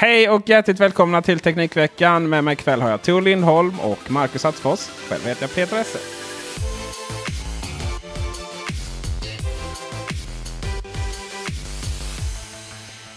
[0.00, 2.28] Hej och hjärtligt välkomna till Teknikveckan.
[2.28, 4.80] Med mig ikväll har jag Tor Lindholm och Marcus Attefors.
[5.08, 5.98] Själv heter jag Peter Esse.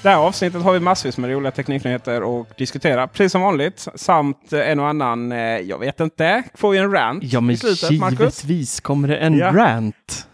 [0.04, 3.08] Det här avsnittet har vi massvis med roliga tekniknyheter att diskutera.
[3.08, 3.88] Precis som vanligt.
[3.96, 8.00] Samt en och annan, eh, jag vet inte, får vi en rant Ja, men slutet
[8.00, 8.20] Marcus?
[8.44, 9.52] givetvis kommer det en Ja.
[9.52, 10.28] rant.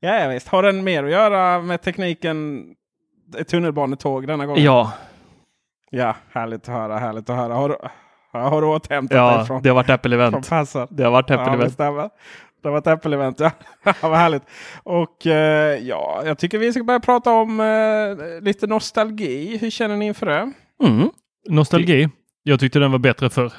[0.00, 0.48] Ja, ja, visst.
[0.48, 2.64] Har den mer att göra med tekniken
[3.50, 4.64] tunnelbanetåg denna gången?
[4.64, 4.92] Ja,
[5.94, 6.98] Ja, härligt att höra.
[6.98, 7.54] Härligt att höra.
[7.54, 7.76] Har du,
[8.32, 10.86] har du återhämtat dig ja från, det har varit Apple-event.
[10.90, 11.64] Det har varit Ja, Apple-event.
[11.64, 12.10] det stämmer.
[12.62, 13.50] Det var ett Apple-event, ja.
[14.02, 14.42] Vad härligt.
[14.82, 19.56] Och eh, ja, jag tycker vi ska börja prata om eh, lite nostalgi.
[19.56, 20.52] Hur känner ni inför det?
[20.84, 21.10] Mm.
[21.48, 22.08] Nostalgi.
[22.42, 23.52] Jag tyckte den var bättre förr.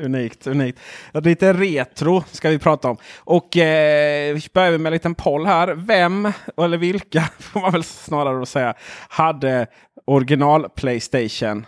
[0.00, 0.80] Unikt, unikt.
[1.12, 2.96] Lite retro ska vi prata om.
[3.18, 5.68] Och eh, vi börjar med en liten poll här.
[5.68, 8.74] Vem, eller vilka, får man väl snarare då säga,
[9.08, 9.66] hade
[10.04, 11.66] original Playstation?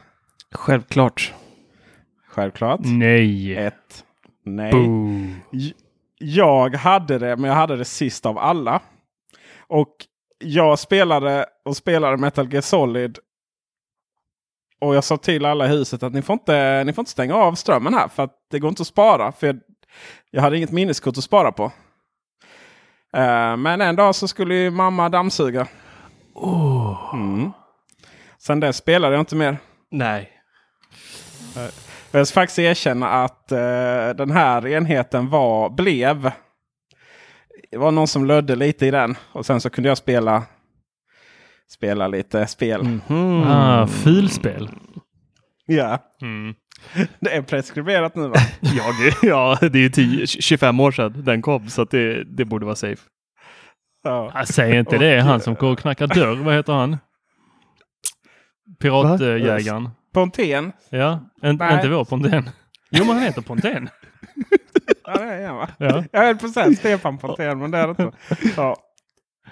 [0.53, 1.33] Självklart.
[2.29, 2.81] Självklart.
[2.83, 3.57] Nej.
[3.57, 4.05] Ett.
[4.45, 4.73] Nej.
[4.73, 5.27] Boo.
[6.19, 8.81] Jag hade det, men jag hade det sist av alla.
[9.67, 9.97] Och
[10.39, 13.19] jag spelade och spelade Metal Gear Solid.
[14.85, 17.35] Och jag sa till alla i huset att ni får inte, ni får inte stänga
[17.35, 18.09] av strömmen här.
[18.09, 19.33] För att det går inte att spara.
[19.33, 19.61] För jag,
[20.31, 21.65] jag hade inget minneskort att spara på.
[23.17, 25.67] Eh, men en dag så skulle ju mamma dammsuga.
[27.13, 27.53] Mm.
[28.39, 29.59] Sen dess spelade jag inte mer.
[29.91, 30.31] Nej.
[32.11, 36.31] Jag ska faktiskt erkänna att eh, den här enheten var, blev.
[37.71, 39.17] Det var någon som lödde lite i den.
[39.33, 40.43] Och sen så kunde jag spela,
[41.71, 42.83] spela lite spel.
[42.83, 43.43] Mhm.
[43.43, 44.69] Ah, filspel.
[45.67, 46.55] Ja, Mm.
[47.21, 48.35] det är preskriberat nu va?
[48.61, 52.25] Ja, det, ja, det är ju 10, 25 år sedan den kom så att det,
[52.25, 53.03] det borde vara safe.
[54.03, 54.31] Ja.
[54.35, 55.21] Ah, säg inte det.
[55.21, 56.37] Han som går och knackar dörr.
[56.37, 56.97] Vad heter han?
[58.81, 59.89] Piratjägaren.
[60.15, 60.73] Pontén.
[60.91, 61.75] Ja, en, Nej.
[61.75, 62.51] inte vår Pontén.
[62.91, 63.89] Jo, men han heter Pontén.
[65.05, 65.69] Ja, det är han va?
[65.79, 66.05] Ja.
[66.13, 68.11] Jag höll på att säga Stefan Pontén men det är det inte.
[68.57, 68.77] Ja.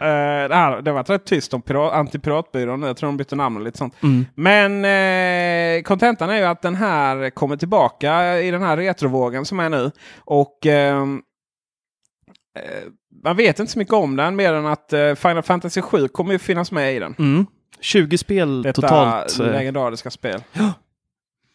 [0.03, 2.83] Eh, det, har varit rätt tyst om pirat, antipiratbyrån.
[2.83, 3.95] Jag tror de bytte namn och lite sånt.
[4.03, 4.27] Mm.
[4.35, 9.61] Men eh, kontentan är ju att den här kommer tillbaka i den här retrovågen som
[9.61, 9.91] är nu.
[10.19, 11.23] Och ehm,
[12.59, 12.63] eh,
[13.25, 16.39] man vet inte så mycket om den mer än att Final Fantasy 7 kommer ju
[16.39, 17.15] finnas med i den.
[17.19, 17.47] Mm.
[17.81, 19.39] 20 spel Detta totalt.
[19.39, 20.43] legendariska spel.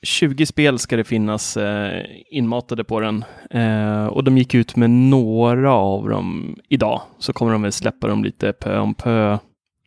[0.05, 3.25] 20 spel ska det finnas eh, inmatade på den.
[3.51, 7.01] Eh, och de gick ut med några av dem idag.
[7.19, 9.37] Så kommer de väl släppa dem lite pö om pö.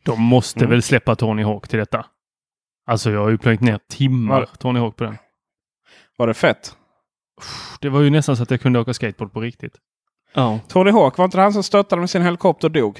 [0.03, 0.69] De måste Mm.
[0.69, 2.05] väl släppa Tony Hawk till detta.
[2.87, 5.17] Alltså jag har ju plöjt ner timmar Var- Tony Hawk på den.
[6.17, 6.75] Var det fett?
[7.81, 9.73] Det var ju nästan så att jag kunde åka skateboard på riktigt.
[10.33, 10.59] Ja.
[10.67, 12.99] Tony Hawk, var inte det han som störtade med sin helikopter och dog?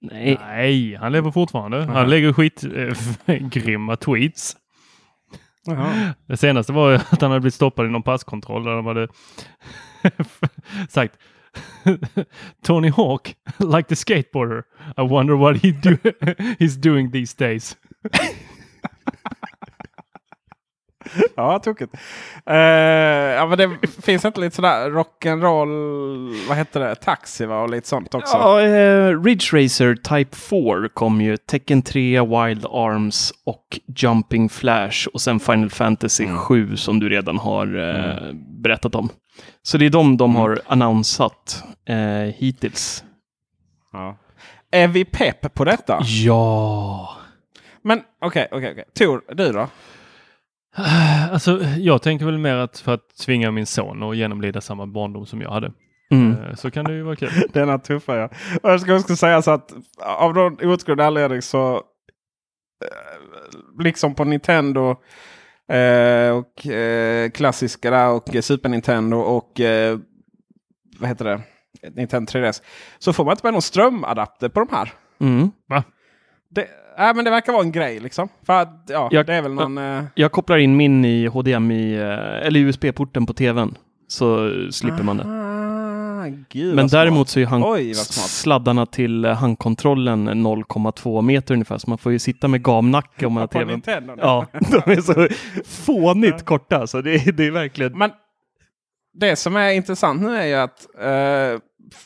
[0.00, 0.38] Nej.
[0.40, 1.78] Nej, han lever fortfarande.
[1.80, 1.88] Mhm.
[1.88, 4.56] Han lägger skitgrymma tweets.
[5.66, 6.14] Jaha.
[6.26, 9.08] Det senaste var ju att han hade blivit stoppad i någon passkontroll där de hade
[10.88, 11.18] sagt
[12.62, 14.64] Tony Hawk, like the skateboarder.
[14.96, 15.96] I wonder what he do
[16.58, 17.76] he's doing these days.
[21.36, 21.94] Ja, tokigt.
[22.50, 23.70] Uh, ja, men det
[24.02, 27.62] finns inte lite sådär rock'n'roll, vad heter det, taxi va?
[27.62, 28.36] Och lite sånt också.
[28.36, 31.36] Ja, eh, Ridge Racer Type 4 kom ju.
[31.36, 35.08] Tekken 3, Wild Arms och Jumping Flash.
[35.14, 36.38] Och sen Final Fantasy Mm.
[36.38, 38.32] 7 som du redan har eh,
[38.62, 39.08] berättat om.
[39.62, 40.40] Så det är de de Mm.
[40.40, 43.04] har annonsat eh, hittills.
[43.92, 44.16] Ja.
[44.70, 45.98] Är vi pepp på detta?
[46.04, 47.16] Ja.
[47.82, 48.84] Men okej, okej, okej.
[48.98, 49.68] Tor, du då?
[51.32, 55.26] Alltså, jag tänker väl mer att för att tvinga min son att genomlida samma barndom
[55.26, 55.72] som jag hade.
[56.10, 56.36] Mm.
[56.44, 57.30] Eh, Så kan det ju vara kul.
[57.52, 58.28] Denna tuffa ja.
[58.62, 64.24] Och jag ska också säga så att av någon outgrundlig anledning så eh, liksom på
[64.24, 64.90] Nintendo
[65.72, 69.98] eh, och eh, klassiska där och eh, Super Nintendo och eh,
[70.98, 71.40] vad heter det?
[71.94, 72.62] Nintendo 3DS.
[72.98, 74.92] Så får man inte med någon strömadapter på de här.
[75.20, 75.50] Mm.
[76.54, 76.66] Det,
[76.98, 78.28] nej, men det verkar vara en grej liksom.
[78.46, 79.78] För att, ja, Jag- det är väl någon...
[79.78, 83.74] Eh, Jag kopplar in min i HDMI, eh, eller USB-porten på tvn.
[84.08, 85.24] Så slipper man det.
[85.24, 87.00] Ah, gud, Men vad smart.
[87.00, 91.78] däremot så är hand- Oj, sladdarna till eh, handkontrollen 0,2 meter ungefär.
[91.78, 93.46] Så man får ju sitta med gamnacke om man har
[93.80, 94.10] tvn.
[94.20, 95.28] Ja, de är så
[95.66, 97.98] fånigt korta så det, är- det är verkligen...
[97.98, 98.10] Men
[99.14, 101.60] det som är intressant nu är ju att eh,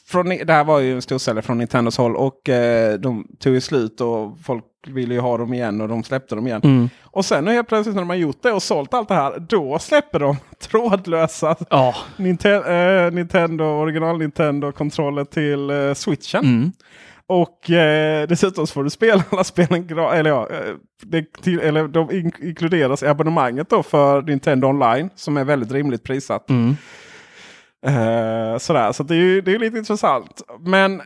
[0.07, 3.61] från, det här var ju en storsäljare från Nintendos håll och eh, de tog ju
[3.61, 6.61] slut och folk ville ju ha dem igen och de släppte dem igen.
[6.65, 6.89] Mm.
[7.03, 9.79] Och sen helt plötsligt när de har gjort det och sålt allt det här, då
[9.79, 11.95] släpper de trådlösa Ja.
[12.17, 16.45] Ninte- eh, Nintendo, original Nintendo-kontroller till eh, switchen.
[16.45, 16.73] Mm.
[17.27, 21.89] Och eh, dessutom så får du spela alla spelen eller ja, eh, det, till, eller
[21.89, 26.51] de in inkluderas i abonnemanget då för Nintendo Online som är väldigt rimligt prissatt.
[26.51, 26.77] Mm.
[27.85, 30.43] Eh, sådär, så det är ju det är lite intressant.
[30.61, 31.03] Men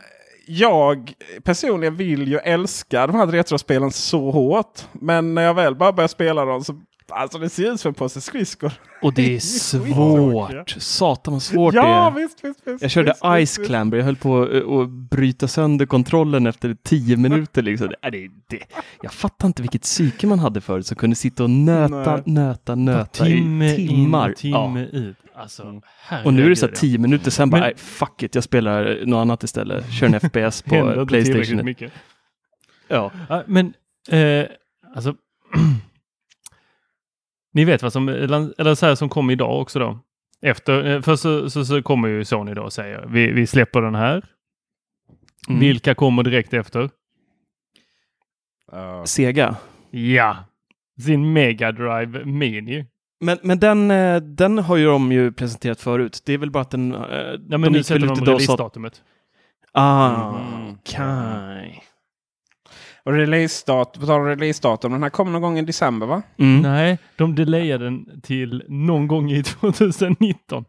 [0.47, 4.81] jag personligen vill ju älska de här retrospelen så hårt.
[4.93, 6.79] Men när jag väl bara börjar spela dem så
[7.11, 8.71] Alltså det ser ut som en påse skridskor.
[9.01, 10.69] Och det är svårt.
[10.77, 12.11] Satan vad svårt det Ja är.
[12.11, 12.81] visst, visst, visst.
[12.81, 13.13] Jag körde
[13.45, 13.57] Ice.
[13.57, 13.97] Clamber.
[13.97, 14.49] Jag höll på att
[14.81, 17.61] att bryta sönder kontrollen efter tio minuter.
[17.61, 17.87] Liksom.
[17.87, 18.63] Det, det, det.
[19.01, 22.21] Jag fattar inte vilket psyke man hade förut som kunde sitta och nöta, Nej.
[22.25, 24.29] nöta, nöta timme i timmar.
[24.29, 24.99] in timme Ja.
[24.99, 25.17] ut.
[25.39, 25.81] Alltså,
[26.25, 28.43] Och nu är det så här tio minuter sen bara, Men- nej, fuck it, jag
[28.43, 29.91] spelar något annat istället.
[29.93, 31.65] Kör en FPS på Playstation.
[31.65, 31.93] mycket.
[32.87, 33.11] Ja.
[33.29, 33.73] Ja, men
[34.09, 34.45] eh,
[34.95, 35.15] alltså.
[37.53, 39.99] ni vet vad som, eller så här som kom idag också då.
[40.41, 43.81] Efter, eh, först så, så, så kommer ju Sony då och säger vi, vi släpper
[43.81, 44.25] den här.
[45.49, 45.59] Mm.
[45.59, 46.89] Vilka kommer direkt efter?
[48.71, 49.05] Ja.
[49.05, 49.55] Sega.
[49.91, 50.37] Ja,
[51.05, 52.85] sin Mega Drive Mini.
[53.19, 56.21] Men, men den, eh, den har ju de ju presenterat förut.
[56.25, 56.95] Det är väl bara att den...
[56.95, 56.99] eh,
[57.49, 59.01] Ja, men nu gick sätter de releasedatumet.
[59.71, 60.71] Ah, Mm.
[60.73, 61.83] okej.
[63.03, 66.21] Och releasedatum, på tal om releasedatum, den här kommer någon gång i december va?
[66.37, 66.61] Mm.
[66.61, 70.65] Nej, de delayade den till någon gång i 2019.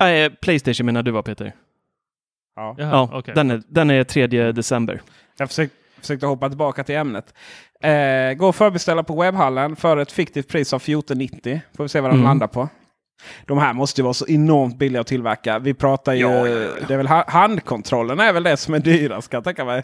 [0.00, 1.52] Nej, Playstation menar du va Peter?
[2.56, 2.74] Ja.
[2.78, 3.34] Jaha, Ja, okej.
[3.34, 5.02] den, är, den är 3 december.
[5.38, 7.34] Jag försökte, försökte hoppa tillbaka till ämnet.
[7.82, 11.60] Eh, gå och förbeställa på webbhallen för ett fiktivt pris av 14,90.
[11.76, 12.24] Får vi se vad de Mm.
[12.24, 12.68] landar på.
[13.46, 15.58] De här måste ju vara så enormt billiga att tillverka.
[15.58, 16.20] Vi pratar ju...
[16.20, 16.68] Ja, ja, ja.
[16.88, 19.82] Det är väl ha- handkontrollen är väl det som är dyrast kan jag tänka mig.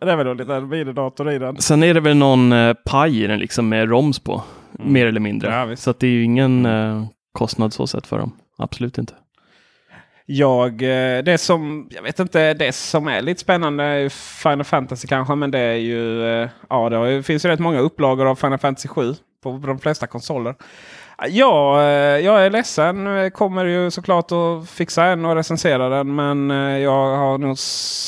[0.00, 1.56] Det är väl en liten minidator i den.
[1.56, 4.42] Sen är det väl någon eh, paj i den liksom med ROMs på.
[4.78, 4.92] Mm.
[4.92, 5.76] Mer eller mindre.
[5.76, 8.32] Så att det är ju ingen eh, kostnad så sett för dem.
[8.58, 9.12] Absolut inte.
[10.28, 14.08] Jag, eh, det som, jag vet inte, det som är lite spännande är
[14.42, 15.34] Final Fantasy kanske.
[15.34, 18.88] Men det är ju, eh, ja det finns ju rätt många upplagor av Final Fantasy
[18.88, 20.54] 7 på, de flesta konsoler.
[21.28, 21.86] Ja, eh,
[22.18, 23.30] jag är ledsen.
[23.30, 26.14] Kommer ju såklart att fixa en och recensera den.
[26.14, 26.50] Men
[26.80, 27.56] jag har nog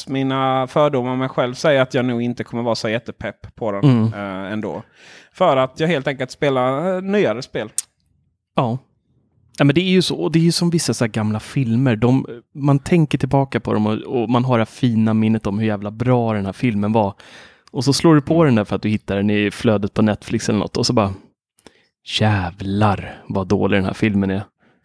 [0.09, 3.73] mina fördomar om mig själv säger att jag nog inte kommer vara så jättepepp på
[3.73, 4.12] den Mm.
[4.53, 4.82] ändå.
[5.32, 7.69] För att jag helt enkelt spelar nyare spel.
[8.56, 8.79] Ja.
[9.58, 10.16] Ja, men det är ju så.
[10.16, 11.96] Och det är ju som vissa så gamla filmer.
[11.96, 15.66] De, man tänker tillbaka på dem och, och man har det fina minnet om hur
[15.66, 17.14] jävla bra den här filmen var.
[17.70, 20.02] Och så slår du på den där för att du hittar den i flödet på
[20.02, 21.12] Netflix eller något och så bara
[22.20, 24.43] Jävlar vad dålig den här filmen är.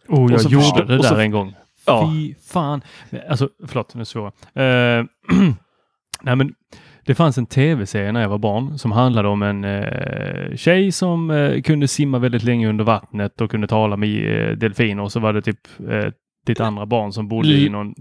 [0.08, 1.54] Oh, jag gjorde förstå- det där så- en gång.
[1.86, 2.10] Ja.
[2.12, 2.82] Fy fan.
[3.28, 4.26] Alltså, förlåt, nu svår.
[4.26, 4.32] Uh,
[6.22, 6.54] nej, men
[7.06, 11.30] det fanns en tv-serie när jag var barn som handlade om en uh, tjej som
[11.30, 15.02] eh, kunde simma väldigt länge under vattnet och kunde tala med uh, delfiner.
[15.02, 16.10] Och så var det typ uh,
[16.46, 17.94] lite andra barn som bodde i någon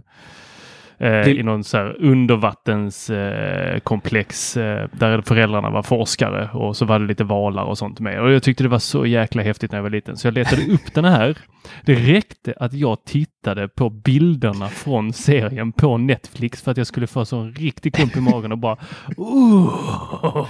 [0.97, 6.99] eh, i någon så här undervattenskomplex komplex, eh, där föräldrarna var forskare och så var
[6.99, 8.21] det lite valar och sånt med.
[8.21, 10.61] Och jag tyckte det var så jäkla häftigt när jag var liten så jag letade
[10.61, 11.37] upp den här.
[11.85, 17.07] Det räckte att jag tittade på bilderna från serien på Netflix för att jag skulle
[17.07, 18.77] få så en riktig klump i magen och bara
[19.17, 20.47] oh,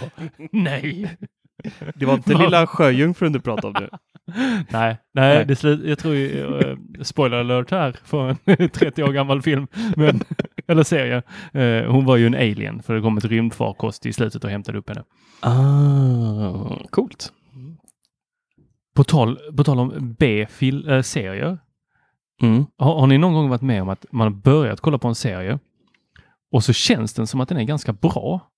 [0.52, 1.18] nej.
[1.96, 3.90] Det var inte lilla sjöjungfrun du pratade om nu.
[4.36, 5.46] Nej, nej, Nej.
[5.46, 9.68] Det slut, jag tror ju, eh, spoiler alert här för en 30 år gammal film,
[9.96, 10.22] men,
[10.68, 11.22] eller serie.
[11.52, 14.78] Eh, hon var ju en alien för det kom ett rymdfarkost i slutet och hämtade
[14.78, 15.04] upp henne.
[15.40, 17.34] Ah, coolt.
[18.96, 21.60] På tal, på tal om B-serier.
[22.42, 22.66] Mm.
[22.78, 25.16] Har, har ni någon gång varit med om att man har börjat kolla på en
[25.16, 25.60] serie
[26.52, 28.50] och så känns den som att den är ganska bra.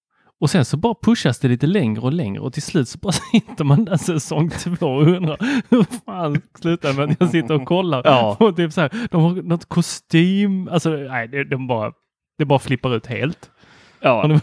[0.42, 3.12] Och sen så bara pushas det lite längre och längre och till slut så bara
[3.32, 5.38] sitter man där säsong två och undrar
[5.70, 8.36] hur fan slutar med att jag sitter och kollar Ja.
[8.39, 11.92] på typ så här, de har något kostym, alltså nej, det, de bara,
[12.38, 13.51] det bara flippar ut helt.
[14.00, 14.27] Ja.
[14.27, 14.39] Ni-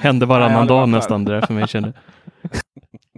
[0.00, 1.92] Hände Nej, varannan varit dag nästan det där för mig kände.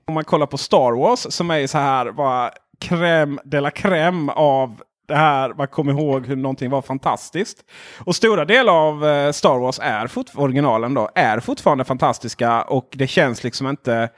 [0.07, 2.51] Om man kollar på Star Wars som är så här bara
[2.85, 7.65] crème de la crème av det här man kommer ihåg hur någonting var fantastiskt.
[8.05, 12.89] Och stora delar av eh, Star Wars är fort- originalen då är fortfarande fantastiska och
[12.93, 14.09] det känns liksom inte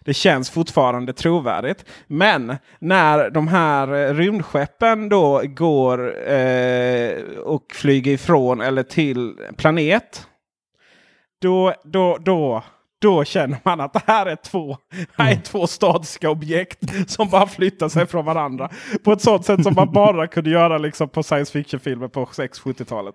[0.00, 1.84] det känns fortfarande trovärdigt.
[2.06, 7.12] Men när de här eh, rymdskeppen då går eh,
[7.44, 10.26] och flyger ifrån eller till planet.
[11.40, 12.62] Då, då, då,
[13.00, 14.76] då känner man att det här är två,
[15.16, 18.70] här är två statiska objekt som bara flyttar sig från varandra.
[19.04, 23.14] På ett sånt sätt som man bara kunde göra liksom på science fiction-filmer på 6-70-talet.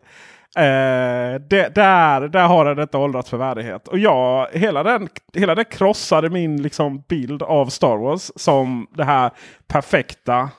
[0.55, 3.87] Eh, det, där, där har den inte åldrats för värdighet.
[3.87, 9.03] Och jag, hela, den, hela det krossade min liksom, bild av Star Wars som det
[9.03, 9.31] här
[9.67, 10.49] perfekta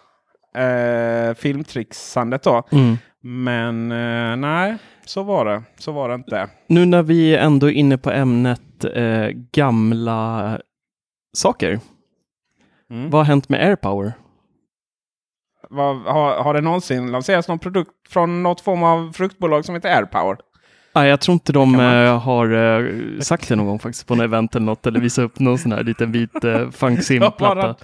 [0.56, 2.42] eh, filmtrixandet.
[2.42, 2.62] Då.
[2.72, 2.98] Mm.
[3.20, 4.76] Men eh, nej.
[5.06, 5.62] Så var det.
[5.78, 6.48] Så var det inte.
[6.66, 10.60] Nu när vi ändå är inne på ämnet eh, gamla
[11.36, 11.80] saker.
[12.90, 13.10] Mm.
[13.10, 14.12] Vad har hänt med AirPower?
[15.70, 19.96] Vad, har, har det någonsin lanserats någon produkt från något form av fruktbolag som heter
[19.96, 20.36] AirPower?
[20.94, 24.14] Nej, jag tror inte de man- eh, har eh, sagt det någon gång faktiskt på
[24.14, 27.74] något event eller något eller visat upp någon sån här liten vit eh, funk sim-platta.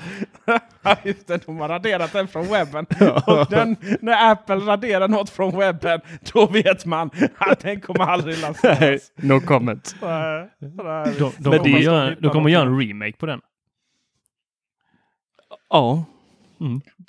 [0.82, 1.46] Ja, just det.
[1.46, 2.86] De har raderat den från webben.
[3.26, 6.00] Och den, när Apple raderar något från webben,
[6.32, 9.12] då vet man att den kommer aldrig Nej, lanseras.
[9.16, 9.96] no comment.
[10.02, 11.14] Nej, nej.
[11.18, 13.40] De, de, kommer, göra, de kommer göra en remake på den.
[15.70, 16.04] Ja,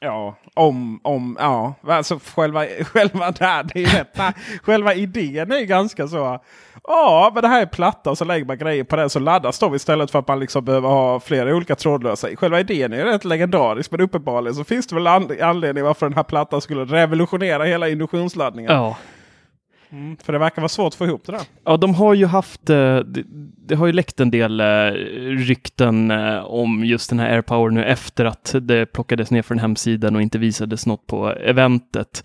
[0.04, 1.74] Ja, om, om, ja.
[1.88, 4.36] Alltså själva, själva där, det är rätt.
[4.64, 6.40] Själva idén är ju ganska så.
[6.88, 9.60] Ja, men det här är platta och så lägger man grejer på den så laddas
[9.60, 12.28] de istället för att man liksom behöver ha flera olika trådlösa.
[12.36, 16.06] Själva idén är ju rätt legendarisk men uppenbarligen så finns det väl an- anledning varför
[16.06, 18.72] den här plattan skulle revolutionera hela induktionsladdningen.
[18.72, 18.98] ja.
[19.92, 21.42] Mm, för det verkar vara svårt att få ihop det där.
[21.66, 23.24] Ja, de har ju haft, eh, det,
[23.68, 24.66] det har ju läckt en del eh,
[25.22, 30.16] rykten eh, om just den här AirPower nu efter att det plockades ner från hemsidan
[30.16, 32.24] och inte visades något på eventet.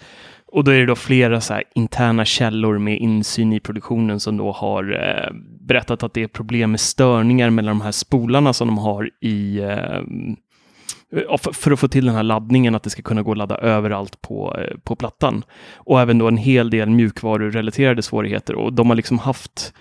[0.53, 4.37] Och då är det då flera så här interna källor med insyn i produktionen som
[4.37, 8.69] då har eh, berättat att det är problem med störningar mellan de här spolarna som
[8.69, 10.01] de har i eh,
[11.53, 14.23] för, att få till den här laddningen, att det ska kunna gå att ladda överallt
[14.23, 15.45] på, eh, på plattan.
[15.75, 18.55] Och även då en hel del mjukvarurelaterade svårigheter.
[18.55, 19.73] Och de har liksom haft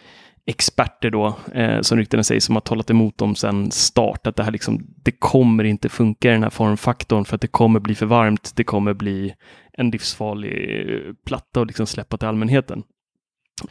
[0.46, 4.44] experter då, eh, som ryktena säger, som har talat emot dem sedan start, att det
[4.44, 7.96] här liksom, det kommer inte funka i den här formfaktorn för att det kommer bli
[7.96, 9.34] för varmt, det kommer bli
[9.74, 12.84] en livsfarlig eh, platta och liksom släppa till allmänheten.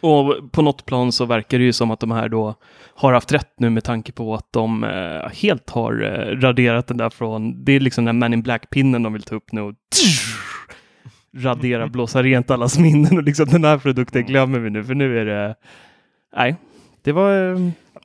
[0.01, 2.55] Och på något plan så verkar det ju som att de här då
[2.95, 6.97] har haft rätt nu med tanke på att de eh, helt har eh, raderat den
[6.97, 9.75] där från, det är liksom den Man in Black-pinnen de vill ta upp nu och
[11.37, 15.19] radera, blåsa rent allas minnen och liksom den här produkten glömmer vi nu för nu
[15.21, 15.55] är det,
[16.37, 16.57] nej,
[17.03, 17.59] det var, eh,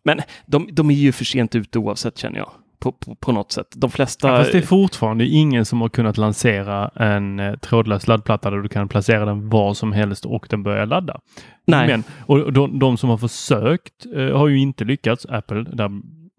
[0.04, 2.52] men de, de är ju för sent ute oavsett känner jag.
[2.82, 3.68] På, på, på något sätt.
[3.76, 4.28] De flesta...
[4.28, 8.58] Ja, fast det är fortfarande ingen som har kunnat lansera en eh, trådlös laddplatta där
[8.58, 11.20] du kan placera den var som helst och den börjar ladda.
[11.68, 15.90] nej, Men, och de, de som har försökt eh, har ju inte lyckats, Apple där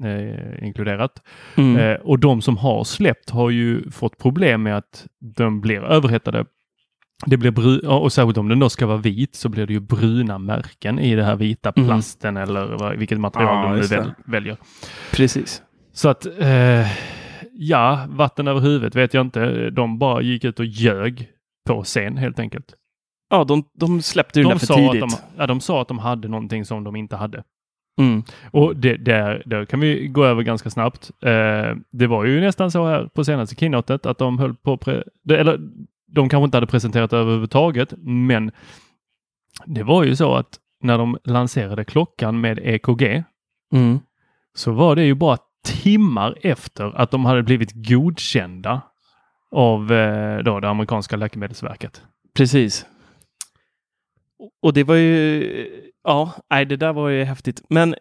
[0.04, 1.12] eh, inkluderat.
[1.56, 5.06] mm, Eh, och de som har släppt har ju fått problem med att
[5.36, 6.44] de blir överhettade.
[7.26, 9.80] Det blir bru- och särskilt om den då ska vara vit så blir det ju
[9.80, 11.88] bruna märken i det här vita Mm.
[11.88, 14.56] plasten eller vad, vilket material Ja, de nu väljer.
[15.12, 15.62] precis.
[16.00, 16.86] Så att eh,
[17.52, 19.70] ja, vatten över huvudet vet jag inte.
[19.70, 21.28] De bara gick ut och ljög
[21.66, 22.74] på scen helt enkelt.
[23.30, 25.00] Ja, de, de släppte ju den De där för sa, att tidigt.
[25.10, 27.44] de, ja, de sa att de hade någonting som de inte hade.
[28.00, 28.22] Mm.
[28.50, 31.10] Och det, där, där kan vi gå över ganska snabbt.
[31.22, 35.04] Eh, det var ju nästan så här på senaste keynotet att de höll på, pre-
[35.32, 35.58] eller
[36.06, 38.50] de kanske inte hade presenterat överhuvudtaget, men
[39.66, 43.24] det var ju så att när de lanserade klockan med EKG
[43.74, 43.98] Mm.
[44.54, 48.82] så var det ju bara timmar efter att de hade blivit godkända
[49.50, 52.02] av eh, då det amerikanska läkemedelsverket.
[52.36, 52.86] Precis.
[54.62, 55.66] Och det var ju,
[56.04, 57.62] ja, nej, det där var ju häftigt.
[57.68, 57.94] Men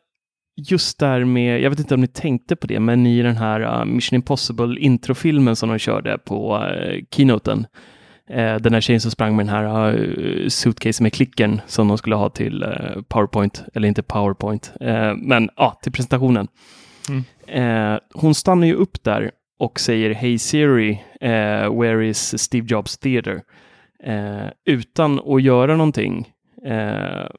[0.68, 3.62] just där med, jag vet inte om ni tänkte på det, men i den här
[3.62, 7.68] uh, Mission Impossible introfilmen som de körde på uh, keynoten,
[8.30, 11.98] eh, den här tjejen som sprang med den här uh, suitcase med klicken som de
[11.98, 14.74] skulle ha till uh, PowerPoint, eller inte PowerPoint,
[15.18, 16.48] men ja, till presentationen.
[17.10, 17.24] Mm.
[17.48, 22.98] Eh, hon stannar ju upp där och säger Hey Siri, eh, where is Steve Jobs
[22.98, 23.42] Theater?
[24.04, 26.32] Eh, utan att göra någonting.
[26.66, 27.30] Eh,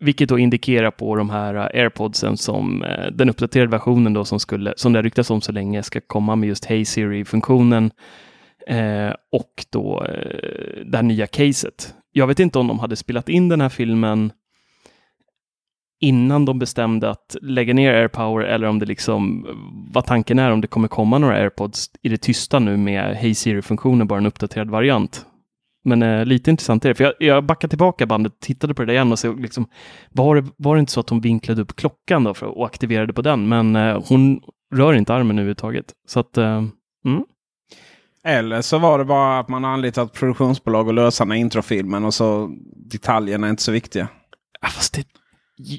[0.00, 4.74] vilket då indikerar på de här airpodsen som eh, den uppdaterade versionen då som, skulle,
[4.76, 7.90] som det har ryktats om så länge ska komma med just Hey Siri-funktionen
[8.66, 11.94] eh, och då eh, det här nya caset.
[12.12, 14.32] Jag vet inte om de hade spelat in den här filmen
[16.04, 19.46] innan de bestämde att lägga ner AirPower eller om det liksom,
[19.92, 23.34] vad tanken är, om det kommer komma några AirPods i det tysta nu med Hey
[23.34, 25.26] Siri-funktionen, bara en uppdaterad variant.
[25.84, 28.86] Men eh, lite intressant är det, för jag, jag backade tillbaka bandet, tittade på det
[28.86, 29.66] där igen och så liksom,
[30.10, 33.12] var det, var det inte så att hon vinklade upp klockan då för, och aktiverade
[33.12, 34.40] på den, men eh, hon
[34.74, 35.92] rör inte armen överhuvudtaget.
[36.08, 36.64] Så att, eh,
[37.04, 37.24] mm.
[38.24, 42.50] Eller så var det bara att man har anlitat produktionsbolag och lösa introfilmen och så
[42.76, 44.08] detaljerna är inte så viktiga.
[44.60, 45.04] Ja, fast det,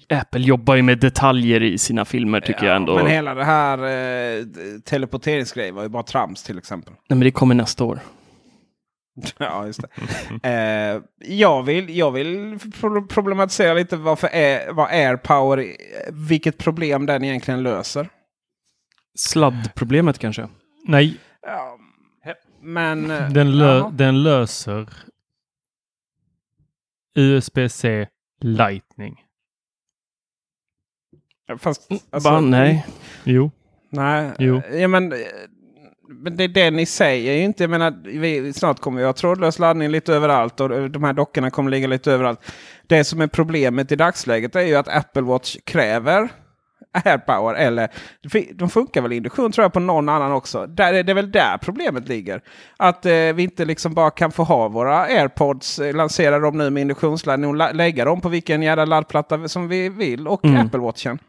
[0.10, 2.96] Apple jobbar ju med detaljer i sina filmer tycker jag ändå.
[2.96, 4.46] Men hela det här eh,
[4.86, 6.94] teleporteringsgrejen var ju bara trams till exempel.
[6.94, 8.00] Nej, men det kommer nästa år.
[9.38, 9.82] ja, just
[10.42, 10.50] det.
[10.50, 11.02] eh,
[11.36, 15.66] jag, vill, jag vill pro- problematisera lite varför är, vad AirPower,
[16.12, 18.10] vilket problem den egentligen löser.
[19.18, 20.48] Sladdproblemet kanske?
[20.88, 21.78] Nej, Ja,
[22.62, 23.12] men...
[23.12, 23.90] eh, den, lö, jaha.
[23.94, 24.90] den löser
[27.16, 28.08] USB-C
[28.42, 29.22] Lightning.
[31.60, 32.40] Fast, alltså, Va?
[32.42, 32.86] Nej.
[33.24, 33.52] Jo.
[33.90, 34.62] Nej, Jo.
[34.74, 35.18] Ja, men, eh,
[36.10, 37.64] men det är det ni säger ju inte.
[37.64, 41.50] Jag menar, vi, snart kommer vi ha trådlös laddning lite överallt och de här dockorna
[41.50, 42.40] kommer ligga lite överallt.
[42.88, 46.30] Det som är problemet i dagsläget är ju att Apple Watch kräver
[47.06, 47.54] AirPower.
[47.54, 47.90] Eller
[48.54, 50.66] de funkar väl induktion tror jag på någon annan också.
[50.68, 52.42] Där, det är väl där problemet ligger.
[52.78, 56.70] Att eh, vi inte liksom bara kan få ha våra AirPods, eh, lansera dem nu
[56.70, 60.28] med induktionsladdning och la- lägga dem på vilken jävla laddplatta som vi vill.
[60.28, 60.66] Och Mm.
[60.66, 61.20] Apple Watchen.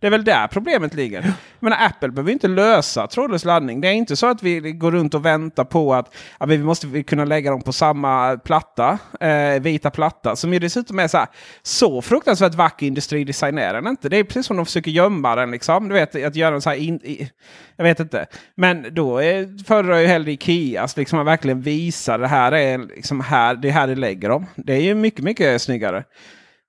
[0.00, 1.32] Det är väl där problemet ligger.
[1.60, 3.80] Menar, Apple behöver inte lösa trådlös laddning.
[3.80, 7.02] Det är inte så att vi går runt och väntar på att ja, vi måste
[7.02, 10.36] kunna lägga dem på samma platta, eh, vita platta.
[10.36, 11.26] Som ju dessutom är så, här,
[11.62, 14.08] så fruktansvärt vacker industridesign är den inte.
[14.08, 15.50] Det är precis som de försöker gömma den.
[15.50, 15.88] Liksom.
[15.88, 17.30] Du vet, att göra en så här in, i,
[17.76, 18.26] Jag vet inte.
[18.54, 20.96] Men då är, föredrar jag hellre Ikeas.
[20.96, 24.46] Liksom att verkligen visa det här är liksom här, det är här det lägger dem.
[24.56, 26.04] Det är ju mycket, mycket snyggare.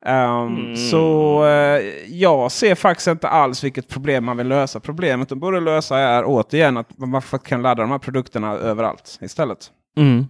[0.05, 4.79] Um, Så eh, jag ser faktiskt inte alls vilket problem man vill lösa.
[4.79, 9.71] Problemet de borde lösa är återigen att man kan ladda de här produkterna överallt istället.
[9.97, 10.25] Mm.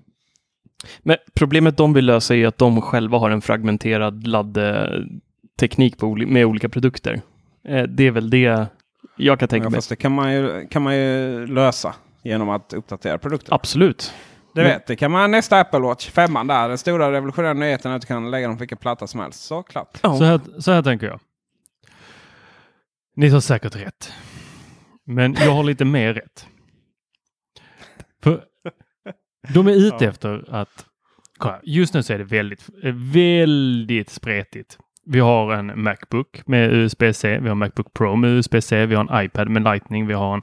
[1.00, 5.96] Men problemet de vill lösa är att de själva har en fragmenterad laddteknik
[6.28, 7.22] med olika produkter.
[7.68, 8.68] Eh, det är väl det
[9.18, 9.78] jag kan tänka Ja, mig.
[9.78, 13.54] fast det kan man, ju, kan man ju lösa genom att uppdatera produkten.
[13.54, 14.14] Absolut.
[14.56, 16.70] Det vet, det kan man nästa Apple Watch, femman där.
[16.70, 19.44] Den stora revolutionära nyheten är att du kan lägga dem på vilken platta som helst.
[19.44, 20.00] Såklart.
[20.04, 20.18] Ja.
[20.18, 21.20] Så, här, så här tänker jag.
[23.16, 24.14] Ni har säkert rätt.
[25.06, 26.48] Men jag har lite mer rätt.
[28.24, 28.44] För
[29.54, 30.10] de är ute Ja.
[30.10, 30.86] efter att...
[31.38, 32.70] Kolla, just nu så är det väldigt,
[33.14, 34.78] väldigt spretigt.
[35.06, 39.26] Vi har en Macbook med USB-C, vi har Macbook Pro med USB-C, vi har en
[39.26, 40.42] iPad med Lightning, vi har en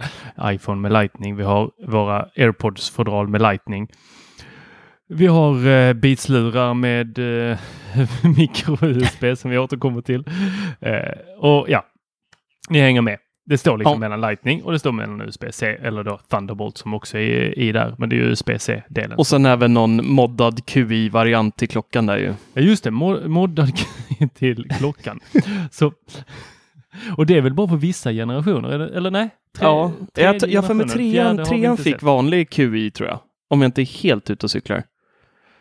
[0.55, 3.89] iPhone med Lightning, vi har våra AirPods-fodral med Lightning.
[5.09, 7.59] Vi har eh, Beats-lurar med eh,
[8.39, 10.25] micro-USB som vi återkommer till.
[10.81, 11.85] Eh, och ja,
[12.71, 13.19] ni hänger med.
[13.51, 13.99] Det står liksom Ja.
[13.99, 17.95] mellan Lightning och det står mellan USB-C eller då Thunderbolt som också är i där.
[17.99, 19.19] Men det är ju USB-C-delen.
[19.19, 22.35] Och sen även någon moddad QI-variant till klockan där ju.
[22.55, 23.73] Ja, just det, mo- moddad
[24.35, 25.21] till klockan.
[25.71, 25.93] Så,
[27.17, 29.29] och det är väl bara på vissa generationer, eller, eller nej?
[29.57, 32.03] Tre- ja, jag, jag för mig trean, trean fick sett.
[32.03, 33.19] vanlig QI tror jag.
[33.51, 34.83] Om jag inte är helt ute och cyklar.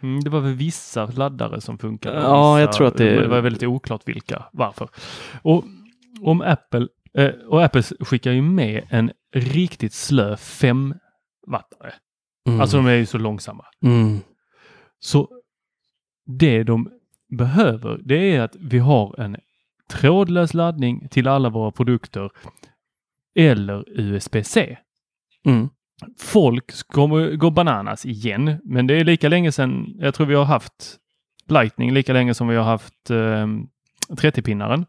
[0.03, 2.19] Mm, det var väl vissa laddare som funkade.
[2.21, 4.89] Ja, vissa, jag tror att det- Det var väldigt oklart vilka, varför.
[5.41, 5.63] Och
[6.21, 6.87] om Apple,
[7.47, 10.95] och Apple skickar ju med en riktigt slö 5
[11.47, 11.93] wattare.
[12.47, 12.61] Mm.
[12.61, 13.65] Alltså de är ju så långsamma.
[13.83, 14.19] mm.
[14.99, 15.29] Så
[16.25, 16.91] det de
[17.37, 19.37] behöver, det är att vi har en
[19.89, 22.29] trådlös laddning till alla våra produkter
[23.35, 24.77] eller USB-C.
[25.45, 25.69] Mm.
[26.19, 30.45] Folk kommer gå bananas igen, men det är lika länge sedan, jag tror vi har
[30.45, 30.99] haft
[31.47, 33.47] Lightning lika länge som vi har haft eh,
[34.09, 34.85] 30-pinnaren.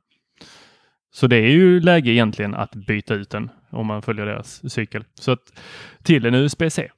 [1.12, 5.04] Så det är ju läge egentligen att byta ut den om man följer deras cykel.
[5.14, 5.60] Så att
[6.02, 6.90] till en USB-C.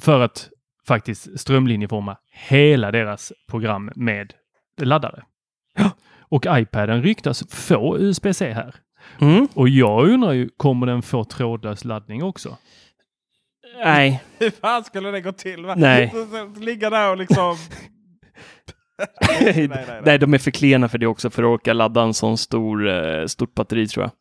[0.00, 0.50] För att
[0.86, 4.32] faktiskt strömlinjeforma hela deras program med
[4.80, 5.22] laddare.
[6.28, 8.74] Och iPaden ryktas få USB-C här.
[9.20, 9.48] Mm.
[9.54, 12.56] Och jag undrar ju, kommer den få trådlös laddning också?
[13.84, 15.66] Nej, Hur fan skulle det gå till?
[15.66, 15.74] Va?
[15.74, 16.14] Nej.
[16.60, 17.56] Ligga där och liksom...
[19.40, 20.18] nej, nej, nej.
[20.18, 23.26] de är för klena för det också för att orka ladda en sån stor, eh,
[23.26, 24.12] stort batteri tror jag.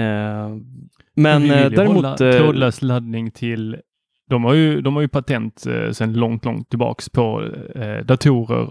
[0.00, 0.56] Eh,
[1.14, 1.96] men vi eh, vill ju däremot...
[1.96, 3.76] hålla eh, trådlös laddning till
[4.30, 7.42] de har ju, de har ju patent eh, sedan långt, långt tillbaks på
[7.74, 8.68] eh, datorer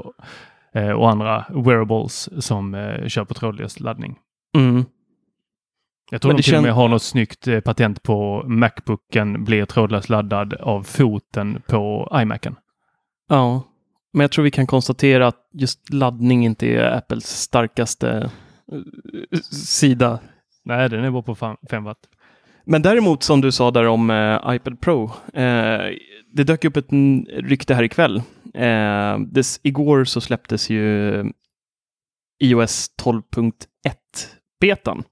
[0.74, 4.18] eh, och andra wearables som eh, kör på trådlös laddning.
[4.58, 4.86] mm,
[6.12, 9.66] Jag tror Men de till och med har något snyggt eh, patent på Macbooken blir
[9.66, 12.56] trådlöst laddad av foten på iMacen.
[13.30, 13.64] ja,
[14.16, 18.30] men jag tror vi kan konstatera att just laddning inte är Apples starkaste
[18.72, 20.20] eh, sida.
[20.66, 21.36] Nej, den är bara på
[21.70, 22.00] 5 watt.
[22.66, 25.04] Men däremot som du sa där om eh, iPad Pro.
[25.34, 25.82] Eh,
[26.34, 26.90] det dök upp ett
[27.34, 28.22] rykte här ikväll.
[28.54, 31.14] Eh, des, igår så släpptes ju
[32.44, 33.52] iOS 12.1
[34.62, 35.04] betan.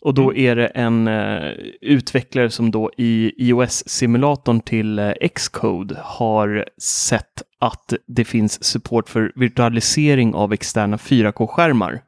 [0.00, 6.68] Och då är det en eh, utvecklare som då i iOS-simulatorn till eh, Xcode har
[6.82, 12.00] sett att det finns support för virtualisering av externa 4K-skärmar.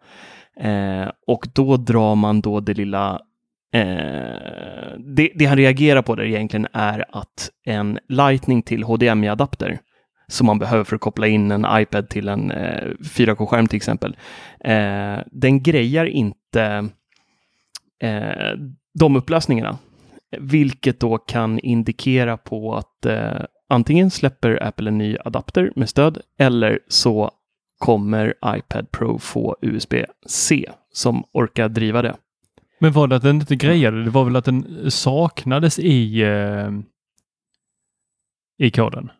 [0.61, 3.21] Eh, och då drar man då det lilla
[3.75, 9.79] Eh, det, det han reagerar på där egentligen är att en Lightning till HDMI-adapter
[10.27, 14.17] som man behöver för att koppla in en iPad till en eh, 4K-skärm till exempel.
[14.61, 16.89] Eh, den grejar inte
[18.03, 18.59] eh,
[18.99, 19.79] de upplösningarna,
[20.39, 23.41] vilket då kan indikera på att eh,
[23.73, 27.31] antingen släpper Apple en ny adapter med stöd eller så
[27.79, 32.17] kommer iPad Pro få USB-C som orkar driva det.
[32.81, 34.05] Men var det att den inte grejade?
[34.05, 36.71] Det var väl att den saknades i, eh,
[38.59, 39.11] i koden?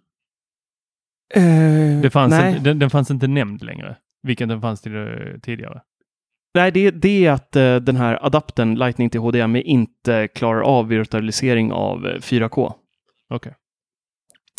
[2.03, 2.51] Det fanns nej.
[2.51, 5.81] inte, den, den fanns inte nämnd längre, vilken den fanns till, eh, tidigare.
[6.55, 10.89] nej, det, det är att eh, den här adaptern Lightning till HDMI inte klarar av
[10.89, 12.73] virtualisering av eh, 4K.
[13.29, 13.55] Okej.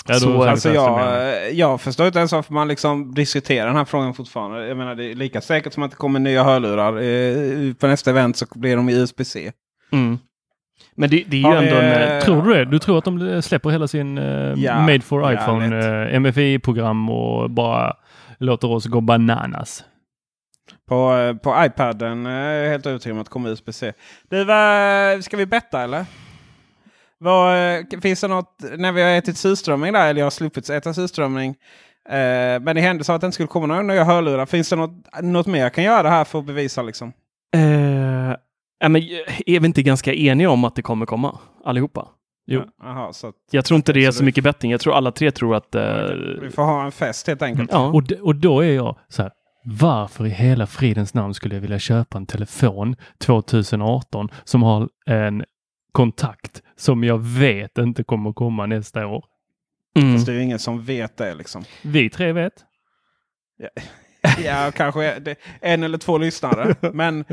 [0.08, 4.14] Ja, Så, Alltså jag, jag förstår inte ens varför man liksom diskuterar den här frågan
[4.14, 4.68] fortfarande.
[4.68, 7.02] Jag menar det är lika säkert som att det kommer nya hörlurar.
[7.02, 9.52] Eh, På nästa event så blir de USB-C.
[9.92, 10.20] Mm.
[10.96, 12.18] Men det, det är ju vi, ändå en...
[12.18, 12.66] eh, Tror du det?
[12.66, 17.10] Du tror att de släpper hela sin eh, Ja, Made for ja, iPhone eh, MFI-program
[17.10, 17.94] och bara
[18.40, 19.84] låter oss gå bananas?
[20.88, 23.94] På, på iPaden är jag helt övertygad om att det kommer USB-C.
[24.30, 24.46] Du,
[25.24, 26.06] ska vi betta eller?
[27.24, 30.70] Vad, eh, finns det något, när vi har ätit surströmming där, eller jag har sluppit
[30.70, 31.50] äta surströmming.
[32.10, 34.46] Eh, men i händelse av att det inte skulle komma några nya hörlurar.
[34.46, 37.14] Finns det något, något mer jag kan göra här för att bevisa liksom?
[37.56, 38.36] Eh,
[38.80, 39.08] ja, men, eh,
[39.46, 41.38] är vi inte ganska eniga om att det kommer komma?
[41.66, 42.08] Allihopa?
[42.48, 42.62] Jo.
[42.84, 44.72] Ja, Aha, så att, Jag tror inte det är Så så det- mycket betting.
[44.72, 45.76] Jag tror alla tre tror att...
[45.76, 45.84] eh,
[46.42, 47.70] vi får ha en fest helt enkelt.
[47.72, 47.88] ja.
[47.88, 49.32] Och, och då är jag så här,
[49.66, 55.44] varför i hela fridens namn skulle jag vilja köpa en telefon 2018 som har en
[55.94, 59.26] kontakt som jag vet inte kommer komma nästa år?
[60.00, 60.14] Mm.
[60.14, 61.64] Fast det är ju ingen som vet det liksom.
[61.82, 62.54] Vi tre vet.
[64.44, 66.76] Ja, kanske det- en eller två lyssnare.
[66.94, 67.26] Men,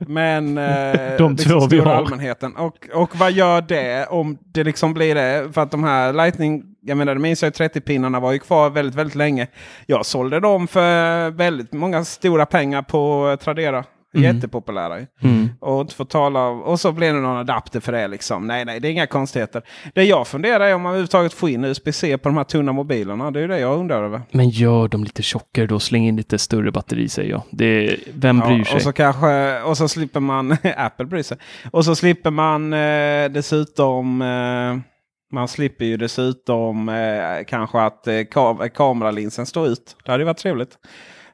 [0.00, 1.92] men eh, De två vi har.
[1.94, 2.56] allmänheten.
[2.56, 5.52] Och, och vad gör det om det liksom blir det?
[5.52, 8.94] För att de här Lightning, jag menar det minns jag 30-pinnarna var ju kvar väldigt,
[8.94, 9.46] väldigt länge.
[9.86, 13.84] Jag sålde dem för väldigt många stora pengar på Tradera.
[14.16, 14.34] Mm.
[14.34, 15.06] Jättepopulära ju.
[15.22, 15.48] Mm.
[15.60, 18.46] Och inte få tala av, Och så blir det någon adapter för det liksom.
[18.46, 19.62] Nej, nej, det är inga konstigheter.
[19.94, 23.30] Det jag funderar är om man överhuvudtaget får in USB-C på de här tunna mobilerna.
[23.30, 24.22] Det är ju det jag undrar över.
[24.30, 25.78] Men gör dem lite tjockare då.
[25.78, 27.42] Släng in lite större batteri säger jag.
[27.50, 28.76] Det, vem bryr sig?
[28.76, 31.38] och så kanske, och så slipper man, Apple bryr sig.
[31.70, 34.92] Och så slipper man eh, dessutom, eh,
[35.32, 39.96] man slipper ju dessutom eh, kanske att eh, kam kameralinsen står ut.
[40.04, 40.78] Det hade ju varit trevligt.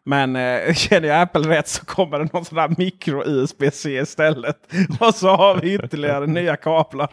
[0.04, 4.72] Men eh, känner jag Apple rätt så kommer det någon sån där micro-USB-C istället.
[5.00, 7.10] Och så har vi ytterligare nya kablar.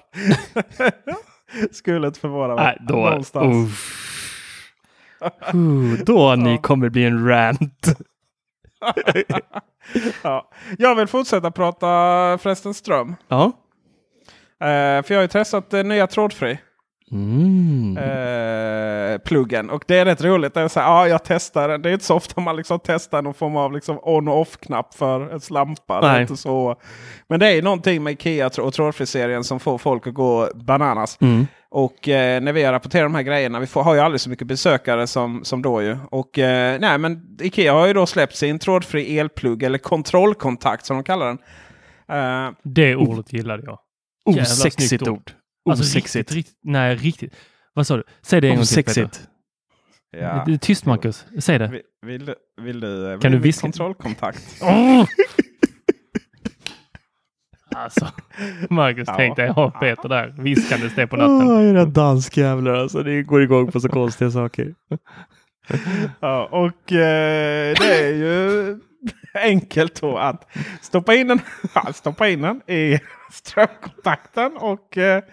[1.71, 2.65] Skulle inte förvåna mig.
[2.65, 2.95] Nej, då...
[2.95, 3.69] Någonstans.
[3.69, 4.05] Uff.
[5.53, 7.97] Uh, då ni kommer bli en rant.
[10.23, 10.51] ja.
[10.77, 11.87] Jag vill fortsätta prata
[12.37, 13.15] förresten ström.
[13.27, 13.51] Ja.
[14.61, 16.59] Eh, för jag har ju testat eh, nya trådfri.
[17.11, 17.97] Mm.
[17.97, 19.69] eh, pluggen.
[19.69, 20.53] Och det är rätt roligt.
[20.53, 21.81] Det är, så här, ja, jag testar den.
[21.81, 24.93] Det är inte så ofta man liksom testar någon form av liksom on och off-knapp
[24.93, 26.01] för en slampa.
[26.01, 26.21] Det är Nej.
[26.21, 26.75] inte så.
[27.29, 31.17] Men det är någonting med Ikea och trådfriserien som får folk att gå bananas.
[31.21, 31.47] Mm.
[31.71, 34.47] Och eh, när vi rapporterar de här grejerna, vi får, har ju aldrig så mycket
[34.47, 35.97] besökare som, som då ju.
[36.11, 40.97] Och eh, nej men Ikea har ju då släppt sin trådfri elplugg eller kontrollkontakt som
[40.97, 41.37] de kallar den.
[42.11, 43.79] Eh, Det ordet gillade jag.
[44.25, 45.09] Osexigt snyggt ord.
[45.09, 45.31] ord.
[45.69, 46.15] Alltså Osexigt.
[46.15, 47.35] riktigt, riktigt, nej riktigt.
[47.73, 48.03] Vad sa du?
[48.21, 49.09] Säg det en gång till Peter.
[50.11, 50.43] Ja.
[50.45, 51.67] Det är tyst Marcus, säg det.
[51.67, 53.61] Vill, vill, vill du, Kan vill du viska?
[53.61, 54.61] Kontrollkontakt.
[57.75, 58.07] Alltså,
[58.69, 59.13] Marcus, Ja.
[59.17, 61.51] tänk dig ha Peter där viskandes det på natten.
[61.51, 63.03] Åh, era danskjävlar alltså.
[63.03, 64.73] Det går igång på så konstiga saker.
[66.19, 68.79] Ja, och eh, det är ju
[69.33, 70.47] enkelt då att
[70.81, 71.41] stoppa in den,
[71.93, 72.99] stoppa in den i
[73.31, 75.23] strömkontakten och eh,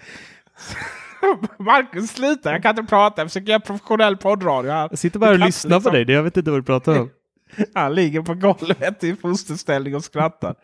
[1.59, 4.89] Marcus sluta, jag kan inte prata, jag försöker göra professionell poddradio här.
[4.91, 6.05] Jag sitter bara och lyssnar på liksom- dig.
[6.05, 7.11] Det- Jag vet inte vad du pratar om.
[7.75, 10.55] Han ligger på golvet i fosterställning och skrattar.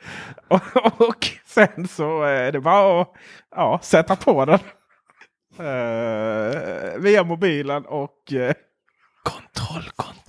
[0.48, 0.60] Och,
[1.08, 3.08] och sen så är det bara att
[3.56, 4.58] ja, sätta på den.
[5.58, 8.54] Eh, via mobilen och eh,
[9.22, 10.21] Kontrollkontakt.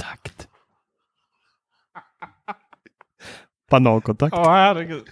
[3.74, 4.36] Banankontakt.
[4.36, 5.04] Ja, herregud.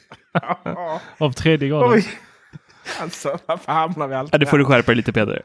[1.17, 1.89] Av tredje graden.
[1.89, 2.06] Oj.
[3.02, 5.41] Alltså, varför hamnar vi alltid Ja, det får du skärpa dig lite Peder.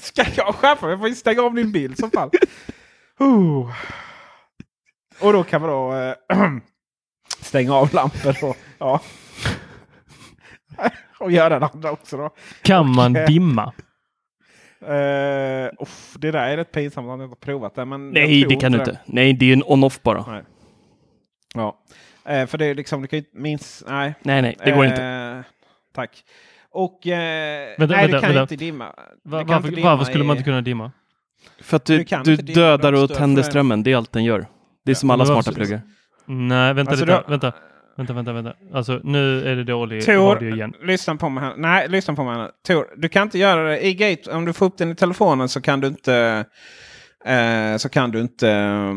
[0.00, 0.92] Ska jag skärpa mig?
[0.92, 2.30] Jag får stänga av din bild i så fall.
[3.20, 3.70] Uh.
[5.20, 6.38] Och då kan man då eh,
[7.40, 8.44] stänga av lampor.
[8.44, 9.00] Och, ja.
[11.18, 12.30] och göra det andra också då.
[12.62, 13.26] Kan man Okej.
[13.26, 13.72] dimma?
[14.82, 14.88] Uh,
[16.18, 17.84] det där är rätt pinsamt att jag inte har provat det.
[17.84, 18.98] Men Nej, tror det kan du inte.
[19.06, 20.24] Nej, det är en on-off bara.
[20.26, 20.42] Nej.
[21.54, 21.78] Ja.
[22.28, 23.82] Eh, för det är liksom, du kan ju inte minst...
[23.88, 24.14] Nej.
[24.22, 25.44] Nej, nej, det går Eh, inte.
[25.94, 26.24] Tack.
[26.70, 27.06] Och...
[27.06, 28.40] Eh, Vänta, nej, vänta, du kan vänta.
[28.54, 28.84] inte dimma.
[29.24, 30.92] Va- kan varför, inte dimma varför skulle man inte kunna dimma?
[31.62, 33.82] För att du, du du dödar och tänder för- strömmen.
[33.82, 34.46] Det är allt den gör.
[34.84, 35.80] Det är som Ja, alla men smarta pluggar.
[36.26, 37.18] Nej, vänta Alltså, lite.
[37.26, 37.52] då- Vänta.
[37.96, 38.52] Vänta, vänta, vänta.
[38.74, 40.72] Alltså nu är det dålig Tor, radio igen.
[40.82, 41.54] lyssna på mig här.
[41.56, 42.50] Nej, lyssna på mig här.
[42.66, 44.30] Tor, du kan inte göra det i Gate.
[44.32, 46.44] Om du får upp den i telefonen så kan du inte...
[47.24, 48.50] eh, så kan du inte...
[48.50, 48.92] eh,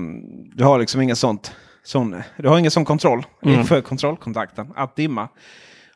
[0.56, 3.64] Du har liksom ingen sånt, sån, du har ingen sån kontroll Mm.
[3.64, 5.28] för kontrollkontakten att dimma.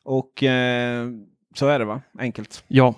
[0.04, 1.08] Och eh,
[1.56, 2.02] så är det va?
[2.20, 2.64] Enkelt.
[2.68, 2.94] Ja,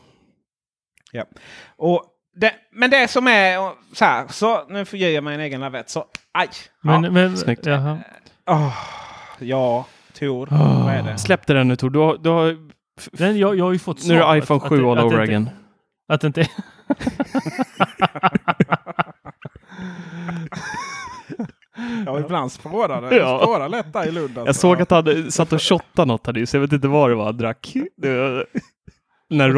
[1.77, 2.03] Och
[2.35, 5.61] det, men det som är så här, så nu får jag ge mig en egen
[5.61, 5.89] lavett.
[5.89, 6.49] Så aj!
[6.81, 7.11] Men, ja.
[7.11, 7.65] men, Snyggt.
[7.65, 7.97] jaha.
[8.49, 8.77] Åh,
[9.39, 9.85] ja,
[10.19, 10.47] Tor.
[10.47, 10.85] Oh.
[10.85, 11.17] Vad är det?
[11.17, 11.89] släpp det där nu Tor.
[11.89, 12.57] Du har, du har,
[13.19, 15.03] Men jag, jag har ju fått nu är det iPhone att 7 det- all att
[15.05, 15.49] over det inte- again.
[16.07, 16.41] Att det inte
[22.07, 23.15] Ja, ibland spårar det.
[23.17, 23.39] Ja.
[23.43, 24.37] Spårar lätt där i Lund.
[24.37, 24.45] Alltså.
[24.45, 26.53] Jag såg att han satt och shottade något här nyss.
[26.53, 27.73] Jag vet inte vad det var han drack.
[27.97, 28.45] Det,
[29.29, 29.49] när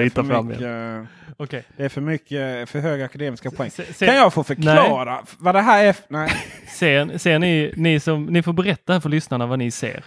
[0.00, 1.08] är hittar för fram mycket, igen.
[1.36, 1.64] Okej.
[1.76, 3.70] Det är för mycket, för höga akademiska poäng.
[3.70, 5.96] Se- se- Kan jag få förklara vad det här är?
[6.08, 6.30] Nej.
[6.68, 10.04] Ser, ser ni, ni som, ni får berätta för lyssnarna vad ni ser.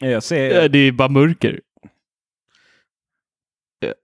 [0.00, 0.62] Jag ser...
[0.62, 1.60] Eh, Det är bara mörker.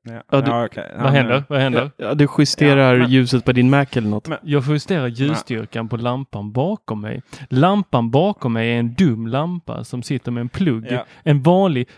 [0.03, 0.69] Ja, ja, du- ja.
[0.75, 1.45] Ja, Vad händer?
[1.49, 1.91] Vad händer?
[1.97, 4.29] Ja, du justerar Ja, men- ljuset på din Mac eller något.
[4.29, 7.23] Men- Jag justerar ljusstyrkan på lampan bakom mig.
[7.49, 10.87] Lampan bakom mig är en dum lampa som sitter med en plugg.
[10.91, 11.07] Ja.
[11.23, 11.89] En vanlig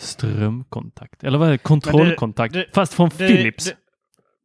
[0.00, 1.24] strömkontakt.
[1.24, 1.58] Eller vad är det?
[1.58, 2.54] Kontrollkontakt.
[2.54, 3.64] du- fast från Du- Philips.
[3.64, 3.72] du-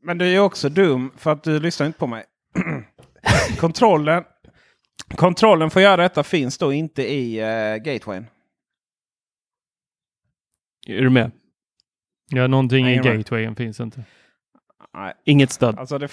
[0.03, 2.23] men du är också dum för att du lyssnar inte på mig.
[3.59, 4.23] kontrollen,
[5.15, 8.25] kontrollen för att göra detta finns då inte i uh, gatewayn.
[10.87, 11.31] Är du med?
[12.29, 13.17] Ja, någonting i Hänger med.
[13.17, 14.03] gatewayen finns inte.
[14.93, 15.79] Nej, Inget stöd.
[15.79, 16.11] alltså det...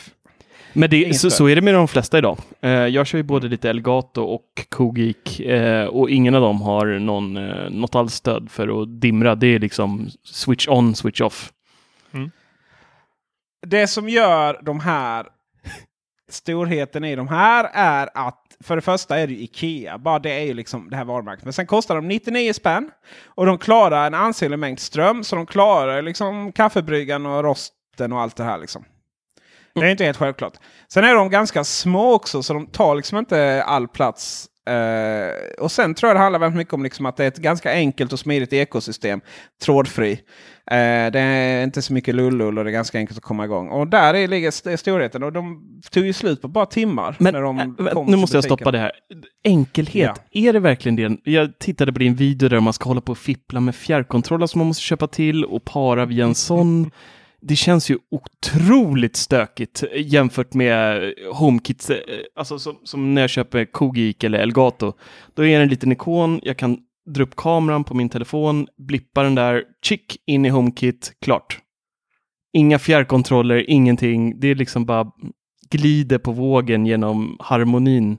[0.73, 1.33] Men det, Inget så, stöd.
[1.33, 2.39] så är det med de flesta idag.
[2.61, 6.87] Eh, jag kör ju både lite Elgato och Kogik eh, och ingen av dem har
[6.87, 9.35] någon, eh, något alls stöd för att dimra.
[9.35, 11.53] Det är liksom switch on, switch off.
[13.67, 15.27] Det som gör de här
[16.31, 19.99] storheten i de här är att för det första är det ju Ikea.
[19.99, 21.45] Bara det är ju liksom det här varumärket.
[21.45, 22.91] Men sen kostar de 99 spänn.
[23.25, 25.25] Och de klarar en ansenlig mängd ström.
[25.25, 28.59] Så de klarar liksom kaffebryggan och rosten och allt det här.
[28.59, 28.85] Liksom.
[29.75, 30.55] Det är inte helt självklart.
[30.93, 34.49] Sen är de ganska små också så de tar liksom inte all plats.
[34.71, 37.39] Eh, och sen tror jag det handlar väldigt mycket om liksom att det är ett
[37.39, 39.21] ganska enkelt och smidigt ekosystem.
[39.65, 40.13] Trådfri.
[40.71, 43.69] Eh, det är inte så mycket lullull och det är ganska enkelt att komma igång.
[43.69, 45.23] Och där är, ligger st- storheten.
[45.23, 47.17] Och de tog ju slut på bara timmar.
[47.19, 48.93] Men när de äh, kom nu måste jag stoppa det här.
[49.45, 51.31] Enkelhet, är det verkligen det?
[51.31, 54.59] Jag tittade på din video där man ska hålla på och fippla med fjärrkontroller som
[54.59, 56.91] man måste köpa till och para via en sån.
[57.43, 61.97] Det känns ju otroligt stökigt jämfört med HomeKit, eh,
[62.37, 64.93] alltså som, som när jag köper Kogik eller Elgato.
[65.35, 69.23] Då är det en liten ikon, jag kan dra upp kameran på min telefon, blippa
[69.23, 71.59] den där, chick, in i HomeKit, klart.
[72.53, 74.41] Inga fjärrkontroller, ingenting.
[74.41, 75.07] Det är liksom bara
[75.71, 78.19] glider på vågen genom harmonin.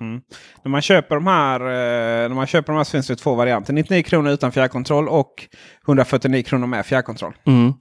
[0.00, 0.20] Mm.
[0.62, 3.34] När man köper de här eh, när man köper de här så finns det två
[3.34, 3.72] varianter.
[3.72, 5.48] 99 kronor utan fjärrkontroll och
[5.88, 7.32] 149 kronor med fjärrkontroll.
[7.44, 7.72] Mm.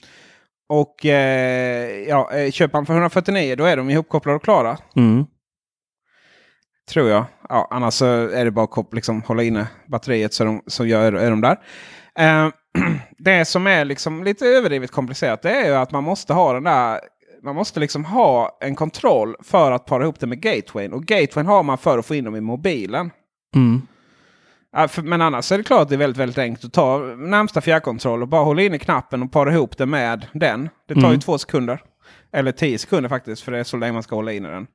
[0.69, 4.77] Och eh, ja, eh, köper man för 149 då är de ihopkopplade och klara.
[4.95, 5.25] Mm.
[6.89, 7.25] Tror jag.
[7.49, 11.13] Ja, annars så är det bara att liksom, hålla inne batteriet så, de, så gör,
[11.13, 11.58] är de där.
[12.19, 12.49] Eh,
[13.17, 16.63] det som är liksom lite överdrivet komplicerat det är ju att man måste ha den
[16.63, 16.99] där
[17.43, 20.93] man måste liksom ha en kontroll för att para ihop det med gatewayn.
[20.93, 23.12] Och gatewayn har man för att få in dem i mobilen.
[23.56, 23.82] Mm.
[25.03, 28.27] Men annars är det klart det är väldigt, väldigt enkelt att ta närmsta fjärrkontroll och
[28.27, 30.69] bara hålla inne knappen och para ihop det med den.
[30.88, 31.19] Det tar ju Mm.
[31.19, 31.80] två sekunder.
[32.34, 34.67] Eller tio sekunder faktiskt, för det är så länge man ska hålla inne den.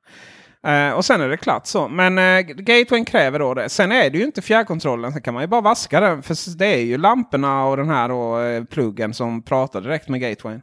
[0.66, 1.88] Eh, och sen är det klart så.
[1.88, 3.68] Men uh, Gatewayn kräver då det.
[3.68, 5.12] Sen är det ju inte fjärrkontrollen.
[5.12, 6.22] Sen kan man ju bara vaska den.
[6.22, 10.20] För det är ju lamporna och den här då, eh, pluggen som pratar direkt med
[10.20, 10.62] Gatewayn.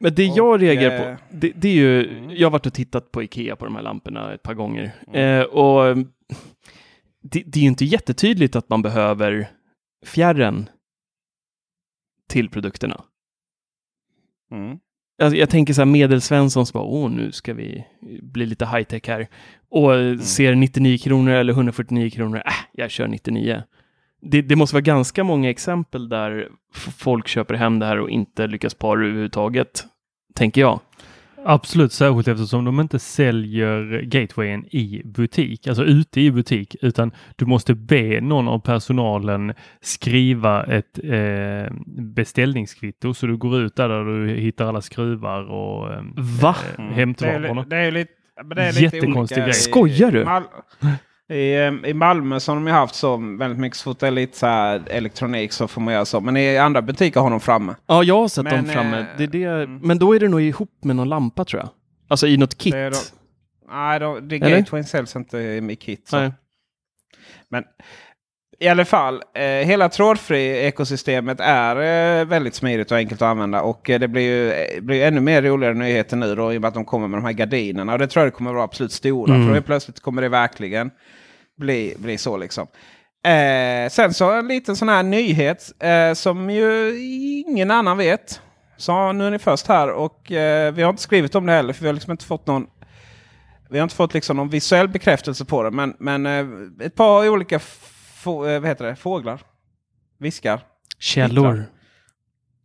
[0.00, 2.30] Men det Och, jag reagerar på, det, det är ju, mm.
[2.30, 4.92] jag har varit och tittat på Ikea på de här lamporna ett par gånger.
[5.12, 5.46] Mm.
[5.46, 5.96] Och
[7.22, 9.50] det, det är ju inte jättetydligt att man behöver
[10.06, 10.68] fjärren
[12.28, 13.04] till produkterna.
[14.52, 14.78] Mm.
[15.22, 17.84] Alltså, jag tänker så här medelsvensson som bara, åh nu ska vi
[18.22, 19.28] bli lite high tech här.
[19.68, 20.18] Och Mm.
[20.18, 23.62] ser 99 kronor eller 149 kronor, äh, jag kör 99.
[24.22, 26.48] Det, det måste vara ganska många exempel där
[26.98, 29.84] folk köper hem det här och inte lyckas para överhuvudtaget,
[30.34, 30.80] tänker jag.
[31.44, 37.46] Absolut, särskilt eftersom de inte säljer gatewayen i butik, alltså ute i butik, utan du
[37.46, 41.72] måste be någon av personalen skriva ett eh,
[42.14, 46.02] beställningskvitto så du går ut där, där du hittar alla skruvar och eh,
[46.42, 46.56] Va?
[46.78, 48.12] eh, Det är, det är lite,
[48.44, 49.54] men det är lite Jättekonstig olika grej.
[49.54, 50.24] Skojar du?
[50.24, 50.42] Mal
[51.30, 54.10] i, eh, I Malmö så har de haft så väldigt mycket så fort det är
[54.10, 56.20] lite så här elektronik så får man göra så.
[56.20, 57.74] Men i andra butiker har de framme.
[57.86, 58.98] Ja, jag har sett Men, dem framme.
[58.98, 59.78] eh, Det är det, mm.
[59.82, 61.68] Men då är det nog ihop med någon lampa tror jag.
[62.08, 62.72] Alltså i något kit.
[62.72, 62.96] Det är då,
[63.72, 64.56] nej, då, det Eller?
[64.56, 66.08] Gateway säljs inte i kit.
[66.08, 66.16] Så.
[66.18, 66.32] Nej.
[67.48, 67.64] Men
[68.58, 71.76] I alla fall, eh, hela trådfri-ekosystemet är
[72.20, 73.62] eh, väldigt smidigt och enkelt att använda.
[73.62, 76.60] Och eh, det blir ju eh, blir ännu mer roligare nyheter nu då i och
[76.60, 77.92] med att de kommer med de här gardinerna.
[77.92, 79.34] Och det tror jag kommer vara absolut stora.
[79.34, 79.54] Mm.
[79.54, 80.90] För plötsligt kommer det verkligen
[81.60, 82.66] bli, bli så liksom.
[83.24, 86.98] Eh, sen så en liten sån här nyhet eh, som ju
[87.46, 88.40] ingen annan vet.
[88.76, 91.72] Så nu är ni först här och eh, vi har inte skrivit om det heller
[91.72, 92.66] för vi har liksom inte fått någon
[93.70, 95.70] vi har inte fått liksom någon visuell bekräftelse på det.
[95.70, 96.46] Men, men eh,
[96.86, 97.60] ett par olika eh,
[98.60, 98.96] vad heter det?
[98.96, 99.40] fåglar,
[100.18, 100.60] viskar.
[100.98, 101.64] Källor.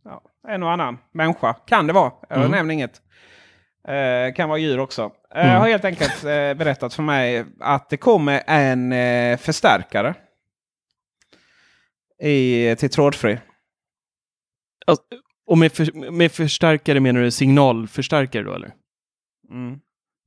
[0.04, 2.12] Ja, en och annan människa kan det vara.
[2.28, 2.50] Jag Mm.
[2.50, 3.00] nämner inget.
[3.88, 5.02] Eh, kan vara djur också.
[5.34, 5.60] Eh, Mm.
[5.60, 10.14] Har helt enkelt eh, berättat för mig att det kommer en eh, förstärkare.
[12.22, 13.38] I, till trådfri.
[14.86, 15.04] Alltså,
[15.46, 18.72] och med, för, med förstärkare menar du signalförstärkare då eller?
[19.50, 19.78] Mm.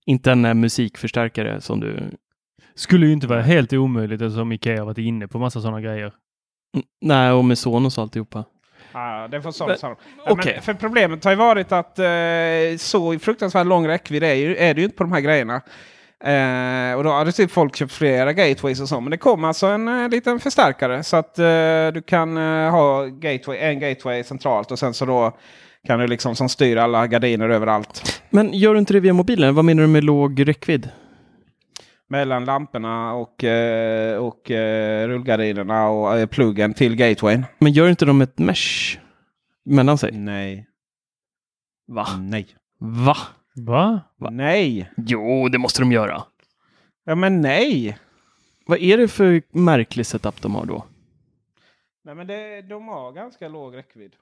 [0.06, 2.12] Inte en eh, musikförstärkare som du...
[2.76, 6.14] Skulle ju inte vara helt omöjligt eftersom Ikea har varit inne på massa sådana grejer.
[6.74, 8.46] Mm, Nej, och med Sonos och alltihopa.
[9.00, 10.00] Ja, det får Men- sånt.
[10.26, 10.54] okej.
[10.54, 14.74] Men För problemet har ju varit att eh, så fruktansvärt lång räckvidd är, ju, är
[14.74, 15.62] det ju inte på de här grejerna.
[16.24, 19.00] Eh, och då hade typ folk köpt flera gateways och så.
[19.02, 21.04] Men det kom alltså en eh, liten förstärkare.
[21.04, 21.46] Så att eh,
[21.94, 25.38] du kan eh, ha gateway, en gateway centralt och sen så då
[25.88, 28.22] kan du liksom som styr alla gardiner överallt.
[28.30, 29.56] Men gör du inte det via mobilen?
[29.56, 30.90] Vad menar du med låg räckvidd?
[32.12, 37.46] Mellan lamporna och, eh, och eh, rullgardinerna och eh, pluggen till gatewayn.
[37.60, 38.98] Men gör inte de ett mesh
[39.66, 40.12] mellan sig?
[40.12, 40.68] Nej.
[41.88, 42.08] Va?
[42.20, 42.48] Nej.
[42.80, 43.18] Va?
[43.56, 44.02] Va?
[44.18, 44.30] Va?
[44.30, 44.92] Nej.
[44.98, 46.24] Jo, det måste de göra.
[47.06, 47.98] Ja men nej.
[48.66, 50.86] Vad är det för märklig setup de har då?
[52.04, 54.16] Nej men det, de har ganska låg räckvidd.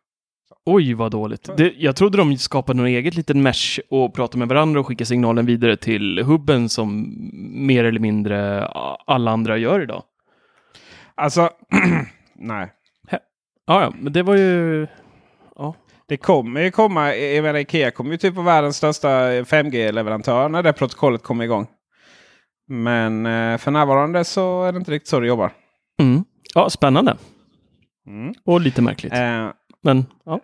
[0.66, 1.50] Oj, vad dåligt.
[1.58, 5.06] Det, jag trodde de skapade någon eget liten mesh och pratade med varandra och skickade
[5.06, 7.16] signalen vidare till hubben som
[7.68, 8.68] mer eller mindre
[9.06, 10.04] alla andra gör idag.
[11.16, 11.50] Alltså,
[12.36, 12.72] nej.
[13.10, 13.20] Ja,
[13.66, 14.88] ja, men det var ju...
[16.08, 20.64] Det kommer ju komma, jag menar Ikea kommer ju typ vara världens största 5G-leverantör när
[20.64, 21.68] det protokollet kommer igång.
[22.68, 25.52] Men eh, för närvarande så är det inte riktigt så det jobbar.
[26.00, 26.24] Mm.
[26.54, 27.18] Ja, spännande.
[28.08, 28.34] Mm.
[28.46, 29.14] Och lite märkligt.
[29.14, 29.50] Eh,
[29.88, 30.40] Men, ja.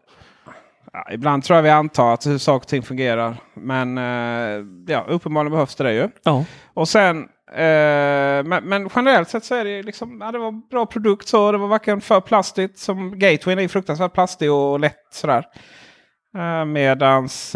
[0.93, 3.36] ja, ibland tror jag vi antar att hur saker och ting fungerar.
[3.53, 6.10] Men eh, ja, uppenbarligen behövs det ju.
[6.23, 6.45] ja.
[6.73, 7.17] Och sen,
[7.51, 11.51] eh, men, men generellt sett så är det liksom, ja, det var bra produkt så.
[11.51, 15.45] Det var varken för plastigt som Gatewayn är fruktansvärt plastig och lätt sådär.
[16.38, 17.56] Eh, medans,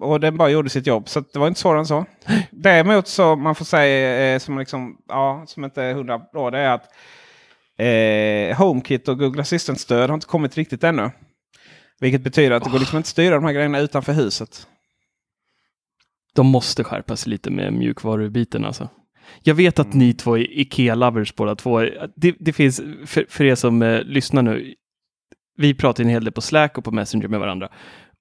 [0.00, 1.08] och den bara gjorde sitt jobb.
[1.08, 2.04] Så det var inte svårare än så.
[2.50, 6.50] Däremot så man får säga som liksom, ja, som inte är hundra bra.
[6.50, 6.88] Det är att
[7.78, 11.10] eh, HomeKit och Google Assistant-stöd har inte kommit riktigt ännu.
[12.00, 14.66] Vilket betyder att det går liksom inte att styra de här grejerna utanför huset.
[16.34, 18.88] De måste skärpa sig lite med mjukvarubiten alltså.
[19.42, 19.98] Jag vet att Mm.
[19.98, 21.80] ni två är Ikea-lovers båda två.
[22.16, 24.74] Det, det finns, för, för er som eh, lyssnar nu,
[25.56, 27.68] vi pratar en hel del på Slack och på Messenger med varandra.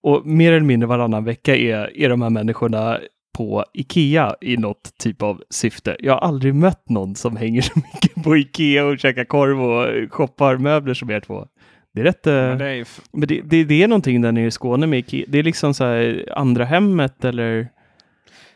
[0.04, 3.00] Och mer eller mindre varannan vecka är, är de här människorna
[3.38, 5.96] på Ikea i något typ av syfte.
[6.00, 10.12] Jag har aldrig mött någon som hänger så mycket på Ikea och käkar korv och
[10.14, 11.48] shoppar möbler som er två.
[11.94, 12.28] Det är rätt...
[12.28, 15.00] eh, Men det är Men det, det, det är någonting där nere i Skåne med
[15.00, 15.26] Ikea.
[15.28, 17.68] Det är liksom så här andra hemmet eller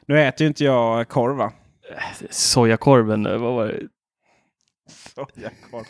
[0.07, 1.51] nu äter ju inte jag korv va?
[2.29, 3.25] sojakorven.
[3.25, 3.79] eh, Vad var det?
[5.15, 5.85] Sojakorv.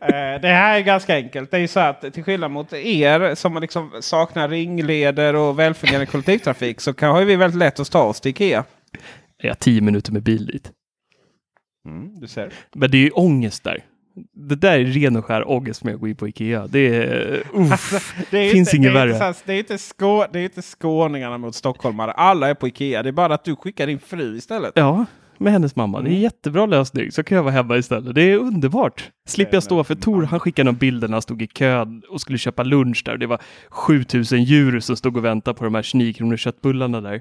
[0.00, 1.50] eh, det här är ganska enkelt.
[1.50, 6.80] Det är så att till skillnad mot er som liksom saknar ringleder och välfungerande kollektivtrafik
[6.80, 8.64] så kan, har vi väldigt lätt att ta oss till Ikea.
[9.36, 10.70] Ja, tio minuter med bil dit.
[11.86, 12.52] Mm, du ser.
[12.74, 13.84] Men det är ju ångest där.
[14.48, 16.66] Det där är ren och skär ångest med att gå in på Ikea.
[16.66, 17.42] Det är...
[17.54, 18.14] uff.
[18.30, 19.28] Det är ju Finns inget det är värre.
[19.28, 22.12] Inte, det, är inte skå, det är inte skåningarna mot stockholmare.
[22.12, 23.02] Alla är på Ikea.
[23.02, 24.72] Det är bara att du skickar din fru istället.
[24.74, 25.06] Ja,
[25.42, 25.98] med hennes mamma.
[25.98, 26.22] Det är en Mm.
[26.22, 27.12] jättebra lösning.
[27.12, 28.14] Så kan jag vara hemma istället.
[28.14, 29.10] Det är underbart.
[29.28, 32.20] Slipper jag stå för Tor, han skickade någon bild när han stod i kö och
[32.20, 33.16] skulle köpa lunch där.
[33.16, 37.20] Det var 7000 djur som stod och väntade på de här 29 kronor köttbullarna där.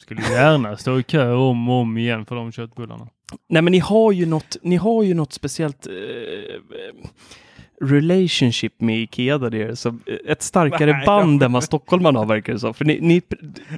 [0.00, 3.08] Skulle gärna stå i kö om och om igen för de köttbullarna.
[3.48, 7.10] Nej, men ni har ju något, ni har ju något speciellt eh, eh,
[7.84, 9.76] relationship med Ikea där nere.
[9.76, 9.94] Så eh,
[10.26, 12.74] ett starkare Nej, band än vad stockholmarna har verkar det som.
[12.74, 13.22] För ni, ni,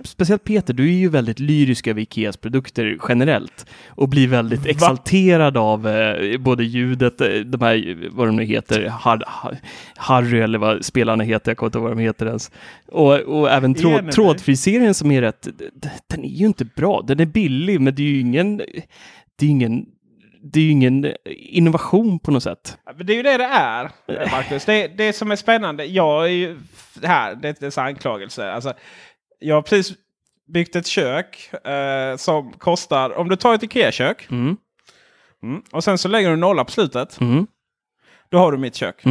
[0.04, 3.66] speciellt Peter, du är ju väldigt lyrisk över Ikeas produkter generellt.
[3.88, 8.86] Och blir väldigt exalterad av eh, både ljudet, eh, de här, vad de nu heter,
[8.88, 9.57] Har, Har-
[9.96, 12.50] Harry eller vad spelarna heter, jag kommer inte ihåg vad de heter ens.
[12.88, 14.12] Och, och även tråd, Enig.
[14.12, 15.48] trådfri-serien som är rätt,
[16.07, 17.05] den är ju inte bra.
[17.07, 18.57] Den är billig, men det är ju ingen,
[19.36, 19.86] det är ingen,
[20.43, 22.78] det är ju ingen innovation på något sätt.
[23.05, 24.64] Det är ju det det är, eh, Marcus.
[24.64, 25.84] Det, det som är spännande.
[25.84, 26.59] Jag är ju
[27.03, 28.53] här, det är inte en anklagelse.
[28.53, 28.74] Alltså,
[29.38, 29.97] jag har precis
[30.49, 34.57] byggt ett kök eh, som kostar, om du tar ett Ikea-kök Mm.
[35.43, 35.62] Mm.
[35.72, 37.20] Och sen så lägger du nolla på slutet.
[37.20, 37.47] Mm.
[38.28, 39.05] Då har du mitt kök.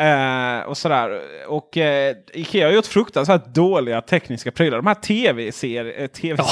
[0.00, 0.60] Mm.
[0.60, 1.20] Eh, och sådär.
[1.48, 4.76] Och eh, Ikea har gjort fruktansvärt dåliga tekniska prylar.
[4.76, 6.02] De här tv-serier...
[6.02, 6.42] Eh, TV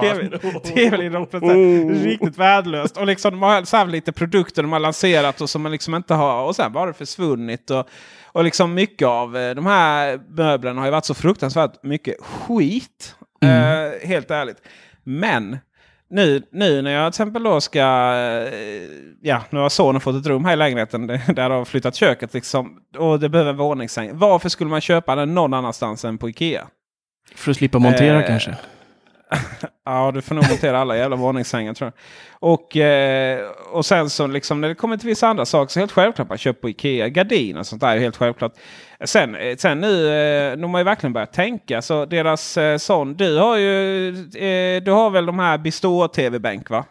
[0.00, 0.38] TV,
[0.74, 2.96] TV-inhoppet är riktigt värdelöst.
[2.96, 6.14] Och liksom, de har så lite produkter de har lanserat och som man liksom inte
[6.14, 6.44] har.
[6.44, 7.70] Och sen bara det försvunnit.
[7.70, 7.88] Och,
[8.24, 13.16] och liksom mycket av eh, de här möblerna har ju varit så fruktansvärt mycket skit.
[13.42, 14.58] Eh, helt ärligt.
[15.04, 15.58] Men
[16.12, 17.78] nu, nu när jag till exempel då ska...
[17.80, 18.52] eh,
[19.24, 22.34] Ja, nu har sonen fått ett rum här i lägenheten där de har flyttat köket.
[22.34, 24.10] Liksom, och det behöver en våningssäng.
[24.18, 26.66] Varför skulle man köpa den någon annanstans än på Ikea?
[27.34, 28.56] För att slippa montera Eh, kanske.
[29.84, 31.94] Ja, du får nog montera alla jävla våningssängar tror jag.
[32.52, 33.40] Och, eh,
[33.72, 36.38] och sen så liksom när det kommer till vissa andra saker så helt självklart man
[36.38, 37.08] köper på Ikea.
[37.08, 38.52] Gardiner och sånt där är helt självklart.
[39.04, 41.82] Sen, eh, sen nu, eh, de har ju verkligen börjat tänka.
[41.82, 46.70] Så deras eh, sån, du har ju, eh, du har väl de här Bistå TV-bänk
[46.70, 46.84] va?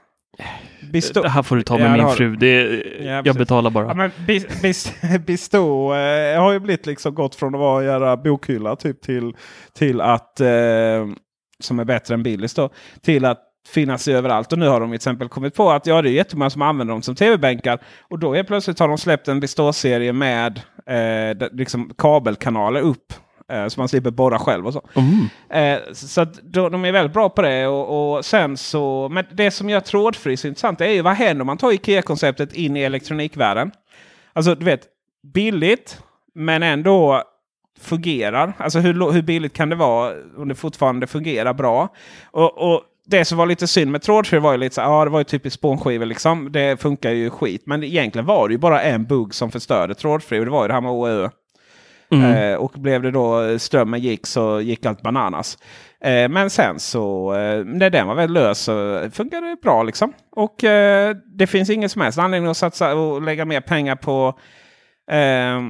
[0.92, 2.36] Bistå, Det här får du ta med Ja, min fru.
[2.36, 3.88] Det, Ja, jag betalar bara.
[3.88, 4.94] Ja, men bis, bis,
[5.26, 9.34] Bistå eh, har ju blivit liksom gått från att vara en jävla bokhylla typ till,
[9.74, 10.48] till att, eh,
[11.64, 12.70] som är bättre än Billys då,
[13.02, 14.54] till att finnas överallt.
[14.54, 16.94] Och nu har de till exempel kommit på att ja, det är jättemånga som använder
[16.94, 17.80] dem som tv-bänkar.
[18.10, 23.14] Och då är plötsligt har de släppt en Bistå-serie med eh, liksom kabelkanaler upp.
[23.52, 24.82] Eh, så man slipper borra själv och så.
[24.94, 25.30] Mm.
[25.50, 27.68] Eh, så då, de är väldigt bra på det.
[27.68, 31.42] Och, och sen så, men det som gör trådfri så intressant är ju vad händer
[31.42, 33.72] om man tar Ikea-konceptet in i elektronikvärlden.
[34.34, 34.82] Alltså du vet,
[35.34, 36.02] billigt
[36.34, 37.24] men ändå
[37.82, 38.54] fungerar.
[38.58, 41.90] Alltså hur, hur billigt kan det vara om det fortfarande fungerar bra?
[42.32, 45.12] Och, och det som var lite synd med trådfri var ju lite så ja det
[45.12, 46.52] var ju typiskt spånskivor liksom.
[46.52, 47.64] Det funkar ju skit.
[47.66, 50.68] Men egentligen var det ju bara en bugg som förstörde trådfri och det var ju
[50.68, 51.30] det här med OÖ.
[52.12, 52.32] Mm.
[52.32, 55.58] Eh, och blev det då strömmen gick så gick allt bananas.
[56.04, 60.14] Eh, men sen så eh, när den var väl lös så funkade det bra liksom.
[60.32, 64.40] Och eh, det finns ingen som helst anledning att satsa och lägga mer pengar på
[65.12, 65.62] eh,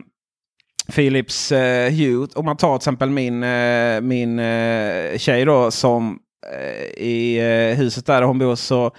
[0.92, 2.28] Philips eh, Hue.
[2.36, 6.20] Om man tar till exempel min, eh, min eh, tjej då som
[6.54, 7.38] eh, i
[7.72, 8.92] eh, huset där hon bor så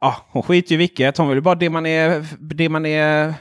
[0.00, 1.16] ja, hon skiter ju i vilket.
[1.18, 3.34] Hon vill bara dimma ner, dimma ner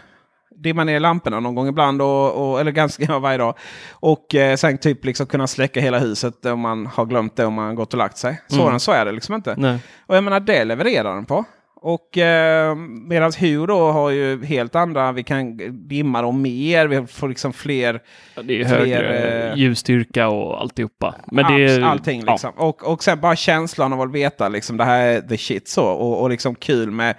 [0.64, 2.02] dimma ner lamporna någon gång ibland.
[2.02, 3.58] Och, och, eller ganska ja, varje dag.
[3.92, 7.54] Och eh, sen typ liksom kunna släcka hela huset om man har glömt det om
[7.54, 8.42] man gått och lagt sig.
[8.48, 8.74] Svårare Mm.
[8.74, 9.56] än så är det liksom inte.
[9.58, 9.80] Nej.
[10.08, 11.46] Och jag menar det levererar den på.
[11.82, 15.58] Och eh, medan Hue då har ju helt andra, vi kan
[15.88, 18.02] dimma dem mer, vi får liksom fler
[18.36, 21.16] Ja, Det är Fler, högre eh, ljusstyrka och alltihopa.
[21.32, 22.32] Men det Abs- är, allting ja.
[22.32, 22.52] liksom.
[22.56, 25.86] Och, och sen bara känslan av att veta liksom det här är the shit så.
[25.86, 27.16] Och, och liksom kul med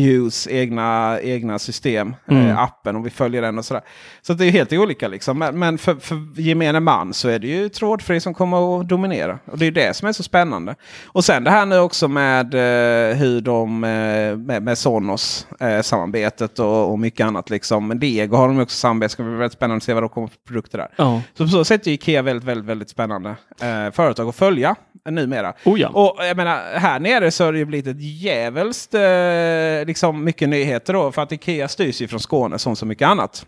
[0.00, 2.46] Hughes egna, egna system, Mm.
[2.48, 3.82] eh, appen och vi följer den och sådär.
[4.22, 5.38] Så det är helt olika liksom.
[5.38, 9.38] Men, men för, för gemene man så är det ju trådfri som kommer att dominera.
[9.44, 10.74] Och det är det som är så spännande.
[11.06, 15.80] Och sen det här nu också med eh, hur de eh, med, med Sonos eh,
[15.82, 17.88] samarbetet och, och mycket annat liksom.
[17.88, 19.04] Men Dego har de också samarbete.
[19.04, 20.88] Det ska bli väldigt spännande att se vad de kommer för produkter där.
[20.96, 21.20] Ja.
[21.38, 23.30] Så på så sätt är Ikea väldigt, väldigt, väldigt spännande
[23.60, 24.74] eh, företag att följa eh,
[25.10, 25.54] numera.
[25.64, 25.88] Oh ja.
[25.88, 30.48] Och jag menar, här nere så har det ju blivit ett djävulskt, eh, liksom mycket
[30.48, 31.12] nyheter då.
[31.12, 33.46] För att Ikea styrs ju från Skåne som så mycket annat.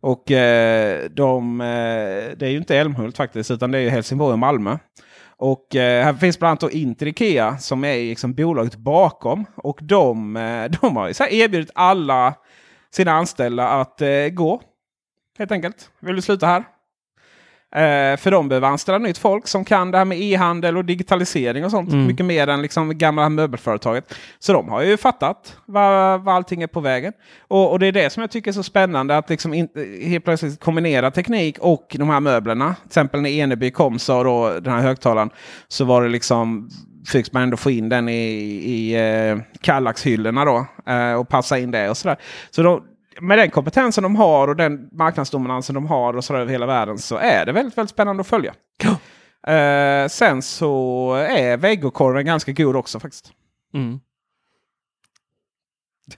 [0.00, 1.66] Och eh, de, eh,
[2.36, 4.78] det är ju inte Älmhult faktiskt, utan det är ju Helsingborg och Malmö.
[5.36, 9.44] Och eh, här finns bland annat Inter Ikea som är liksom bolaget bakom.
[9.56, 12.34] Och de, eh, de har ju så erbjudit alla
[12.90, 14.62] sina anställda att eh, gå.
[15.38, 15.90] Helt enkelt.
[16.00, 16.64] Vill du sluta här?
[17.74, 21.64] Eh, för de behöver anställa nytt folk som kan det här med e-handel och digitalisering
[21.64, 21.92] och sånt.
[21.92, 22.06] Mm.
[22.06, 24.14] Mycket mer än liksom gamla möbelföretaget.
[24.38, 27.12] Så de har ju fattat vad, vad allting är på vägen.
[27.48, 29.16] Och, och det är det som jag tycker är så spännande.
[29.16, 29.68] Att liksom in,
[30.02, 32.74] helt plötsligt kombinera teknik och de här möblerna.
[32.74, 35.30] Till exempel när Eneby kom så då den här högtalaren.
[35.68, 36.70] Så var det liksom
[37.08, 38.12] fick man ändå få in den i,
[38.64, 40.66] i eh, Kallax-hyllorna då.
[40.92, 42.16] Eh, och passa in det och sådär.
[42.50, 42.82] Så då,
[43.20, 46.98] med den kompetensen de har och den marknadsdominansen de har och sådär över hela världen
[46.98, 48.54] så är det väldigt, väldigt spännande att följa.
[49.46, 53.32] Eh, sen så är vegokorven ganska god också faktiskt.
[53.74, 54.00] Mm.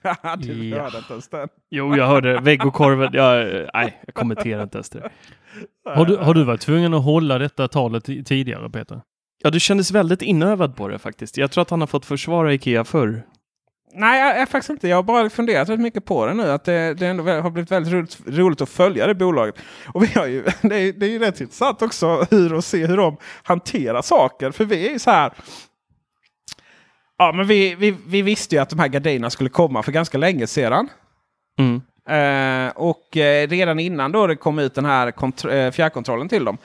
[0.38, 0.82] du Ja.
[0.82, 1.48] hörde inte ens den.
[1.70, 3.10] Jo, jag hörde vegokorven.
[3.12, 5.10] Jag, nej, jag kommenterar inte ens det.
[5.84, 9.00] Har du, har du varit tvungen att hålla detta talet ti- tidigare Peter?
[9.42, 11.36] Ja, du kändes väldigt inövad på det faktiskt.
[11.36, 13.22] Jag tror att han har fått försvara Ikea förr.
[13.92, 14.88] Nej, jag, jag faktiskt inte.
[14.88, 16.50] Jag har bara funderat rätt mycket på det nu.
[16.50, 19.54] Att det, det ändå har blivit väldigt roligt, roligt att följa det bolaget.
[19.86, 22.86] Och vi har ju, det, är, det är ju rätt intressant också hur att se
[22.86, 24.50] hur de hanterar saker.
[24.50, 25.32] För vi är ju så här.
[27.18, 30.18] Ja, men vi, vi, vi visste ju att de här gardinerna skulle komma för ganska
[30.18, 30.88] länge sedan.
[31.58, 31.82] Mm.
[32.08, 35.06] Eh, och eh, redan innan då det kom ut den här
[35.52, 36.58] eh, fjärrkontrollen till dem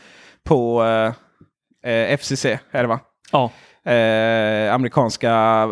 [0.44, 3.00] på eh, eh, FCC, är det va?
[3.32, 3.52] Ja.
[3.92, 5.68] Eh, amerikanska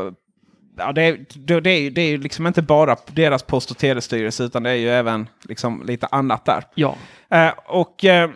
[0.77, 1.25] ja, det, är,
[1.61, 4.75] det, är, det är ju liksom inte bara deras post och telestyrelse utan det är
[4.75, 6.63] ju även liksom lite annat där.
[6.75, 6.95] Ja.
[7.29, 8.29] Eh, och, eh,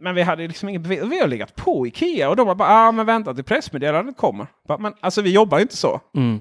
[0.00, 1.02] men vi hade liksom inget bevis.
[1.02, 4.46] Vi har legat på Ikea och de var bara ah, men vänta till pressmeddelandet kommer.
[4.68, 6.00] Bara, Men alltså vi jobbar ju inte så.
[6.16, 6.40] Mm.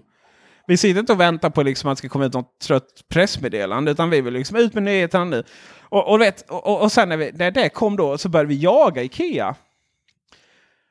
[0.67, 3.91] Vi sitter inte och väntar på liksom att det ska komma ut något trött pressmeddelande
[3.91, 5.43] utan vi vill liksom ut med nyheterna nu.
[5.89, 8.55] Och, och, vet, och, och sen när, vi, när det kom då så började vi
[8.55, 9.55] jaga Ikea.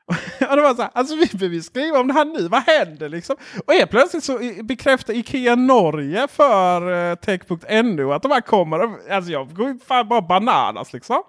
[0.49, 3.09] Och det var så här, alltså vi behöver skriva om det här nu, vad händer
[3.09, 3.35] liksom?
[3.65, 8.79] Och helt plötsligt så bekräftar Ikea Norge för uh, tech.nu att de här kommer.
[9.11, 11.23] Alltså jag går ju fan bara bananas liksom.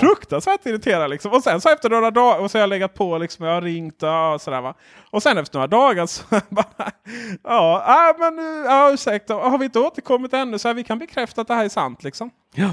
[0.00, 1.32] Fruktansvärt irriterad liksom.
[1.32, 3.62] Och sen så efter några dagar, och så har jag legat på liksom, jag har
[3.62, 4.74] ringt och sådär va.
[5.10, 6.90] Och sen efter några dagar så bara,
[7.44, 11.40] ja, ah, men ja, ursäkta, har vi inte återkommit ännu så här, vi kan bekräfta
[11.40, 12.30] att det här är sant liksom.
[12.54, 12.70] ja.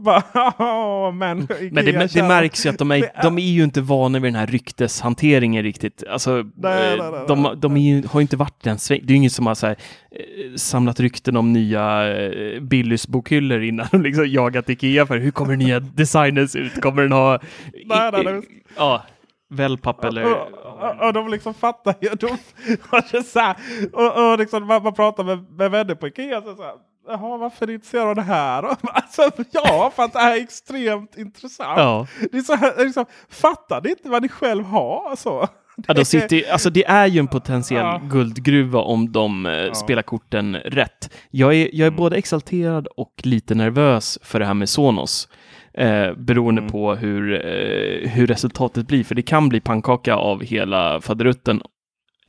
[0.00, 3.80] Bara, "Ja, men, Men det, det märks ju att de är, de är ju inte
[3.80, 6.04] vana vid den här rykteshanteringen riktigt.
[6.10, 7.52] Alltså, Nej, eh, nej, nej, de, nej.
[7.56, 9.00] de är ju, har ju inte varit den sväng.
[9.02, 9.76] Det är ju ingen som har så här,
[10.10, 15.30] eh, samlat rykten om nya eh, Billys bokhyllor innan de liksom jagat Ikea för hur
[15.30, 16.80] kommer nya designen se ut?
[16.80, 17.38] Kommer den ha...
[17.86, 18.42] Nej, nej.
[18.76, 19.02] Ja,
[19.50, 20.24] wellpapp eller...
[20.24, 20.48] Och,
[20.82, 22.08] och, och de liksom fattar ju.
[22.08, 22.26] De,
[22.90, 23.56] och, så här,
[23.92, 26.42] och, och liksom, man, man pratar med, med vänner på Ikea.
[26.42, 26.72] Så så här,
[27.06, 28.62] Jaha, varför intresserad av det här?
[28.82, 31.78] Alltså, ja, för att det här är extremt intressant.
[31.78, 32.06] Ja.
[32.32, 35.10] Det är så här, liksom, fattar ni inte vad ni själv har?
[35.10, 35.48] Alltså,
[35.88, 38.00] Ja, de sitter, alltså det är ju en potentiell Ja.
[38.10, 41.10] guldgruva om de eh, spelar korten rätt.
[41.30, 45.28] Jag är, jag är både exalterad och lite nervös för det här med Sonos.
[45.74, 51.00] Eh, beroende på hur, eh, hur resultatet blir, för det kan bli pannkaka av hela
[51.00, 51.62] faderutten.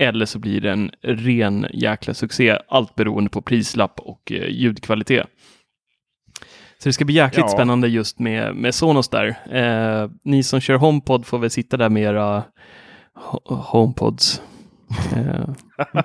[0.03, 5.27] Eller så blir det en ren jäkla succé, allt beroende på prislapp och eh, ljudkvalitet.
[6.77, 7.47] Så det ska bli jäkligt Ja.
[7.47, 9.27] spännande just med, med Sonos där.
[9.51, 12.43] Eh, ni som kör HomePod får väl sitta där med era
[13.15, 14.41] Ho- HomePods.
[15.15, 15.45] Eh,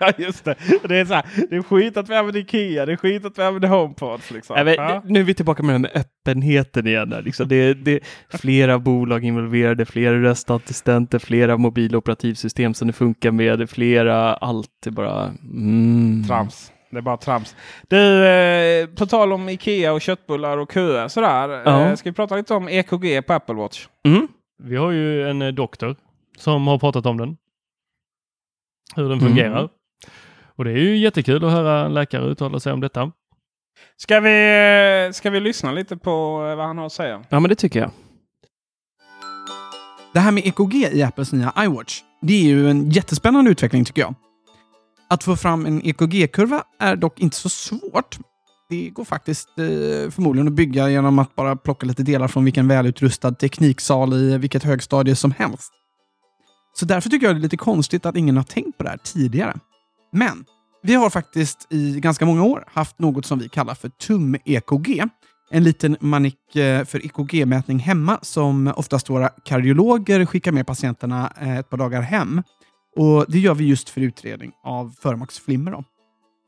[0.00, 0.54] ja, just det.
[0.88, 3.38] Det är, så här, det är skit att vi använder Ikea, det är skit att
[3.38, 4.30] vi använder HomePods.
[4.30, 4.54] Liksom.
[4.56, 5.02] nej, men, Ja.
[5.04, 7.10] Nu är vi tillbaka med det här med öppenheten igen.
[7.10, 7.48] Där, liksom.
[7.48, 8.00] det, det är
[8.38, 15.24] flera bolag involverade, flera röstassistenter, flera mobiloperativsystem som det funkar med, flera, allt är bara...
[15.24, 16.24] Mm.
[16.28, 16.70] Trams.
[16.90, 17.56] Det är bara trams.
[17.88, 21.62] Du, eh, på tal om Ikea och köttbullar och köer sådär.
[21.64, 21.80] Ja.
[21.80, 23.86] Eh, ska vi prata lite om EKG på Apple Watch?
[24.04, 24.28] Mm.
[24.62, 25.96] Vi har ju en eh, doktor
[26.38, 27.36] som har pratat om den.
[28.96, 29.24] Hur den Mm.
[29.28, 29.68] fungerar.
[30.56, 33.12] Och det är ju jättekul att höra en läkare uttala sig om detta.
[33.96, 36.10] Ska vi, ska vi lyssna lite på
[36.50, 37.24] eh, vad han har att säga?
[37.28, 37.90] Ja, men det tycker jag.
[40.12, 44.02] Det här med EKG i Apples nya iWatch, det är ju en jättespännande utveckling tycker
[44.02, 44.14] jag.
[45.10, 48.18] Att få fram en EKG-kurva är dock inte så svårt.
[48.68, 52.68] Det går faktiskt eh, förmodligen att bygga genom att bara plocka lite delar från vilken
[52.68, 55.72] välutrustad tekniksal i vilket högstadie som helst.
[56.76, 58.98] Så därför tycker jag det är lite konstigt att ingen har tänkt på det här
[59.04, 59.54] tidigare.
[60.12, 60.44] Men
[60.82, 65.08] vi har faktiskt i ganska många år haft något som vi kallar för tum-EKG.
[65.50, 71.58] En liten manik eh, för EKG-mätning hemma som oftast våra kardiologer skickar med patienterna eh,
[71.58, 72.42] ett par dagar hem.
[72.96, 75.70] Och Det gör vi just för utredning av förmaksflimmer.
[75.70, 75.84] Då.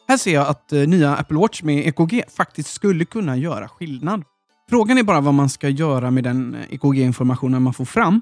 [0.09, 4.23] Här ser jag att eh, nya Apple Watch med EKG faktiskt skulle kunna göra skillnad.
[4.71, 8.21] Frågan är bara vad man ska göra med den EKG-informationen man får fram.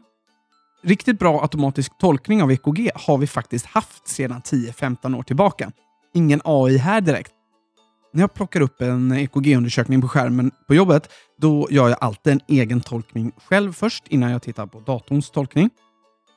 [0.87, 5.73] Riktigt bra automatisk tolkning av EKG har vi faktiskt haft sedan 10-15 år tillbaka.
[6.15, 7.33] Ingen AI här direkt.
[8.13, 11.09] När jag plockar upp en EKG-undersökning på skärmen på jobbet,
[11.41, 15.71] då gör jag alltid en egen tolkning själv först innan jag tittar på datorns tolkning.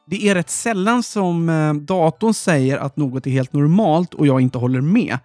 [0.08, 4.42] Det är rätt sällan som eh, datorn säger att något är helt normalt och jag
[4.42, 5.20] inte håller med.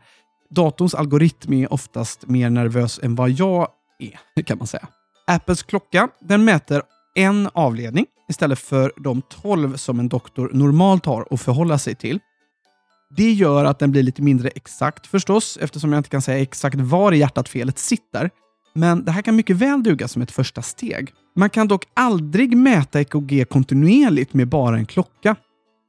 [0.51, 3.69] Datorns algoritm är oftast mer nervös än vad jag
[3.99, 4.89] är, kan man säga.
[5.27, 6.83] Apples klocka, den mäter
[7.15, 12.21] en avledning istället för de 12 som en doktor normalt har att förhålla sig till.
[13.17, 16.77] Det gör att den blir lite mindre exakt förstås, eftersom jag inte kan säga exakt
[16.77, 18.31] var i hjärtat felet sitter.
[18.75, 21.13] Men det här kan mycket väl duga som ett första steg.
[21.37, 25.37] Man kan dock aldrig mäta EKG kontinuerligt med bara en klocka.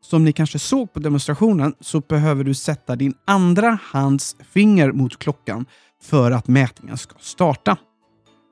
[0.01, 5.19] Som ni kanske såg på demonstrationen så behöver du sätta din andra hands finger mot
[5.19, 5.65] klockan
[6.01, 7.77] för att mätningen ska starta.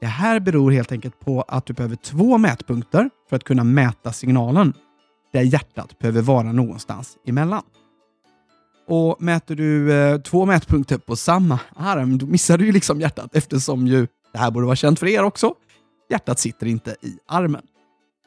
[0.02, 4.14] Det här beror helt enkelt på att du behöver två mätpunkter för att kunna mäta
[4.14, 4.74] signalen,
[5.34, 7.64] där hjärtat behöver vara någonstans emellan.
[8.88, 13.36] Och mäter du eh, två mätpunkter på samma arm, då missar du ju liksom hjärtat
[13.36, 15.54] eftersom ju, det här borde vara känt för er också,
[16.10, 17.62] hjärtat sitter inte i armen.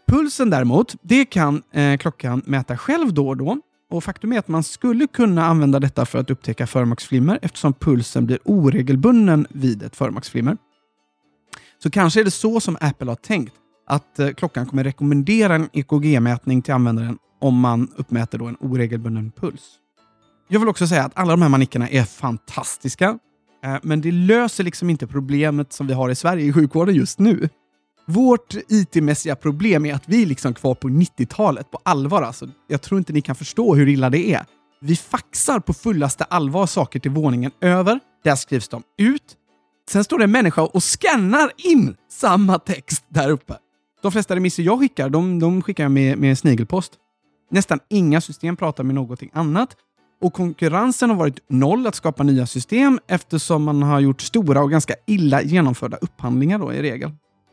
[0.08, 3.58] Pulsen däremot, det kan eh, klockan mäta själv då och då.
[3.90, 8.26] Och faktum är att man skulle kunna använda detta för att upptäcka förmaksflimmer eftersom pulsen
[8.26, 10.56] blir oregelbunden vid ett förmaksflimmer.
[11.82, 13.54] Så kanske är det så som Apple har tänkt,
[13.86, 19.32] att eh, klockan kommer rekommendera en EKG-mätning till användaren om man uppmäter då en oregelbunden
[19.40, 19.62] puls.
[20.48, 23.18] Jag vill också säga att alla de här manickerna är fantastiska,
[23.64, 27.18] eh, men det löser liksom inte problemet som vi har i Sverige i sjukvården just
[27.18, 27.48] nu.
[28.06, 32.22] Vårt IT-mässiga problem är att vi är liksom kvar på 90-talet på allvar.
[32.22, 32.48] Alltså.
[32.68, 34.44] Jag tror inte ni kan förstå hur illa det är.
[34.80, 38.00] Vi faxar på fullaste allvar saker till våningen över.
[38.24, 39.36] Där skrivs de ut.
[39.90, 43.56] Sen står det en människa och scannar in samma text där uppe.
[44.02, 46.92] De flesta remisser jag skickar, de, de skickar jag med, med snigelpost.
[47.50, 49.76] Nästan inga system pratar med någonting annat.
[50.22, 54.70] Och konkurrensen har varit noll att skapa nya system eftersom man har gjort stora och
[54.70, 57.10] ganska illa genomförda upphandlingar då i regel.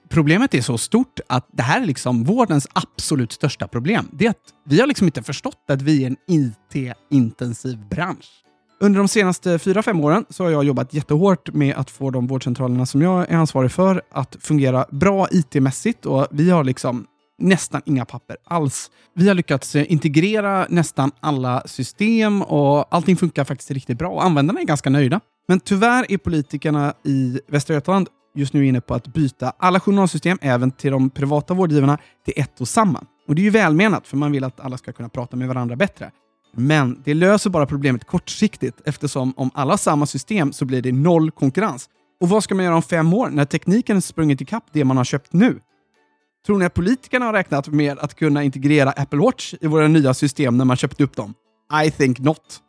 [0.10, 4.10] Problemet är så stort att det här är liksom vårdens absolut största problem.
[4.12, 8.30] Det är att vi har liksom inte förstått att vi är en IT-intensiv bransch.
[8.84, 12.28] Under de senaste fyra fem åren så har jag jobbat jättehårt med att få de
[12.28, 17.06] vårdcentralerna som jag är ansvarig för att fungera bra IT-mässigt och vi har liksom
[17.38, 18.92] nästan inga papper alls.
[19.16, 24.24] Vi har lyckats eh, integrera nästan alla system och allting funkar faktiskt riktigt bra och
[24.26, 25.20] användarna är ganska nöjda.
[25.48, 30.38] Men tyvärr är politikerna i Västra Götaland just nu inne på att byta alla journalsystem,
[30.42, 33.04] även till de privata vårdgivarna, till ett och samma.
[33.28, 35.76] Och det är ju välmenat, för man vill att alla ska kunna prata med varandra
[35.76, 36.12] bättre.
[36.54, 40.92] Men det löser bara problemet kortsiktigt eftersom om alla har samma system så blir det
[40.92, 41.90] noll konkurrens.
[42.22, 45.04] Och vad ska man göra om fem år när tekniken sprungit ikapp det man har
[45.04, 45.60] köpt nu?
[46.46, 50.14] Tror ni att politikerna har räknat med att kunna integrera Apple Watch i våra nya
[50.14, 51.34] system när man köpte upp dem?
[51.86, 52.62] I think not.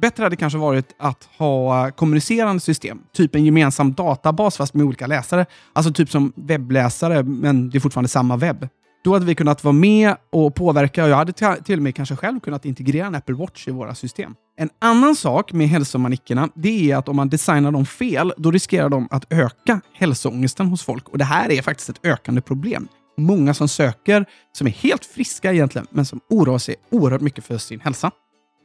[0.00, 5.06] Bättre hade kanske varit att ha kommunicerande system, typ en gemensam databas fast med olika
[5.06, 5.46] läsare.
[5.72, 8.68] Alltså typ som webbläsare, men det är fortfarande samma webb.
[9.04, 11.32] Då hade vi kunnat vara med och påverka och jag hade
[11.64, 14.34] till och med kanske själv kunnat integrera en Apple Watch i våra system.
[14.56, 18.88] En annan sak med hälsomanickerna, det är att om man designar dem fel, då riskerar
[18.88, 21.08] de att öka hälsoångesten hos folk.
[21.08, 22.88] Och det här är faktiskt ett ökande problem.
[23.18, 27.58] Många som söker, som är helt friska egentligen, men som oroar sig oerhört mycket för
[27.58, 28.10] sin hälsa.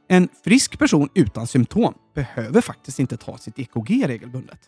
[0.10, 4.60] En frisk person utan symptom behöver faktiskt inte ta sitt EKG regelbundet.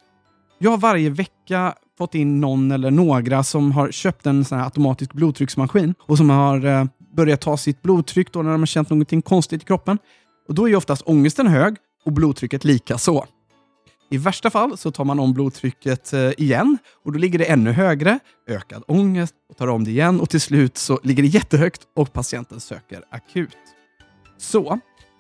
[0.60, 4.66] Jag har varje vecka fått in någon eller några som har köpt en sån här
[4.66, 6.86] automatisk blodtrycksmaskin och som har eh,
[7.16, 9.98] börjat ta sitt blodtryck då när de har känt någonting konstigt i kroppen.
[10.48, 11.76] Och Då är oftast ångesten hög
[12.06, 13.26] och blodtrycket lika så.
[14.10, 17.72] I värsta fall så tar man om blodtrycket eh, igen och då ligger det ännu
[17.72, 21.82] högre, ökad ångest och tar om det igen och till slut så ligger det jättehögt
[21.96, 23.58] och patienten söker akut.
[24.38, 24.80] Så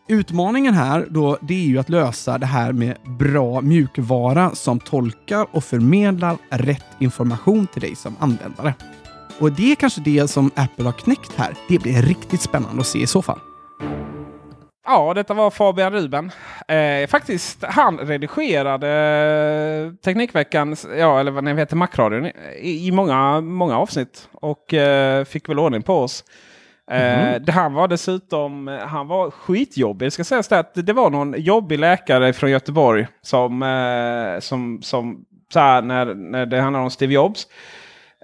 [0.09, 5.47] Utmaningen här då, det är ju att lösa det här med bra mjukvara som tolkar
[5.51, 8.73] och förmedlar rätt information till dig som användare.
[9.39, 11.53] Och det är kanske det som Apple har knäckt här.
[11.69, 13.39] Det blir riktigt spännande att se i så fall.
[14.85, 16.31] Ja, detta var Fabian Ruben.
[16.67, 22.25] Eh, faktiskt, han redigerade eh, Teknikveckan, ja, eller vad ni heter, Macradion,
[22.61, 24.29] i, i många, många avsnitt.
[24.31, 26.23] Och eh, fick väl ordning på oss.
[26.91, 27.43] Mm.
[27.47, 30.07] Eh, han var dessutom han var skitjobbig.
[30.07, 35.25] Det ska sägas att det var någon jobbig läkare från Göteborg som, eh, som, som
[35.53, 37.47] så här, när, när det handlar om Steve Jobs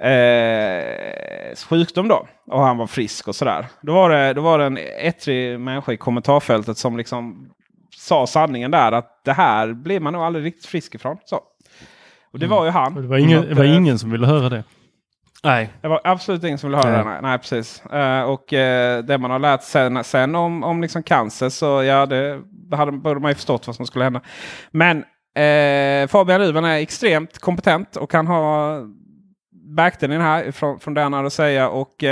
[0.02, 2.28] eh, sjukdom då.
[2.46, 3.66] Och han var frisk och sådär.
[3.82, 7.50] Då var det, då var det en ettrig människa i kommentarfältet som liksom
[7.96, 8.92] sa sanningen där.
[8.92, 11.18] Att det här blir man nog aldrig riktigt frisk ifrån.
[11.26, 11.36] Så.
[12.32, 12.58] Och det mm.
[12.58, 12.96] var ju han.
[12.96, 14.64] Det var ingen, det var ingen som ville höra det.
[15.44, 15.74] Nej.
[15.82, 17.16] Det var absolut ingen som ville höra nej.
[17.16, 17.22] det.
[17.22, 17.84] Nej, precis.
[17.94, 22.06] Uh, och uh, det man har lärt sen, sen om, om liksom cancer så ja,
[22.06, 22.42] det
[22.72, 24.22] hade, borde man ju förstått vad som skulle hända.
[24.72, 28.80] Men uh, Fabian Ruben är extremt kompetent och kan ha
[30.00, 31.70] den här från, från det han hade att säga.
[31.70, 32.04] Och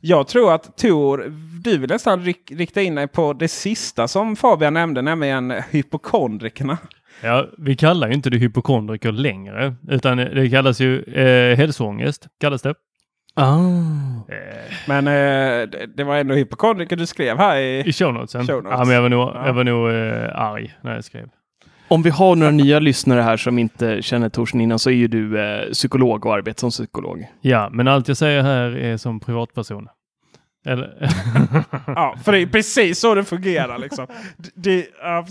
[0.00, 4.74] jag tror att Tor, du vill nästan rikta in dig på det sista som Fabian
[4.74, 6.78] nämnde, nämligen hypokondrikerna.
[7.22, 12.62] Ja, vi kallar ju inte det hypokondriker längre, utan det kallas ju eh, hälsoångest, kallas
[12.62, 12.74] det.
[13.34, 13.56] Ah.
[14.28, 14.74] Eh.
[14.88, 18.46] Men eh, det var ändå hypokondriker du skrev här i, I show notesen.
[18.46, 18.78] Show notes.
[18.78, 19.46] Ja, men jag var nog, ja.
[19.46, 21.28] jag var nog eh, arg när jag skrev.
[21.88, 25.08] Om vi har några nya lyssnare här som inte känner Torsten innan så är ju
[25.08, 27.26] du eh, psykolog och arbetar som psykolog.
[27.40, 29.88] Ja, men allt jag säger här är som privatperson.
[30.64, 30.94] Eller?
[31.86, 33.78] ja, för det är precis så det fungerar.
[33.78, 34.06] Liksom.
[34.54, 35.26] Det, ja,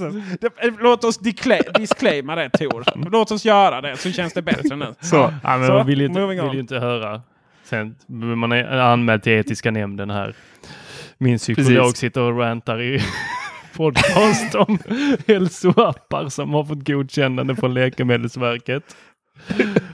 [0.80, 3.10] låt oss disclaima det Tor.
[3.12, 4.94] Låt oss göra det så känns det bättre nu.
[5.00, 7.22] Så, ja, men så, man vill ju, inte, vill ju inte höra.
[7.64, 10.36] Sen, man är anmäld till etiska nämnden här.
[11.18, 11.98] Min psykolog precis.
[11.98, 13.02] sitter och rantar i
[13.76, 14.80] podcast om
[15.28, 18.96] hälsoappar som har fått godkännande från Läkemedelsverket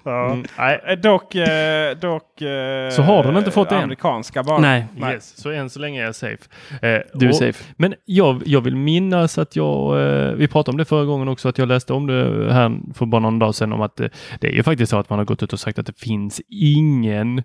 [0.04, 0.32] ja.
[0.32, 4.60] mm, nej, eh, dock, eh, dock eh, så har den inte fått det amerikanska bara.
[4.60, 4.86] Nej.
[5.02, 6.44] Yes, så än så länge är jag safe.
[6.82, 7.64] Eh, du är och, safe.
[7.78, 11.50] Men jag, jag vill minnas att jag, eh, vi pratade om det förra gången också,
[11.50, 14.48] att jag läste om det här för bara någon dag sedan om att det, det
[14.48, 17.38] är ju faktiskt så att man har gått ut och sagt att det finns ingen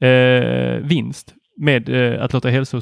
[0.00, 1.90] eh, vinst med
[2.20, 2.80] att låta hälso,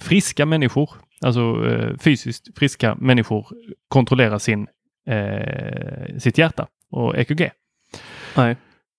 [0.00, 0.90] friska människor,
[1.20, 3.46] alltså eh, fysiskt friska människor
[3.88, 4.66] kontrollerar sin,
[5.06, 7.50] eh, sitt hjärta och EKG.
[8.36, 8.56] Nej.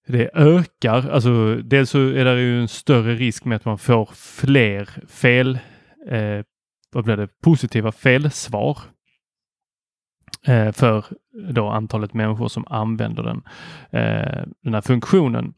[0.08, 4.10] Det ökar, alltså dels så är det ju en större risk med att man får
[4.16, 5.60] fler fel,
[6.10, 6.40] eh,
[6.92, 8.78] vad blir det, positiva felsvar
[10.48, 11.06] eh, för
[11.54, 13.42] då antalet människor som använder den,
[13.92, 15.54] eh, den här funktionen.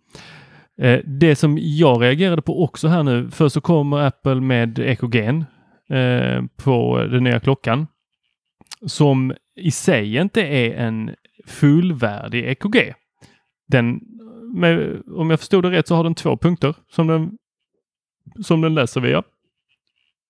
[0.78, 5.46] Eh, det som jag reagerade på också här nu, först så kommer Apple med ekogen
[5.90, 7.88] eh, på den nya klockan
[8.86, 11.16] som i sig inte är en
[11.46, 12.94] fullvärdig EKG.
[13.68, 14.02] Den,
[14.56, 17.32] med, om jag förstod det rätt så har den två punkter som den,
[18.44, 19.24] som den läser via.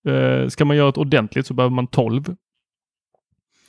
[0.08, 2.36] Eh, ska man göra ett ordentligt så behöver man 12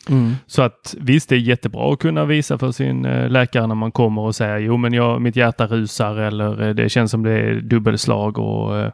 [0.09, 0.35] Mm.
[0.47, 3.93] så att visst, det är jättebra att kunna visa för sin eh, läkare när man
[3.93, 7.33] kommer och säger jo, men jag, mitt hjärta rusar eller eh, det känns som det
[7.33, 8.93] är dubbelslag och eh,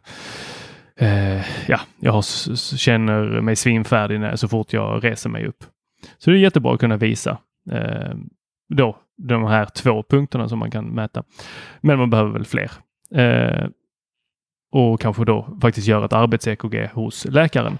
[0.96, 2.24] eh, ja, jag
[2.76, 5.64] känner mig svimfärdig när, så fort jag reser mig upp.
[6.18, 7.38] Så det är jättebra att kunna visa
[7.70, 8.14] eh,
[8.70, 11.24] då de här två punkterna som man kan mäta.
[11.80, 12.70] Men man behöver väl fler.
[13.14, 13.68] Eh,
[14.72, 17.78] och kanske då faktiskt göra ett arbets-EKG hos läkaren.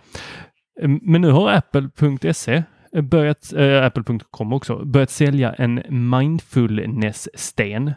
[0.80, 2.62] Eh, men nu har Apple.se
[3.02, 7.92] börjat, eh, Apple.com också, börjat sälja en mindfulness-sten.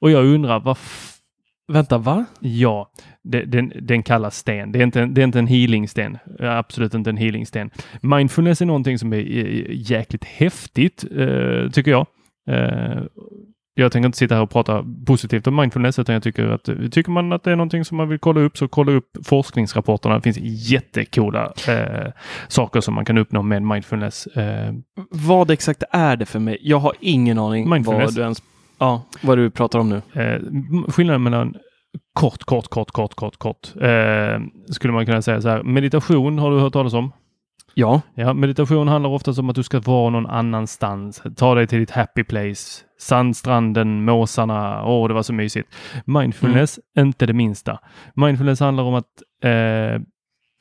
[0.00, 0.78] Och jag undrar vad
[1.72, 2.24] Vänta, va?
[2.40, 2.90] Ja,
[3.22, 4.72] det, den, den kallas sten.
[4.72, 6.18] Det är inte, en- det är inte en healingsten.
[6.40, 7.70] Absolut inte en healingsten.
[8.00, 9.16] Mindfulness är någonting som är
[9.70, 12.06] jäkligt häftigt, eh, tycker jag.
[12.50, 13.02] Eh,
[13.74, 17.10] jag tänker inte sitta här och prata positivt om mindfulness, utan jag tycker att tycker
[17.10, 20.14] man att det är någonting som man vill kolla upp, så kolla upp forskningsrapporterna.
[20.14, 20.38] Det finns
[20.70, 22.12] jättekola eh,
[22.48, 24.26] saker som man kan uppnå med mindfulness.
[24.26, 24.72] Eh,
[25.10, 26.58] Vad exakt är det för mig?
[26.60, 28.42] Jag har ingen aning vad du ens...
[28.80, 30.02] Ja, vad du pratar om nu.
[30.22, 30.40] Eh,
[30.88, 31.54] skillnaden mellan
[32.12, 33.68] kort, kort, kort, kort, kort, kort.
[33.80, 35.62] Eh, skulle man kunna säga så här.
[35.62, 37.12] Meditation har du hört talas om?
[37.74, 38.00] Ja.
[38.14, 41.22] Ja, meditation handlar ofta om att du ska vara någon annanstans.
[41.36, 42.84] Ta dig till ditt happy place.
[42.98, 44.84] Sandstranden, måsarna.
[44.84, 45.68] Åh, det var så mysigt.
[46.04, 47.78] Mindfulness, inte det minsta.
[48.14, 50.00] Mindfulness handlar om att eh,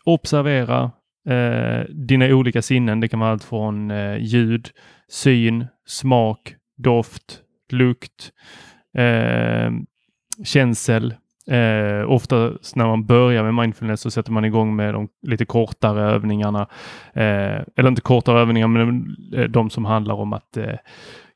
[0.05, 0.91] observera
[1.29, 2.99] eh, dina olika sinnen.
[2.99, 4.69] Det kan vara allt från eh, ljud,
[5.11, 7.41] syn, smak, doft,
[7.71, 8.31] lukt,
[8.97, 9.71] eh,
[10.43, 11.13] känsel.
[11.47, 16.11] Eh, oftast när man börjar med mindfulness så sätter man igång med de lite kortare
[16.11, 16.67] övningarna.
[17.13, 20.75] Eh, eller inte kortare övningar, men eh, de som handlar om att eh,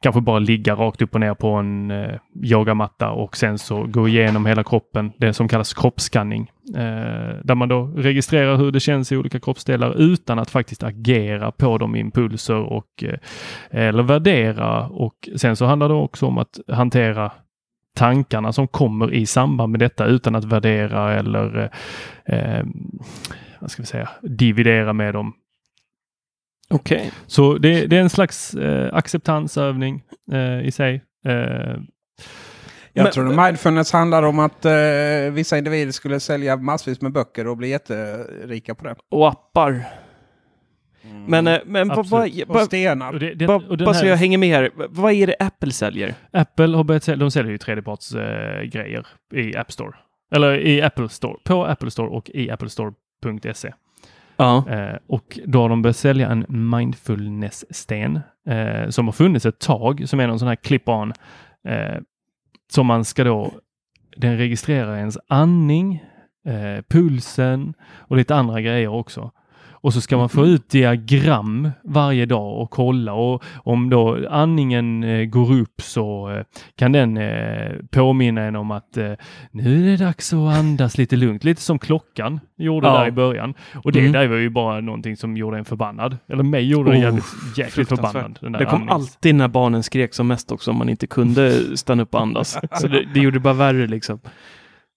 [0.03, 4.07] kanske bara ligga rakt upp och ner på en eh, yogamatta och sen så gå
[4.07, 6.51] igenom hela kroppen, det som kallas kroppsskanning.
[6.75, 11.51] Eh, där man då registrerar hur det känns i olika kroppsdelar utan att faktiskt agera
[11.51, 13.19] på de impulser och eh,
[13.69, 14.87] eller värdera.
[14.87, 17.31] Och sen så handlar det också om att hantera
[17.95, 21.71] tankarna som kommer i samband med detta utan att värdera eller
[22.25, 22.65] eh, eh
[23.59, 25.33] vad ska vi säga, dividera med dem.
[26.69, 27.11] Okej.
[27.27, 31.03] Så det, det är en slags eh, acceptansövning eh, i sig.
[31.27, 31.33] Eh,
[32.95, 34.71] Jag Men- tror mindfulness handlar om att eh,
[35.31, 38.95] vissa individer skulle sälja massvis med böcker och bli jätterika på det.
[39.11, 39.85] Och appar.
[41.27, 42.49] Men, eh, men vad, vad, Absolut.
[42.49, 43.13] Och vad, stenar.
[43.13, 44.69] och det, det, vad, och den bara så jag hänger med här.
[44.89, 46.13] Vad är det Apple säljer?
[46.31, 49.91] Apple har börjat sälja, de säljer ju tredjepartsgrejer eh, grejer i App Store.
[50.35, 53.73] Eller i Apple Store, på Apple Store och i applestore.se.
[54.43, 54.63] Ja.
[54.69, 60.09] Eh, och då har de börjat sälja en mindfulness-sten eh, som har funnits ett tag,
[60.09, 61.13] som är någon sån här clip-on.
[61.67, 62.01] Eh,
[62.73, 63.51] som man ska då,
[64.17, 66.03] den registrerar ens andning,
[66.47, 69.31] eh, pulsen och lite andra grejer också.
[69.83, 75.03] Och så ska man få ut diagram varje dag och kolla och om då andningen
[75.03, 76.43] eh, går upp så eh,
[76.75, 78.97] kan den eh, påminna en om att
[79.51, 81.43] nu är det dags att andas lite lugnt.
[81.43, 82.99] Lite som klockan gjorde Ja.
[82.99, 83.53] där i början.
[83.83, 84.11] Och det Mm.
[84.11, 86.17] där var ju bara någonting som gjorde en förbannad.
[86.29, 87.25] Eller mig gjorde Oh, jävligt,
[87.57, 88.37] jäkligt fruktansvärt.
[88.39, 88.61] förbannad.
[88.61, 92.03] Det kom andnings- alltid när barnen skrek som mest också om man inte kunde stanna
[92.03, 92.57] upp och andas.
[92.81, 94.19] Så det, det gjorde det bara värre liksom.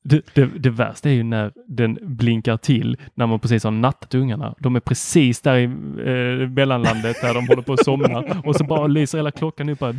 [0.08, 4.14] Det, det, det värsta är ju när den blinkar till när man precis har nattat
[4.14, 4.54] ungarna.
[4.58, 8.64] De är precis där i eh, mellanlandet där de håller på att somna och så
[8.64, 9.78] bara lyser hela klockan upp.
[9.78, 9.92] Bara,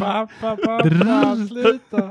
[0.00, 2.10] Pappa, pappa, sluta.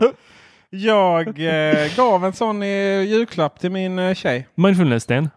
[0.70, 4.48] Jag eh, gav en sån i julklapp till min eh, tjej.
[4.56, 5.30] Mindfulness-sten.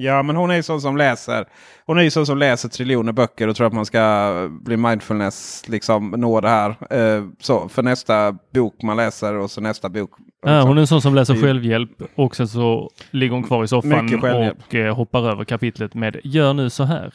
[0.00, 1.44] Ja, men hon är ju sån som läser.
[1.86, 5.64] Hon är ju sån som läser triljoner böcker och tror att man ska bli mindfulness,
[5.68, 6.76] liksom nå det här.
[6.90, 10.10] Eh, så för nästa bok man läser och så nästa bok.
[10.42, 13.68] Ja, hon är en sån som läser självhjälp och sen så ligger hon kvar i
[13.68, 17.14] soffan och eh, hoppar över kapitlet med gör nu så här.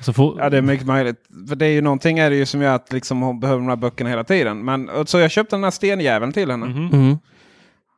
[0.00, 1.16] Så får, Ja, det är mycket möjligt.
[1.48, 3.68] För det är ju någonting är det ju som gör att liksom hon behöver de
[3.68, 4.64] här böckerna hela tiden.
[4.64, 6.66] Men, så jag köpte den här stenjäveln till henne.
[6.66, 7.18] Mm.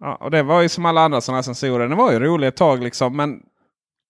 [0.01, 1.89] Ja, och det var ju som alla andra sådana här sensorer.
[1.89, 3.17] Den var ju rolig ett tag liksom.
[3.17, 3.41] Men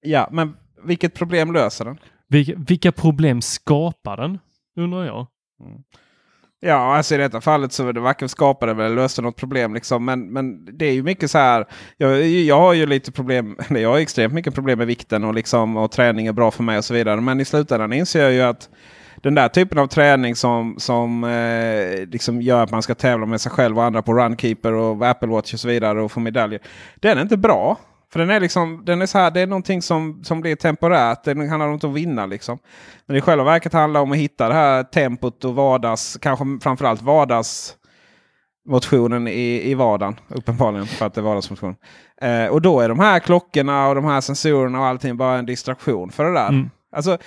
[0.00, 1.98] Ja, men vilket problem löser den?
[2.28, 4.38] Vilka, vilka problem skapar den?
[4.76, 5.26] Undrar jag.
[6.62, 9.74] Ja, alltså i detta fallet så det varken skapade eller löste något problem.
[9.74, 10.04] Liksom.
[10.04, 11.66] Men, men det är ju mycket så här.
[11.96, 13.56] Jag, jag har ju lite problem.
[13.68, 16.62] eller Jag har extremt mycket problem med vikten och, liksom, och träning är bra för
[16.62, 17.20] mig och så vidare.
[17.20, 18.68] Men i slutändan inser jag ju att
[19.22, 23.40] den där typen av träning som, som eh, liksom gör att man ska tävla med
[23.40, 26.60] sig själv och andra på Runkeeper och Apple Watch och så vidare och få medaljer.
[26.94, 27.78] Den är inte bra.
[28.12, 31.24] För den är liksom, den är så här, det är någonting som, som blir temporärt.
[31.24, 32.58] Det handlar inte om att vinna liksom.
[33.06, 36.44] Men i själva verket handlar det om att hitta det här tempot och vardags, kanske
[36.62, 37.76] framförallt vardags
[38.68, 40.16] motionen i, i vardagen.
[40.28, 41.76] Uppenbarligen för att det är vardagsmotion.
[42.20, 45.46] Eh, och då är de här klockorna och de här sensorerna och allting bara en
[45.46, 46.48] distraktion för det där.
[46.48, 46.70] Mm.
[46.96, 47.18] Alltså,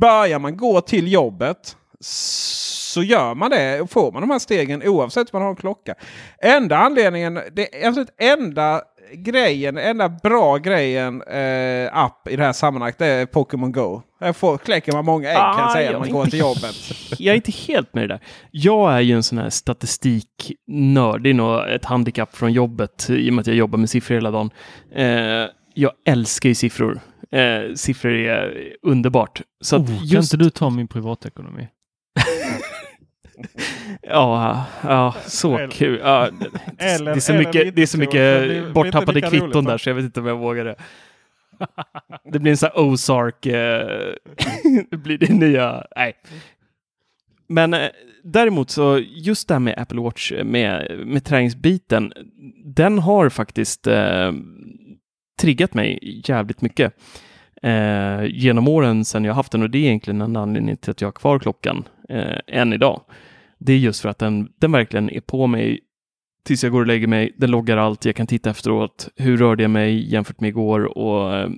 [0.00, 4.82] börjar man gå till jobbet så gör man det och får man de här stegen
[4.82, 5.94] oavsett om man har en klocka.
[6.42, 8.82] Enda anledningen, det absolut enda
[9.12, 14.02] grejen, enda bra grejen eh, app i det här sammanhanget det är Pokémon Go.
[14.20, 16.38] Här får, kläcker man många ägg kan jag Ah, säga jag när man går till
[16.38, 16.74] jobbet.
[17.18, 18.20] Jag är inte helt med det där.
[18.50, 21.22] Jag är ju en sån här statistiknörd.
[21.22, 24.14] Det är nog ett handikapp från jobbet i och med att jag jobbar med siffror
[24.14, 24.50] hela dagen.
[24.94, 25.06] Eh,
[25.74, 27.00] jag älskar ju siffror.
[27.32, 29.42] Eh, siffror är underbart.
[29.60, 31.68] Så att oh, Kan just, inte du ta min privatekonomi?
[34.02, 36.00] Ja, ja, så Eller- kul.
[36.02, 36.28] Ja,
[36.78, 39.88] det, eller- det är så mycket, det är så mycket borttappade kvitton roligt, där så
[39.90, 40.74] jag vet inte om jag vågar det.
[42.32, 43.46] Det blir en sån här Ozark.
[43.46, 44.14] Eh,
[44.90, 45.84] det blir det nya.
[45.96, 46.12] Nej.
[47.46, 47.88] Men eh,
[48.24, 52.12] däremot så just det här med Apple Watch eh, med, med träningsbiten.
[52.64, 54.32] Den har faktiskt eh,
[55.40, 56.94] triggat mig jävligt mycket.
[57.62, 61.00] Eh, genom åren sedan jag haft den och det är egentligen en anledning till att
[61.00, 63.00] jag har kvar klockan eh, än idag.
[63.60, 65.80] Det är just för att den, den verkligen är på mig
[66.44, 67.34] tills jag går och lägger mig.
[67.36, 68.04] Den loggar allt.
[68.04, 69.08] Jag kan titta efteråt.
[69.16, 70.98] Hur rörde jag mig jämfört med igår?
[70.98, 71.48] Och, eh,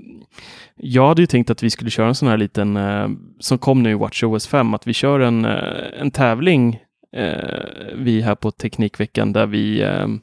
[0.76, 3.82] jag hade ju tänkt att vi skulle köra en sån här liten, eh, som kom
[3.82, 6.80] nu i WatchOS 5, att vi kör en, eh, en tävling
[7.16, 10.20] eh, vi här på Teknikveckan där vi ehm,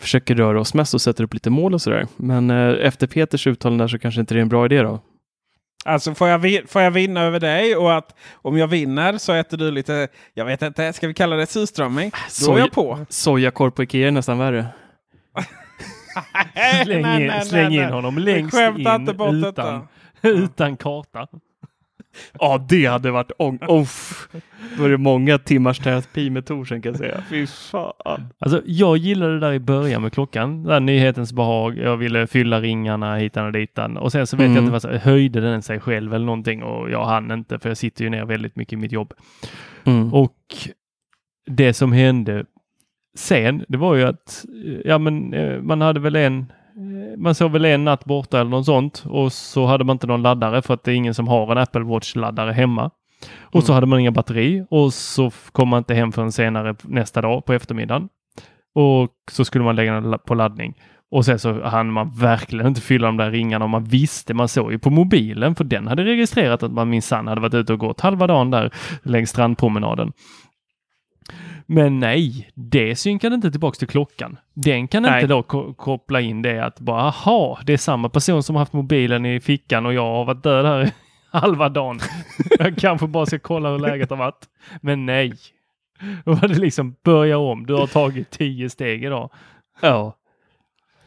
[0.00, 2.06] försöker röra oss mest och sätter upp lite mål och sådär.
[2.16, 5.00] Men eh, efter Peters uttalande där så kanske inte det är en bra idé då.
[5.84, 9.56] Alltså får jag, får jag vinna över dig och att om jag vinner så äter
[9.56, 12.10] du lite, jag vet inte, ska vi kalla det surströmming?
[12.46, 13.06] Då är jag på.
[13.08, 14.66] Sojakorv på Ikea är nästan värre.
[16.84, 17.92] Släng Nej, in, nej, släng nej, in nej.
[17.92, 18.86] honom längst in
[19.40, 19.88] utan,
[20.22, 21.26] utan karta.
[22.40, 23.58] Ja, det hade varit ång...
[23.66, 24.28] Off.
[24.76, 27.22] Då var det många timmars terapi med Torsen kan jag säga.
[27.30, 28.28] Fy fan.
[28.38, 30.62] Alltså, jag gillade det där i början med klockan.
[30.64, 31.78] Där nyhetens behag.
[31.78, 33.96] Jag ville fylla ringarna hitan och ditan.
[33.96, 34.54] Och sen så vet Mm.
[34.56, 37.68] jag inte vad så, höjde den sig själv eller någonting och jag hann inte för
[37.70, 39.12] jag sitter ju ner väldigt mycket i mitt jobb.
[39.84, 40.14] Mm.
[40.14, 40.36] Och
[41.50, 42.44] det som hände
[43.18, 44.44] sen, det var ju att
[44.84, 46.52] ja, men, eh, man hade väl en
[47.16, 50.22] man såg väl en natt borta eller något sånt och så hade man inte någon
[50.22, 52.90] laddare för att det är ingen som har en Apple Watch-laddare hemma.
[53.40, 53.74] Och så Mm.
[53.74, 57.52] hade man inga batteri och så kom man inte hem förrän senare nästa dag på
[57.52, 58.08] eftermiddagen.
[58.74, 60.74] Och så skulle man lägga den på laddning.
[61.10, 64.48] Och sen så hann man verkligen inte fylla de där ringarna och man visste, man
[64.48, 67.78] såg ju på mobilen för den hade registrerat att man minsann hade varit ute och
[67.78, 68.70] gått halva dagen där
[69.02, 70.12] längs strandpromenaden.
[71.70, 74.38] Men nej, det synkade inte tillbaks till klockan.
[74.54, 75.14] Den kan Nej.
[75.22, 78.60] inte då ko- koppla in det att bara, aha, det är samma person som har
[78.60, 80.90] haft mobilen i fickan och jag har varit död här
[81.40, 81.98] halva dagen.
[82.58, 84.48] jag kanske bara ska kolla hur läget har varit.
[84.80, 85.32] Men nej.
[86.24, 87.66] Då var det liksom börja om.
[87.66, 89.30] Du har tagit tio steg idag.
[89.80, 90.16] Ja.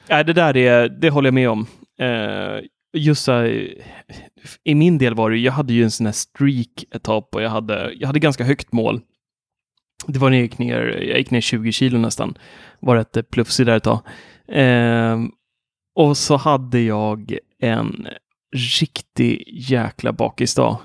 [0.10, 1.66] Nej, det där är, det håller jag med om.
[2.00, 2.60] Eh,
[2.94, 3.68] just så här,
[4.64, 7.42] i min del var det, jag hade ju en sån här streak ett tag på,
[7.42, 9.02] jag hade, jag hade ganska högt mål.
[10.08, 12.38] Det var när jag gick ner, jag gick ner 20 kilo nästan.
[12.80, 14.00] Var rätt eh, plufsig där ett tag.
[14.48, 15.20] Eh,
[15.96, 18.08] och så hade jag en
[18.56, 20.80] riktig jäkla bakisdag.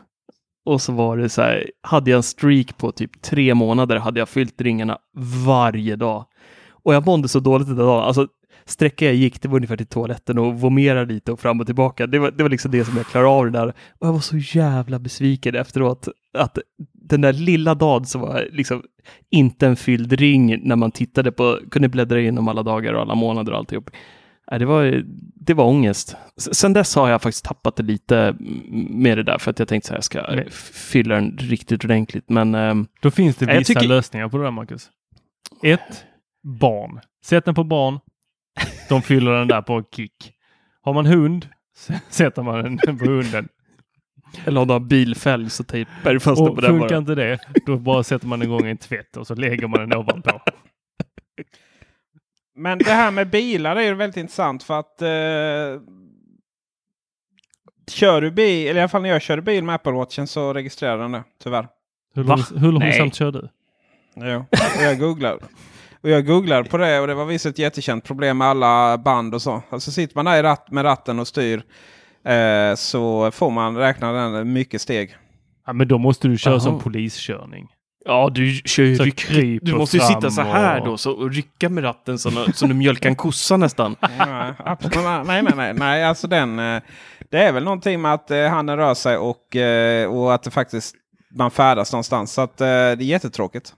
[0.64, 4.18] Och så var det så här, hade jag en streak på typ tre månader, hade
[4.18, 4.98] jag fyllt ringarna
[5.46, 6.24] varje dag.
[6.70, 8.04] Och jag mådde så dåligt den dagen.
[8.04, 8.28] Alltså,
[8.64, 12.06] sträckan jag gick, det var ungefär till toaletten och vomera lite och fram och tillbaka.
[12.06, 13.68] Det var, det var liksom det som jag klarade av det där.
[13.68, 16.08] Och jag var så jävla besviken efteråt.
[16.38, 16.58] Att
[16.92, 18.82] den där lilla dagen som var liksom
[19.30, 23.14] inte en fylld ring när man tittade på, kunde bläddra igenom alla dagar och alla
[23.14, 23.90] månader och alltihop.
[24.50, 25.02] Nej, det, var,
[25.34, 26.16] det var ångest.
[26.36, 29.68] Sen dess har jag faktiskt tappat det lite mm, med det där för att jag
[29.68, 32.30] tänkte så här, jag ska f- fylla den riktigt ordentligt.
[32.30, 34.90] Men ehm, Då finns det vissa tycker- lösningar på det där, Marcus.
[35.62, 36.04] Ett,
[36.61, 37.00] barn.
[37.24, 37.98] Sätt den på barn.
[38.88, 40.32] De fyller den där på kick.
[40.82, 41.48] Har man hund,
[42.11, 43.48] sätter man den på hunden.
[44.44, 46.98] Eller om du har bilfälg så tejpar du fast Och på den funkar bara.
[46.98, 50.40] inte det, då bara sätter man igång en tvätt och så lägger man den ovanpå.
[52.54, 55.82] Men det här med bilar är ju väldigt intressant för att eh,
[57.90, 60.52] kör du bil, eller i alla fall när jag körde bil med Apple Watchen så
[60.52, 61.24] registrerar den det.
[61.42, 61.68] Tyvärr.
[62.14, 63.48] Hur, långsamt kör du?
[64.14, 64.44] Jo.
[64.50, 65.38] Och jag googlar.
[66.00, 69.34] Och jag googlar på det och det var visst ett jättekänt problem med alla band
[69.34, 69.62] och så.
[69.70, 71.62] Alltså sitter man där i ratt, med ratten och styr
[72.26, 75.16] eh, så får man räkna den mycket steg.
[75.66, 76.60] Ja, men då måste du köra Jaha.
[76.60, 77.66] som poliskörning.
[78.04, 81.12] Ja, du kör ju ryck, kryper Du måste ju sitta så här och- då så,
[81.12, 83.96] och rycka med ratten som, som du mjölkar en kossa nästan.
[84.18, 84.94] nej, absolut,
[85.26, 86.58] nej, nej, nej, nej, alltså den.
[86.58, 86.82] eh,
[87.30, 89.56] Det är väl någonting med att eh, handen rör sig och,
[90.10, 90.94] och att det faktiskt
[91.38, 92.32] man färdas någonstans.
[92.32, 93.74] Så att det är jättetråkigt.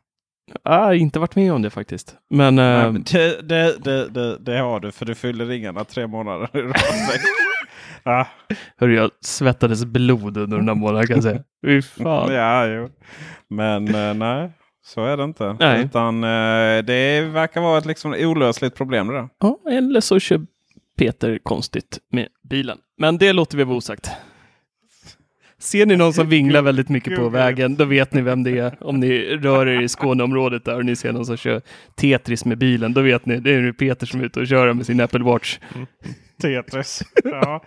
[0.65, 2.15] Jag har inte varit med om det faktiskt.
[2.31, 6.07] Men, Nej, men det, det, det, det, det har du för du fyller ringarna tre
[6.07, 6.63] månader i
[8.05, 8.27] ja,
[8.77, 11.43] hörru, jag svettades blod under den där månaden kan jag säga.
[11.67, 12.33] Fy fan.
[12.33, 12.89] ja, jo.
[13.51, 14.51] Men eh, nej,
[14.87, 15.57] så är det inte.
[15.61, 15.85] Nej.
[15.85, 19.29] Utan eh, det verkar vara ett liksom olösligt problem det där.
[19.41, 20.41] Ja, eller så kör
[20.99, 22.79] Peter konstigt med bilen.
[23.01, 24.11] Men det låter vi vara osagt.
[25.61, 28.77] Ser ni någon som vinglar väldigt mycket på vägen, då vet ni vem det är.
[28.81, 31.63] Om ni rör er i Skåneområdet där och ni ser någon som kör
[31.95, 34.73] Tetris med bilen, då vet ni, det är nu Peter som är ute och kör
[34.73, 35.59] med sin Apple Watch.
[36.43, 37.03] Tetris.
[37.25, 37.63] ja.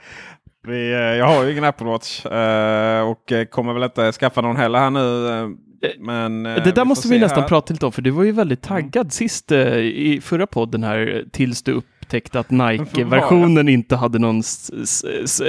[0.68, 4.42] Vi, eh, jag har ju ingen Apple Watch eh, och eh, kommer väl inte skaffa
[4.42, 5.58] någon heller här nu.
[6.00, 7.48] Men, det där får måste vi nästan här.
[7.48, 11.26] prata lite om, för du var ju väldigt taggad sist eh, i förra podden här,
[11.32, 14.42] tills du upptäckte att Nike-versionen inte hade någon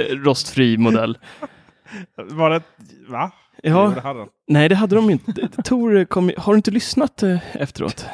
[0.09, 1.17] rostfri modell.
[2.15, 2.61] Var det...
[3.07, 3.31] Va?
[3.63, 3.91] Ja.
[3.95, 4.25] Det hade.
[4.47, 5.47] Nej, det hade de inte.
[5.63, 8.05] Tor, kom, har du inte lyssnat eh, efteråt?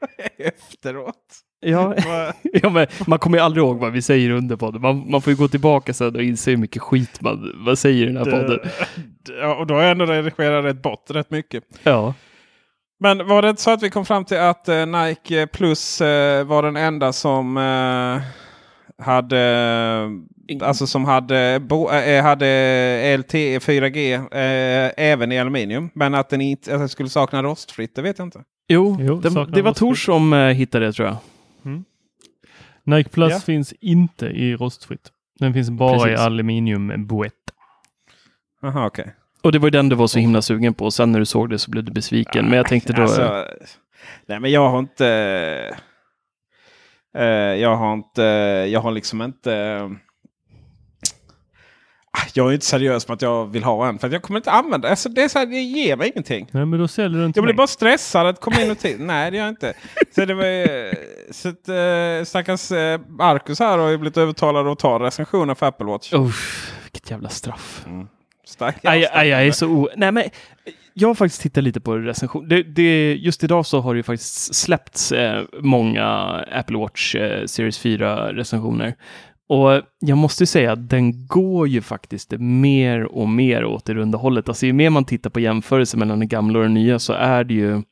[0.38, 1.16] Efteråt.
[1.60, 1.94] Ja,
[2.42, 4.80] ja men man kommer ju aldrig ihåg vad vi säger under podden.
[4.82, 8.02] Man, man får ju gå tillbaka sen och inse hur mycket skit man vad säger
[8.02, 8.48] i den här podden.
[8.48, 11.64] det- ja, och då har jag ändå redigerat rätt bort rätt mycket.
[11.82, 12.14] Ja.
[13.00, 16.44] Men var det inte så att vi kom fram till att eh, Nike Plus eh,
[16.46, 18.22] var den enda som eh,
[19.06, 19.40] hade
[20.62, 25.90] Alltså som hade, bo, eh, hade LTE 4G eh, även i aluminium.
[25.94, 28.42] Men att den inte att den skulle sakna rostfritt, det vet jag inte.
[28.68, 29.76] Jo, Jo, det, det var rostfritt.
[29.76, 31.16] Tor som eh, hittade det tror jag.
[32.84, 33.38] Nike Plus Ja.
[33.40, 35.08] finns inte i rostfritt.
[35.38, 36.18] Den finns bara Precis.
[36.20, 37.32] i aluminiumboett.
[38.62, 39.14] Jaha, okej.
[39.42, 40.84] Och det var ju den du var så himla sugen på.
[40.84, 42.44] Och sen när du såg det så blev du besviken.
[42.44, 43.02] Men jag tänkte då...
[43.02, 43.46] Alltså,
[44.26, 45.06] nej men jag har inte...
[47.16, 48.22] eh, jag har inte...
[48.72, 49.80] Jag har liksom inte...
[52.34, 53.98] Jag är inte seriös med att jag vill ha en.
[53.98, 55.22] För att jag kommer inte använda alltså det.
[55.22, 56.48] Är så här, det ger mig ingenting.
[56.50, 57.56] Nej, men då säljer du inte Jag blir mig.
[57.56, 58.96] bara stressad att komma in och till.
[59.00, 59.72] Nej, det gör jag inte.
[60.14, 64.78] Så det var så att, eh, stackars eh, Marcus här har ju blivit övertalad att
[64.78, 66.12] ta recensioner för Apple Watch.
[66.12, 67.86] Uff, vilket jävla straff.
[68.46, 69.88] Stackars, Aj, aj, aj, jag är så o...
[69.96, 70.24] Nej, men
[70.94, 72.48] jag har faktiskt tittat lite på recension.
[72.48, 76.08] Det, det, just idag så har det ju faktiskt släppts eh, många
[76.52, 78.94] Apple Watch eh, Series 4 recensioner.
[79.50, 83.94] Och jag måste ju säga att den går ju faktiskt mer och mer åt det
[83.94, 84.48] runda hållet.
[84.48, 87.44] Alltså ju mer man tittar på jämförelse mellan den gamla och den nya så är
[87.44, 87.82] det ju,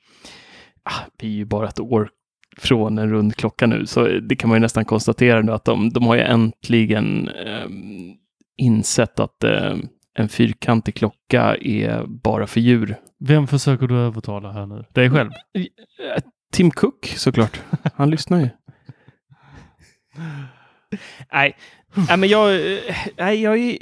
[0.83, 2.11] ah, det är ju bara ett år
[2.59, 5.91] från en rund klocka nu, så det kan man ju nästan konstatera nu att de,
[5.91, 8.13] de har ju äntligen ehm,
[8.57, 9.77] insett att eh,
[10.15, 12.97] en fyrkantig klocka är bara för djur.
[13.21, 14.85] Vem försöker du övertala här nu?
[14.95, 15.31] Dig själv?
[15.55, 17.61] Eh, Tim Cook såklart.
[17.95, 18.49] Han lyssnar ju.
[21.33, 21.57] Nej,
[22.09, 22.61] nej men jag,
[23.17, 23.79] nej, jag är...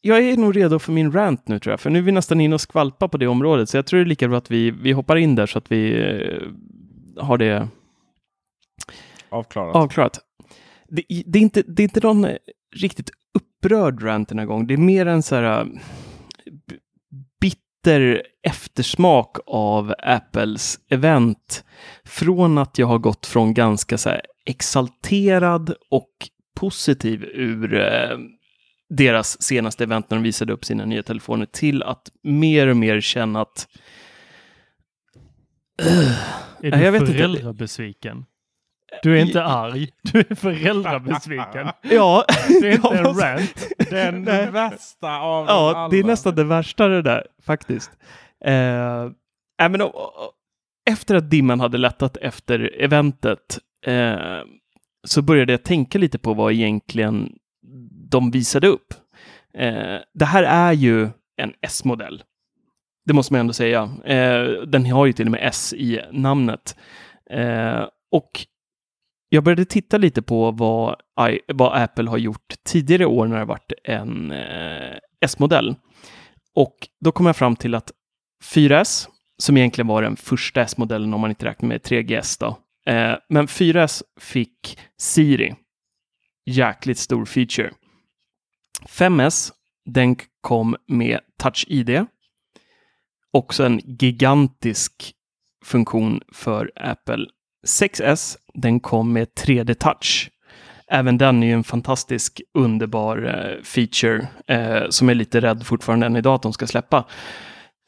[0.00, 2.40] Jag är nog redo för min rant nu tror jag, för nu är vi nästan
[2.40, 4.70] inne och skvalpa på det området, så jag tror det är lika bra att vi,
[4.70, 6.42] vi hoppar in där så att vi eh,
[7.24, 7.68] har det
[9.28, 9.76] Avklarat.
[9.76, 10.20] avklarat.
[10.88, 12.26] Det, det, är inte, det är inte någon
[12.76, 14.66] riktigt upprörd rant den här gången.
[14.66, 15.66] Det är mer en så här eh,
[17.86, 21.64] bitter eftersmak av Apples event.
[22.04, 24.10] Från att jag har gått från ganska så
[24.46, 26.10] exalterad och
[26.56, 28.18] positiv ur eh,
[28.88, 33.00] deras senaste event när de visade upp sina nya telefoner till att mer och mer
[33.00, 33.68] känna att
[36.62, 37.54] Är Nej, jag du vet inte.
[39.02, 41.68] Du är inte arg, du är föräldrabesviken.
[41.82, 42.24] ja,
[42.60, 43.68] Det är inte en rant.
[43.90, 44.50] Den Nej.
[44.50, 45.88] värsta av Ja, alla.
[45.88, 47.90] det är nästan det värsta det där faktiskt.
[48.44, 49.08] Eh, äh,
[49.58, 50.32] men, och, och,
[50.90, 54.16] efter att dimman hade lättat efter eventet eh,
[55.06, 57.32] så började jag tänka lite på vad egentligen
[58.10, 58.94] de visade upp.
[59.54, 62.22] Eh, det här är ju en S-modell.
[63.06, 63.90] Det måste man ändå säga.
[64.04, 66.76] Eh, den har ju till och med S i namnet.
[67.30, 68.46] Eh, och
[69.28, 71.00] jag började titta lite på vad,
[71.30, 75.74] I, vad Apple har gjort tidigare år när det varit en eh, S-modell.
[76.54, 77.92] Och då kom jag fram till att
[78.44, 79.08] 4S,
[79.38, 82.58] som egentligen var den första S-modellen om man inte räknar med 3GS då,
[82.92, 85.54] eh, men 4S fick Siri.
[86.46, 87.70] jäkligt stor feature.
[88.88, 89.52] 5S,
[89.84, 92.06] den kom med Touch ID.
[93.32, 95.12] Också en gigantisk
[95.64, 97.26] funktion för Apple.
[97.66, 100.30] 6S, den kom med 3D Touch.
[100.88, 106.06] Även den är ju en fantastisk, underbar eh, feature eh, som är lite rädd fortfarande
[106.06, 107.04] än idag att de ska släppa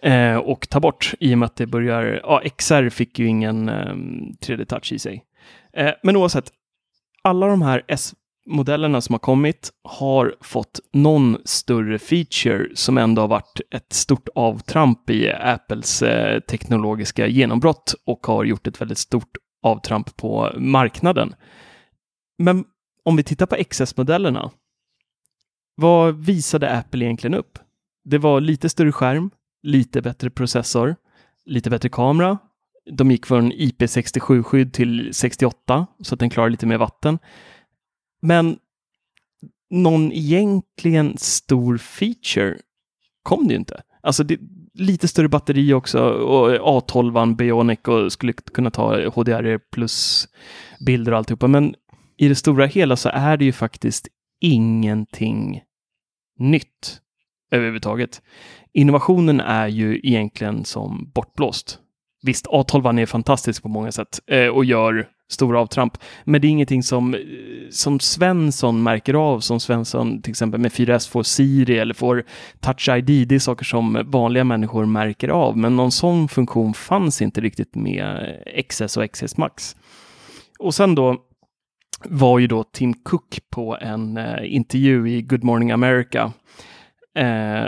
[0.02, 3.68] eh, och ta bort i och med att det börjar, ja, XR fick ju ingen
[3.68, 3.94] eh,
[4.46, 5.24] 3D touch i sig.
[5.76, 6.52] Eh, men oavsett,
[7.22, 13.28] alla de här S-modellerna som har kommit har fått någon större feature som ändå har
[13.28, 19.36] varit ett stort avtramp i Apples eh, teknologiska genombrott och har gjort ett väldigt stort
[19.62, 21.34] avtramp på marknaden.
[22.38, 22.64] Men
[23.04, 24.50] om vi tittar på XS-modellerna,
[25.74, 27.58] vad visade Apple egentligen upp?
[28.04, 29.30] Det var lite större skärm,
[29.62, 30.96] lite bättre processor,
[31.44, 32.38] lite bättre kamera.
[32.90, 37.18] De gick från IP67-skydd till 68 så att den klarar lite mer vatten.
[38.22, 38.58] Men
[39.70, 42.58] någon egentligen stor feature
[43.22, 43.82] kom det ju inte.
[44.02, 44.38] Alltså det,
[44.78, 50.28] lite större batteri också och A12 Bionic och skulle kunna ta HDR plus
[50.86, 51.46] bilder och alltihopa.
[51.46, 51.74] Men
[52.16, 54.08] i det stora hela så är det ju faktiskt
[54.40, 55.62] ingenting
[56.38, 57.00] nytt
[57.50, 58.22] överhuvudtaget.
[58.72, 61.78] Innovationen är ju egentligen som bortblåst.
[62.22, 66.50] Visst, A12 är fantastisk på många sätt eh, och gör stora avtramp, men det är
[66.50, 67.20] ingenting som, eh,
[67.70, 72.24] som Svensson märker av, som Svensson till exempel med 4S får Siri eller får
[72.60, 73.28] Touch ID.
[73.28, 77.74] Det är saker som vanliga människor märker av, men någon sån funktion fanns inte riktigt
[77.74, 78.36] med
[78.68, 79.76] XS och XS Max.
[80.58, 81.16] Och sen då
[82.04, 86.32] var ju då Tim Cook på en eh, intervju i Good Morning America
[87.18, 87.66] Eh,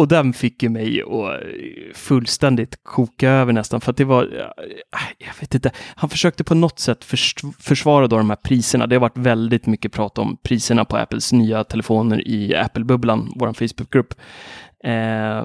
[0.00, 4.22] och den fick ju mig att eh, fullständigt koka över nästan, för att det var,
[4.22, 4.48] eh, eh,
[5.18, 7.04] jag vet inte, han försökte på något sätt
[7.58, 8.86] försvara då de här priserna.
[8.86, 13.52] Det har varit väldigt mycket prat om priserna på Apples nya telefoner i Apple-bubblan, vår
[13.52, 14.14] Facebookgrupp.
[14.84, 15.44] Eh,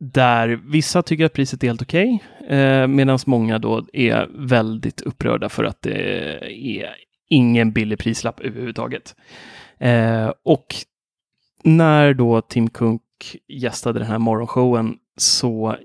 [0.00, 5.00] där vissa tycker att priset är helt okej, okay, eh, medan många då är väldigt
[5.00, 6.94] upprörda för att det är
[7.28, 9.14] ingen billig prislapp överhuvudtaget.
[9.78, 10.74] Eh, och
[11.64, 13.03] när då Tim Cook
[13.48, 15.76] gästade den här morgonshowen så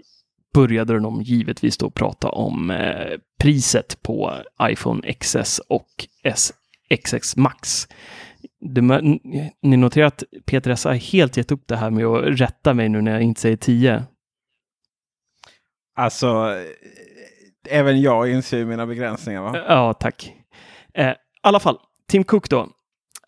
[0.54, 7.88] började de givetvis då prata om eh, priset på iPhone XS och SXX Max.
[8.62, 8.82] Det,
[9.62, 12.90] ni noterar att Peter S har helt gett upp det här med att rätta mig
[12.90, 14.04] nu när jag inte säger 10.
[15.96, 16.56] Alltså,
[17.70, 19.58] även jag inser mina begränsningar va?
[19.68, 20.34] Ja, tack.
[20.94, 22.70] Eh, I alla fall, Tim Cook då,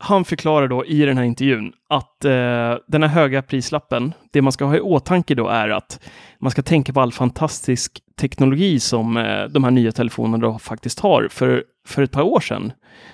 [0.03, 4.51] han förklarar då i den här intervjun att eh, den här höga prislappen, det man
[4.51, 5.99] ska ha i åtanke då är att
[6.39, 10.99] man ska tänka på all fantastisk teknologi som eh, de här nya telefonerna då faktiskt
[10.99, 11.27] har.
[11.31, 12.73] För, för ett par år sedan,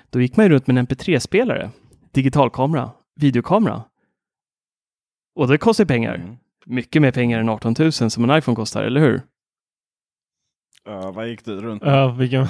[0.09, 1.69] då gick man ju runt med en MP3-spelare,
[2.13, 3.83] digitalkamera, videokamera.
[5.35, 6.15] Och det kostar pengar.
[6.15, 6.35] Mm.
[6.65, 9.21] Mycket mer pengar än 18 000 som en iPhone kostar, eller hur?
[10.85, 11.93] Ja, vad gick du runt med?
[11.93, 12.47] Ja, vilken...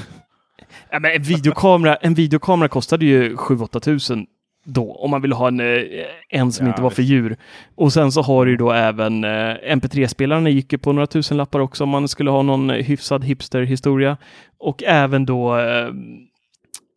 [0.90, 4.28] Ja, men en, videokamera, en videokamera kostade ju 7-8 tusen
[4.64, 5.84] då, om man vill ha en, eh,
[6.30, 7.38] en som ja, inte var för djur.
[7.76, 11.38] Och sen så har du ju då även eh, MP3-spelarna gick ju på några tusen
[11.38, 14.18] lappar också om man skulle ha någon hyfsad hipster-historia.
[14.58, 15.88] Och även då eh,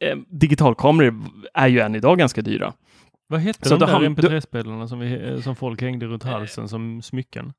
[0.00, 1.14] eh, digitalkameror
[1.54, 2.72] är ju än idag ganska dyra.
[3.28, 7.52] Vad hette så de där MP3-spelarna som, vi, som folk hängde runt halsen som smycken?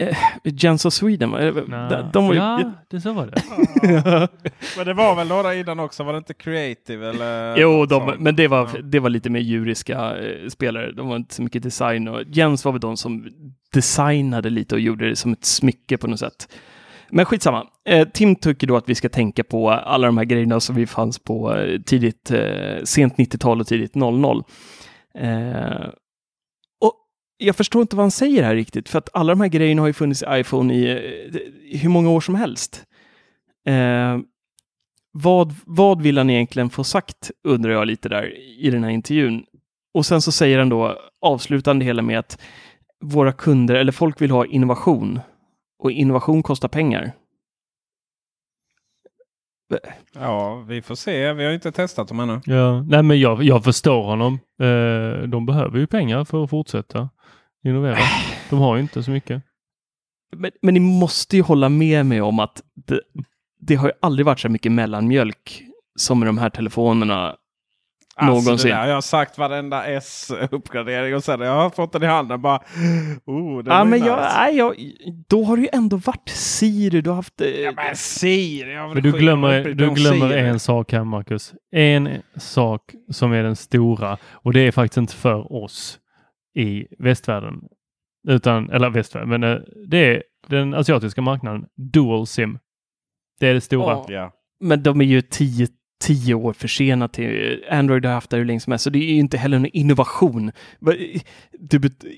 [0.00, 2.40] Eh, Gens of Sweden, de, de var ju...
[2.40, 3.42] Ja, det så var det.
[3.82, 4.28] ja.
[4.76, 7.08] Men det var väl några innan också, var det inte Creative?
[7.08, 8.80] Eller jo, de, men det var, ja.
[8.82, 10.92] det var lite mer djuriska eh, spelare.
[10.92, 12.08] De var inte så mycket design.
[12.08, 13.28] Och Jens var väl de som
[13.72, 16.48] designade lite och gjorde det som ett smycke på något sätt.
[17.10, 17.66] Men skitsamma.
[17.88, 20.86] Eh, Tim tycker då att vi ska tänka på alla de här grejerna som vi
[20.86, 24.42] fanns på eh, tidigt, eh, sent 90-tal och tidigt 00
[27.38, 29.86] jag förstår inte vad han säger här riktigt, för att alla de här grejerna har
[29.86, 30.88] ju funnits i iPhone i,
[31.72, 32.84] i hur många år som helst.
[33.66, 34.18] Eh,
[35.12, 39.44] vad, vad vill han egentligen få sagt, undrar jag lite där i den här intervjun.
[39.94, 42.40] Och sen så säger han då avslutande hela med att
[43.04, 45.20] våra kunder, eller folk vill ha innovation.
[45.78, 47.12] Och innovation kostar pengar.
[50.14, 51.32] Ja, vi får se.
[51.32, 52.40] Vi har inte testat dem ännu.
[52.44, 54.38] Ja, nej men jag, jag förstår honom.
[54.60, 57.08] Eh, de behöver ju pengar för att fortsätta
[57.66, 57.98] innovera.
[58.50, 59.42] De har ju inte så mycket.
[60.36, 63.00] Men, men ni måste ju hålla med mig om att det,
[63.60, 65.62] det har ju aldrig varit så mycket mellanmjölk
[65.98, 67.36] som med de här telefonerna
[68.18, 68.70] Alltså, någonsin.
[68.70, 72.60] där, jag har sagt varenda S-uppgradering och sen jag har fått den i handen bara...
[73.26, 74.74] Oh, det Ja, men jag, nej, jag,
[75.28, 77.00] då har det ju ändå varit Siri.
[77.00, 77.40] Du har haft...
[77.40, 78.74] eh, Ja, men Siri.
[78.94, 80.38] Men du glömmer, du glömmer Siri.
[80.40, 81.52] en sak här Marcus.
[81.72, 85.98] En sak som är den stora och det är faktiskt inte för oss
[86.56, 87.60] i västvärlden.
[88.28, 89.58] Utan, eller västvärlden, men eh,
[89.88, 91.66] det är den asiatiska marknaden.
[91.76, 92.58] Dual SIM.
[93.40, 93.92] Det är det stora.
[93.92, 94.06] Ja.
[94.08, 94.32] Ja.
[94.60, 95.68] Men de är ju tio,
[96.04, 97.64] tio år försenade till...
[97.70, 99.66] Android har haft det hur länge som helst, så det är ju inte heller en
[99.66, 100.52] innovation.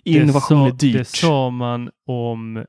[0.05, 0.97] Innovation det är sa, dyrt.
[0.97, 2.65] Det sa man om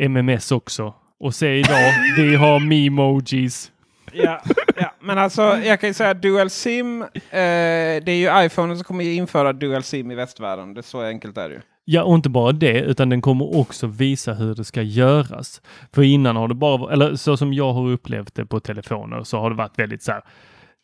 [0.00, 0.94] MMS också.
[1.20, 3.72] Och se idag, vi har memojis.
[4.12, 4.42] Ja,
[4.76, 7.02] ja, men alltså jag kan ju säga Dual SIM.
[7.02, 10.74] Eh, det är ju iPhone som kommer införa Dual SIM i västvärlden.
[10.74, 11.60] Det är så enkelt är det ju.
[11.84, 15.62] Ja, och inte bara det, utan den kommer också visa hur det ska göras.
[15.94, 19.38] För innan har det bara, eller så som jag har upplevt det på telefoner, så
[19.38, 20.22] har det varit väldigt så här.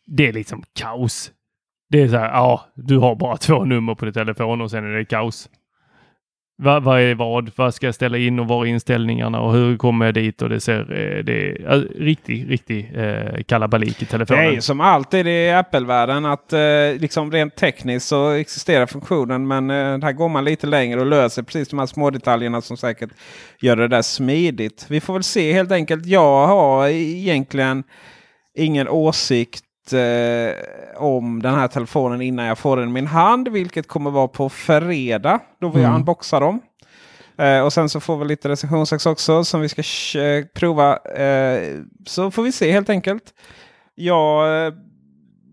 [0.07, 1.31] Det är liksom kaos.
[1.89, 4.85] Det är så här, ja, du har bara två nummer på din telefon och sen
[4.85, 5.49] är det kaos
[6.57, 7.51] vad, Vad är vad?
[7.55, 10.41] Vad ska jag ställa in och var är inställningarna och hur kommer jag dit?
[10.41, 14.43] Och det ser, eh, det är riktigt, riktigt eh, kalabalik i Det telefonen.
[14.45, 16.59] är ju som alltid i Apple-världen att eh,
[16.99, 19.47] liksom rent tekniskt så existerar funktionen.
[19.47, 22.77] Men eh, här går man lite längre och löser precis de här små detaljerna som
[22.77, 23.09] säkert
[23.61, 24.85] gör det där smidigt.
[24.89, 26.05] Vi får väl se helt enkelt.
[26.05, 27.83] Jag har egentligen
[28.57, 29.63] ingen åsikt
[29.93, 30.53] eh,
[31.03, 33.47] om den här telefonen innan jag får den i min hand.
[33.47, 35.95] Vilket kommer vara på fredag då vi Mm.
[35.95, 36.61] unboxar dem.
[37.37, 39.81] Eh, och sen så får vi lite recensionsex också som vi ska
[40.19, 40.97] eh, prova.
[40.97, 43.23] Eh, så får vi se helt enkelt.
[43.95, 44.73] Jag, eh,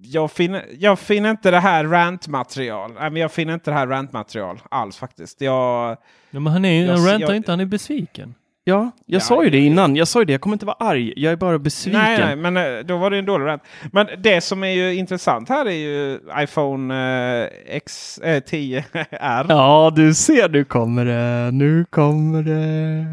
[0.02, 2.92] jag, finner, jag finner inte det här rantmaterial.
[3.00, 5.40] Nej, men jag finner inte det här rantmaterial alls faktiskt.
[5.40, 5.96] Jag,
[6.30, 8.34] Ja, men han, är, Jag- han rantar jag- inte, han är besviken.
[8.66, 9.96] Ja, jag Ja, sa ju det innan.
[9.96, 11.12] Jag sa ju det, jag kommer inte vara arg.
[11.16, 12.00] Jag är bara besviken.
[12.02, 13.62] nej, nej, men eh, då var det en dålig rant.
[13.92, 16.94] Men det som är ju intressant här är ju iPhone
[17.44, 19.46] eh, X, eh, 10R.
[19.48, 21.50] Ja, du ser, nu kommer det.
[21.52, 23.06] Nu kommer det.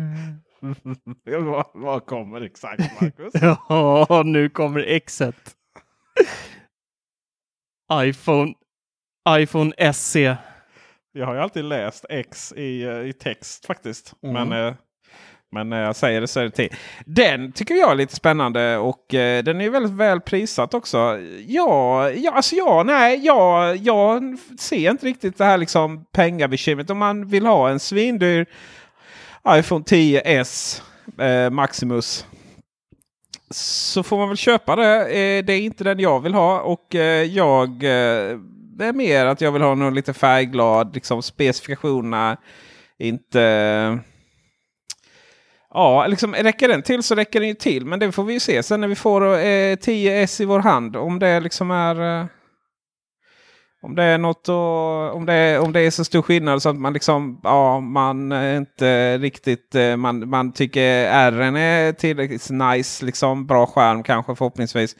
[1.40, 3.34] vad, vad kommer exakt Marcus?
[3.69, 5.36] Ja, nu kommer Xet.
[7.94, 8.53] iPhone.
[9.30, 10.38] iPhone SE.
[11.14, 14.14] Jag har ju alltid läst X i, eh, i text faktiskt.
[14.23, 14.49] Mm.
[14.49, 14.73] Men, eh,
[15.52, 16.76] men när jag säger det så är det till.
[17.06, 21.19] Den tycker jag är lite spännande och eh, den är väldigt väl prissatt också.
[21.48, 26.90] Ja, ja alltså ja, nej, ja, jag ser inte riktigt det här liksom pengabekymret.
[26.90, 28.45] Om man vill ha en svindyr
[29.48, 30.82] iPhone 10s
[31.18, 32.26] eh, Maximus
[33.53, 35.02] så får man väl köpa det.
[35.02, 38.38] Eh, det är inte den jag vill ha och eh, jag eh,
[38.78, 40.95] det är mer att jag vill ha någon lite färgglad.
[40.95, 42.38] Liksom specifikationerna
[42.98, 43.99] inte...
[45.73, 47.85] Ja, liksom räcker den till så räcker den ju till.
[47.85, 50.95] Men det får vi ju se sen när vi får eh, 10S i vår hand.
[50.95, 52.22] Om det liksom är...
[52.22, 52.26] Eh,
[53.84, 56.76] om det är något och, om, det om det är så stor skillnad så att
[56.76, 63.48] man liksom, ja, man inte riktigt, eh, man, man tycker R är tillräckligt nice, liksom
[63.48, 64.95] bra skärm kanske förhoppningsvis.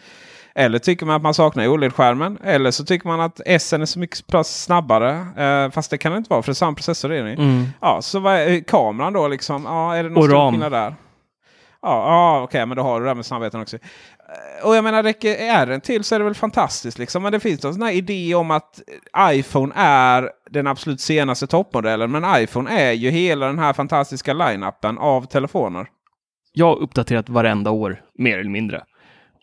[0.56, 2.38] Eller tycker man att man saknar OLED-skärmen.
[2.44, 5.12] Eller så tycker man att S är så mycket snabbare.
[5.38, 7.20] Eh, fast det kan det inte vara för det är samma processor i.
[7.20, 7.66] Mm.
[7.82, 9.64] Ja, så vad är kameran då liksom?
[9.66, 10.96] Ja, är det någon stor skillnad där?
[11.82, 13.76] Ja, ja okej, men då har du det där med snabbheten också.
[13.76, 17.24] Eh, Och jag menar, räcker R till så är det väl fantastiskt liksom.
[17.24, 18.82] Men det finns någon sån här idé om att
[19.20, 22.12] iPhone är den absolut senaste toppmodellen.
[22.12, 25.88] Men iPhone är ju hela den här fantastiska line-upen av telefoner.
[26.54, 28.84] Jag har uppdaterat varenda år, mer eller mindre.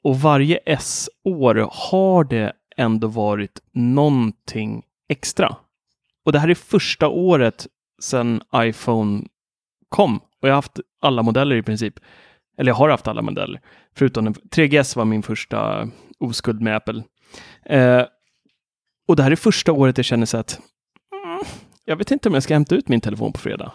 [0.02, 5.56] Och varje S-år har det ändå varit någonting extra.
[6.24, 7.66] Och det här är första året
[8.02, 9.24] sedan iPhone
[9.88, 10.16] kom.
[10.16, 11.94] Och jag har haft alla modeller i princip.
[12.58, 13.60] Eller jag har haft alla modeller.
[13.94, 15.88] Förutom den, 3GS var min första
[16.18, 17.02] oskuld med Apple.
[17.64, 18.04] Eh,
[19.08, 20.60] och det här är första året jag känner så att
[21.24, 21.44] mm,
[21.84, 23.72] jag vet inte om jag ska hämta ut min telefon på fredag.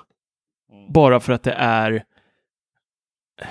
[0.89, 1.91] Bara för att det är
[3.41, 3.47] eh,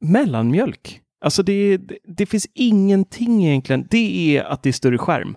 [0.00, 1.01] mellanmjölk.
[1.22, 3.86] Alltså det, det, det finns ingenting egentligen.
[3.90, 5.36] Det är att det är större skärm.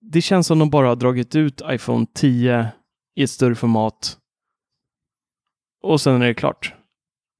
[0.00, 2.68] Det känns som de bara har dragit ut iPhone 10
[3.16, 4.16] i ett större format.
[5.82, 6.74] Och sen är det klart.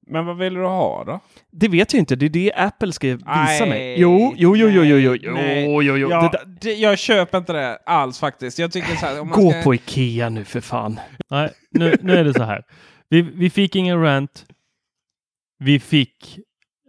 [0.07, 1.19] Men vad vill du ha då?
[1.51, 2.15] Det vet jag inte.
[2.15, 3.99] Det är det Apple ska visa Nej, mig.
[3.99, 6.09] Jo, jo, jo, jo, jo, jo, jo, jo, jo, jo.
[6.09, 6.31] Ja,
[6.61, 8.59] Det jag köper inte det alls faktiskt.
[8.59, 9.61] Jag tycker så här, om man gå ska...
[9.61, 10.99] på Ikea nu för fan.
[11.29, 12.63] Nej, nu, nu är det så här.
[13.09, 14.45] Vi, vi fick ingen rant.
[15.59, 16.39] Vi fick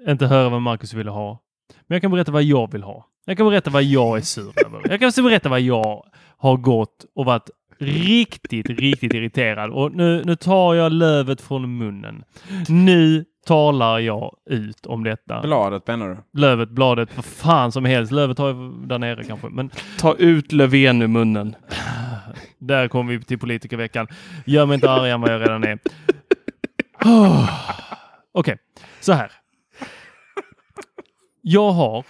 [0.08, 1.42] inte höra vad Marcus ville ha.
[1.86, 3.06] Men jag kan berätta vad jag vill ha.
[3.24, 4.80] Jag kan berätta vad jag är sur över.
[4.90, 6.04] Jag kan berätta vad jag
[6.36, 9.70] har gått och varit riktigt, riktigt irriterad.
[9.70, 12.24] Och nu, nu tar jag lövet från munnen.
[12.68, 15.40] Nu talar jag ut om detta.
[15.42, 16.40] Bladet menar du?
[16.40, 18.12] Lövet, bladet, vad fan som helst.
[18.12, 19.48] Lövet har jag där nere kanske.
[19.48, 21.56] Men Ta ut Löfven ur munnen.
[22.58, 24.06] där kommer vi till politikerveckan.
[24.46, 25.78] Gör mig inte argare än vad jag redan är.
[28.32, 28.56] Okej,
[29.00, 29.32] så här.
[31.40, 32.04] Jag har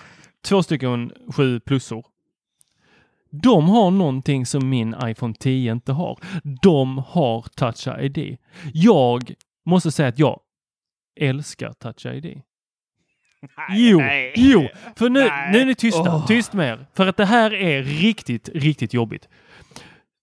[0.44, 2.06] två stycken 7 plusor.
[3.30, 6.18] De har någonting som min iPhone 10 inte har.
[6.62, 8.36] De har Touch ID.
[8.72, 9.34] Jag
[9.66, 10.40] måste säga att jag
[11.20, 12.42] älskar Touch ID.
[13.70, 14.00] Jo,
[14.34, 16.00] jo, för nu, nu är ni tysta.
[16.00, 16.26] Åh.
[16.26, 16.86] Tyst med er.
[16.94, 19.28] För att det här är riktigt, riktigt jobbigt.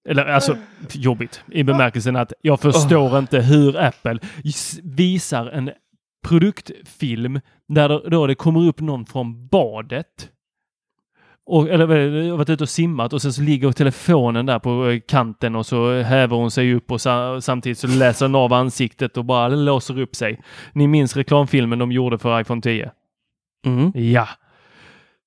[0.09, 0.57] Eller alltså
[0.91, 4.19] jobbigt i bemärkelsen att jag förstår inte hur Apple
[4.84, 5.71] visar en
[6.28, 10.30] produktfilm där då det kommer upp någon från badet.
[11.45, 15.56] Och, eller varit ute och simmat och sen så ligger telefonen där på eh, kanten
[15.56, 19.26] och så häver hon sig upp och sa, samtidigt så läser den av ansiktet och
[19.26, 20.40] bara låser upp sig.
[20.74, 22.91] Ni minns reklamfilmen de gjorde för iPhone 10?
[23.66, 23.91] Mm.
[23.95, 24.28] Ja.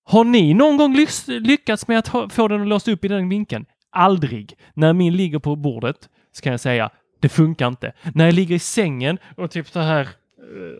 [0.04, 3.66] Har ni någon gång lyckats med att få den att låsa upp i den vinkeln?
[3.90, 4.54] Aldrig.
[4.74, 6.90] När min ligger på bordet så kan jag säga
[7.20, 7.92] det funkar inte.
[8.14, 10.08] När jag ligger i sängen och typ så här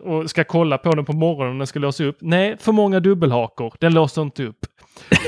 [0.03, 2.17] och ska kolla på den på morgonen när den ska låsa upp.
[2.21, 3.73] Nej, för många dubbelhakor.
[3.79, 4.65] Den låser inte upp.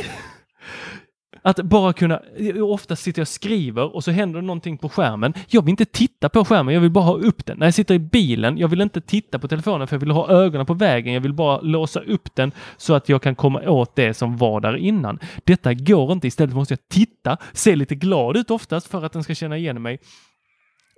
[1.45, 2.21] Att bara kunna,
[2.61, 5.33] ofta sitter jag och skriver och så händer det någonting på skärmen.
[5.47, 7.57] Jag vill inte titta på skärmen, jag vill bara ha upp den.
[7.57, 10.29] När jag sitter i bilen, jag vill inte titta på telefonen för jag vill ha
[10.29, 11.13] ögonen på vägen.
[11.13, 14.61] Jag vill bara låsa upp den så att jag kan komma åt det som var
[14.61, 15.19] där innan.
[15.43, 19.23] Detta går inte, istället måste jag titta, se lite glad ut oftast för att den
[19.23, 19.99] ska känna igen mig.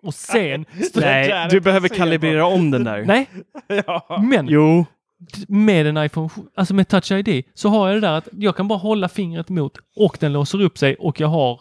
[0.05, 0.65] Och sen...
[0.95, 3.03] Nej, du behöver kalibrera om den där.
[3.07, 3.29] Nej,
[3.87, 4.19] Ja.
[4.31, 4.85] men Jo.
[5.47, 8.67] med en iPhone, alltså med Touch ID, så har jag det där att jag kan
[8.67, 11.59] bara hålla fingret mot och den låser upp sig och jag har,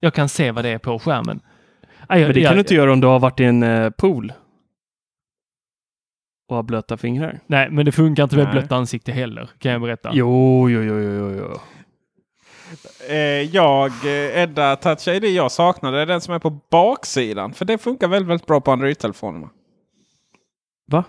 [0.00, 1.40] jag kan se vad det är på skärmen.
[2.08, 3.90] Jag- Men det jag- kan du inte göra om du har varit i en eh,
[3.90, 4.32] pool.
[6.48, 7.40] Och har blöta fingrar.
[7.46, 8.52] Nej, men det funkar inte med Nej.
[8.52, 10.10] blött ansikte heller, kan jag berätta.
[10.12, 11.58] Jo, jo, jo, jo, jo.
[13.08, 13.16] Eh,
[13.54, 17.52] jag, eh, Edda Touch ID jag saknade är den som är på baksidan.
[17.54, 19.48] För det funkar väldigt, väldigt bra på Android-telefonerna.
[20.86, 21.04] Va?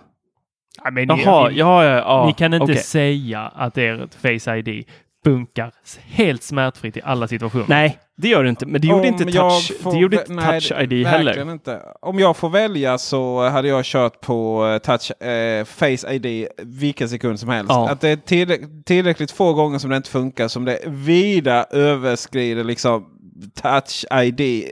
[0.84, 2.26] Ja, men ni, Jaha, ni, ja, ja, ja.
[2.27, 2.77] ni kan inte okej.
[2.77, 4.86] säga att ert Face ID
[5.26, 5.72] funkar
[6.06, 7.66] helt smärtfritt i alla situationer.
[7.68, 8.66] Nej, det gör det inte.
[8.66, 11.52] Men det gjorde Om inte touch, får det gjorde inte nej, touch ID heller.
[11.52, 11.82] Inte.
[12.02, 17.10] Om jag får välja så hade jag kört på eh, touch, eh, Face ID vilken
[17.10, 17.70] sekund som helst.
[17.70, 17.90] Ja.
[17.90, 22.64] Att det är tillräck- tillräckligt få gånger som det inte funkar som det vida överskrider
[22.64, 23.06] liksom
[23.62, 24.70] touch ID eh,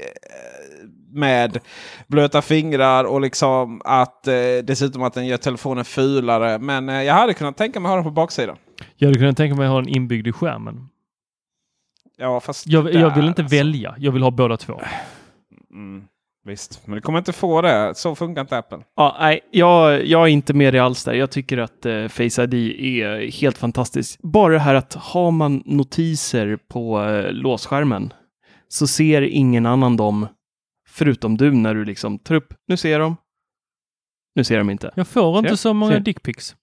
[1.14, 1.60] med
[2.08, 4.34] blöta fingrar och liksom att eh,
[4.64, 6.60] dessutom att den gör telefonen fulare.
[6.60, 8.58] Men eh, jag hade kunnat tänka mig ha den på baksidan.
[8.96, 10.90] Jag hade kunnat tänka mig ha den inbyggd i skärmen.
[12.18, 13.58] Ja, fast Jag, jag vill inte alltså.
[13.58, 14.82] välja, jag vill ha båda två.
[15.74, 16.04] Mm,
[16.46, 17.94] visst, men du kommer inte få det.
[17.96, 18.80] Så funkar inte Apple.
[18.96, 21.14] Ja, nej, jag, jag är inte med dig alls där.
[21.14, 24.20] Jag tycker att eh, Face ID är helt fantastiskt.
[24.22, 28.14] Bara det här att har man notiser på eh, låsskärmen
[28.68, 30.28] så ser ingen annan dem
[30.94, 32.54] förutom du när du liksom tar upp.
[32.68, 33.16] Nu ser de.
[34.36, 34.92] Nu ser de inte.
[34.96, 36.56] Jag får inte Ser- så många dickpics.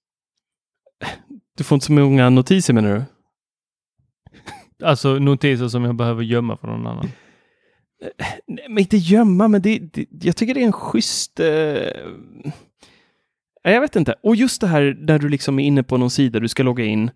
[1.57, 3.05] Du får inte så många notiser menar du?
[4.86, 7.09] Alltså notiser som jag behöver gömma för någon annan.
[8.47, 11.40] Nej, men inte gömma, men det, det, jag tycker det är en schysst...
[11.40, 11.47] Eh...
[13.62, 14.15] Jag vet inte.
[14.23, 16.85] Och just det här där du liksom är inne på någon sida, du ska logga
[16.85, 17.11] in.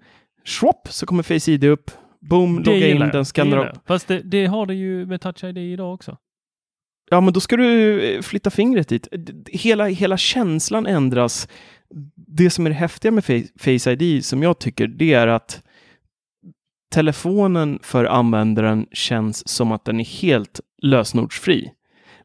[0.45, 1.91] Swap, så kommer Face ID upp.
[2.21, 3.79] Boom, Det logga in, jag, den skannar upp.
[3.87, 6.17] Fast det, det har det ju med Touch ID idag också.
[7.11, 9.09] Ja, men då ska du eh, flytta fingret dit.
[9.47, 11.49] Hela, hela känslan ändras.
[12.15, 13.25] Det som är det häftiga med
[13.59, 15.63] Face ID, som jag tycker, det är att
[16.95, 21.71] telefonen för användaren känns som att den är helt lösenordsfri.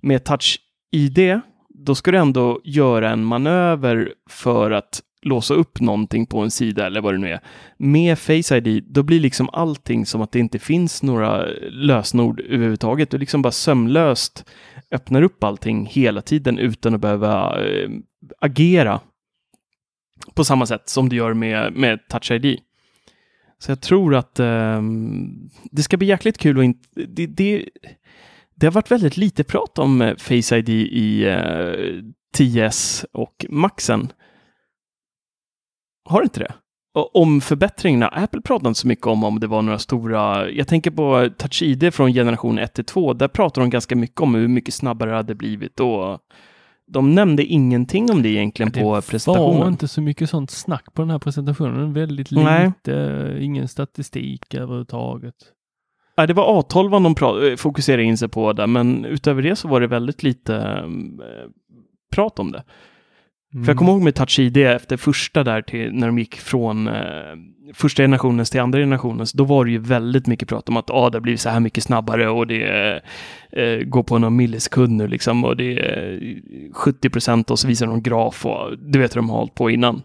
[0.01, 0.59] Med Touch
[0.91, 1.39] ID,
[1.69, 6.85] då ska du ändå göra en manöver för att låsa upp någonting på en sida
[6.85, 7.39] eller vad det nu är.
[7.77, 13.09] Med Face ID, då blir liksom allting som att det inte finns några lösenord överhuvudtaget.
[13.09, 14.45] Du liksom bara sömlöst
[14.91, 17.89] öppnar upp allting hela tiden utan att behöva äh,
[18.39, 18.99] agera
[20.33, 22.59] på samma sätt som du gör med, med Touch ID.
[23.59, 24.81] Så jag tror att äh,
[25.71, 26.89] det ska bli jäkligt kul och inte...
[27.07, 27.65] Det, det,
[28.55, 32.03] det har varit väldigt lite prat om eh, Face ID i eh,
[32.37, 34.11] 10S och Maxen.
[36.09, 36.53] Har det inte det?
[36.93, 40.67] Och om förbättringarna, Apple pratade inte så mycket om om det var några stora, jag
[40.67, 44.35] tänker på Touch ID från generation 1 till 2, där pratar de ganska mycket om
[44.35, 46.19] hur mycket snabbare det hade blivit och
[46.91, 49.67] de nämnde ingenting om det egentligen på det var presentationen.
[49.67, 51.93] inte så mycket sånt snack på den här presentationen.
[51.93, 52.65] Väldigt Nej.
[52.65, 55.35] lite, ingen statistik överhuvudtaget.
[56.15, 59.55] Ja, det var A12 de pra- eh, fokuserade in sig på där, men utöver det
[59.55, 61.49] så var det väldigt lite eh,
[62.11, 62.63] prat om det.
[63.53, 63.65] Mm.
[63.65, 66.87] För jag kommer ihåg med Touch ID efter första där till när de gick från
[66.87, 66.93] eh,
[67.73, 71.09] första generationens till andra generationens, då var det ju väldigt mycket prat om att ah,
[71.09, 73.01] det har blivit så här mycket snabbare och det
[73.51, 76.19] eh, går på någon millisekund nu liksom och det är
[76.73, 79.69] 70 procent och så visar de graf och du vet hur de har hållit på
[79.69, 80.01] innan.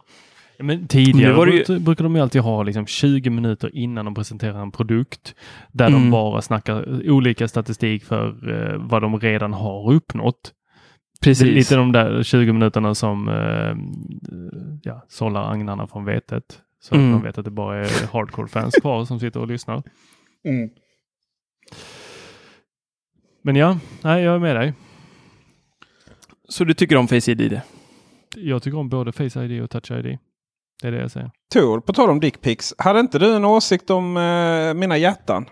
[0.58, 4.62] Men tidigare ju- bruk- brukar de ju alltid ha liksom 20 minuter innan de presenterar
[4.62, 5.34] en produkt
[5.72, 6.10] där de Mm.
[6.10, 8.26] bara snackar olika statistik för
[8.72, 10.52] eh, vad de redan har uppnått.
[11.24, 11.46] Precis.
[11.46, 13.76] Lite de där 20 minuterna som eh,
[14.82, 16.60] ja, sållar agnarna från vetet.
[16.80, 17.06] Så Mm.
[17.14, 19.82] att de vet att det bara är hardcore-fans kvar som sitter och lyssnar.
[23.42, 24.72] Men ja, nej, jag är med dig.
[26.48, 27.60] Så du tycker om Face ID?
[28.36, 30.18] Jag tycker om både Face ID och Touch ID.
[30.82, 31.30] Det är det jag säger.
[31.54, 32.74] Tor, på tal om dickpics.
[32.78, 35.44] Hade inte du en åsikt om eh, mina hjärtan?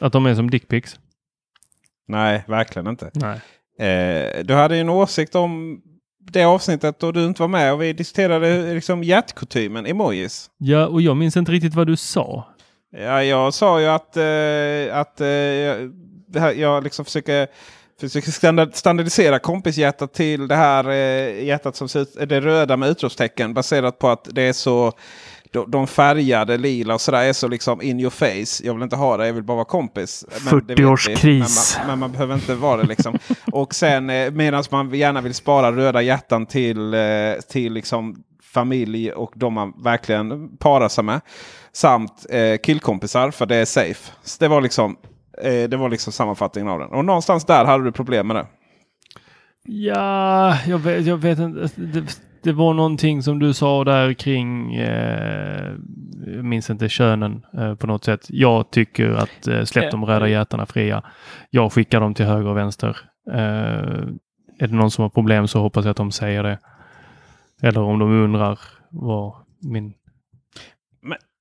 [0.00, 1.00] Att de är som dickpics?
[2.06, 3.10] Nej, verkligen inte.
[3.14, 3.40] Nej.
[3.78, 5.80] Eh, du hade ju en åsikt om
[6.30, 10.50] det avsnittet då du inte var med och vi diskuterade liksom hjärtkutymen, emojis.
[10.58, 12.46] Ja, och jag minns inte riktigt vad du sa.
[12.90, 17.48] Ja, jag sa ju att, eh, att eh, jag, liksom försöker,
[18.00, 22.88] försöker standard, standardisera kompishjärtat till det här eh, hjärtat som ser ut, det röda med
[22.88, 24.92] utropstecken baserat på att det är så
[25.50, 28.66] de, de färgade lila och sådär är så liksom in your face.
[28.66, 30.24] Jag vill inte ha det, jag vill bara vara kompis.
[30.44, 30.84] Men det vet vi.
[30.84, 31.76] 40-årskris.
[31.78, 33.18] Men man, men man behöver inte vara det liksom.
[33.52, 37.00] och sen eh, medan man gärna vill spara röda hjärtan till, eh,
[37.48, 41.20] till liksom familj och de man verkligen parar sig med.
[41.72, 44.12] Samt eh, killkompisar för det är safe.
[44.22, 44.96] Så det var liksom
[45.42, 46.88] eh, det var liksom sammanfattningen av den.
[46.88, 48.46] Och någonstans där hade du problem med det.
[49.70, 51.68] Ja, jag vet, jag vet inte.
[52.42, 55.72] Det, var någonting som du sa där kring, eh,
[56.26, 58.26] jag minns inte könen eh, på något sätt.
[58.28, 61.02] Jag tycker att eh, släpp de röda hjärtarna fria.
[61.50, 62.96] Jag skickar dem till höger och vänster.
[63.32, 64.08] Eh,
[64.58, 66.58] är det någon som har problem så hoppas jag att de säger det.
[67.62, 68.58] Eller om de undrar
[68.90, 69.94] vad min...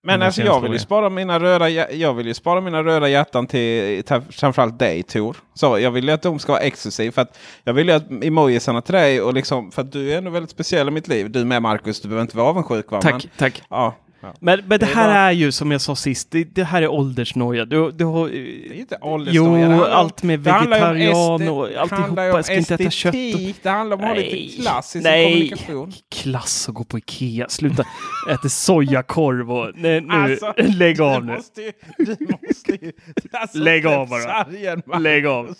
[0.08, 3.48] Men alltså jag vill, ju spara mina röda, jag vill ju spara mina röda hjärtan
[3.48, 5.38] till, till framförallt dig Tor.
[5.54, 7.12] Så jag vill ju att de ska vara exklusiva.
[7.12, 10.18] För att jag vill ju att emojisarna till dig och liksom för att du är
[10.18, 11.32] ändå väldigt speciell i mitt liv.
[11.32, 13.02] Du med Marcus, du behöver inte vara avundsjuk va?
[13.02, 13.64] Tack, Men, tack.
[13.70, 14.34] ja, ja.
[14.40, 16.64] Men, men det Det är här bara- är ju som jag sa sist, det, det
[16.64, 17.66] här är åldersnoja.
[17.66, 18.36] Du, du har, Det
[18.70, 19.68] är inte jo, åldersnoja.
[19.68, 22.24] Om- allt med om vegetarian och det handlar alltihopa.
[22.24, 23.14] ju om Jag ska inte äta kött.
[23.16, 23.20] Och...
[23.20, 25.34] estetik, Det handlar om att ha lite klass i sin Nej.
[25.34, 25.94] kommunikation.
[26.16, 27.50] Klass och gå på Ikea.
[27.50, 27.84] Sluta
[28.30, 29.72] äta sojakorv och...
[29.76, 31.34] Nej, nu, Alltså, lägg av du nu.
[31.36, 32.92] Måste ju, du måste ju,
[33.32, 35.00] alltså, Lägg av bara.
[35.00, 35.56] Lägg av.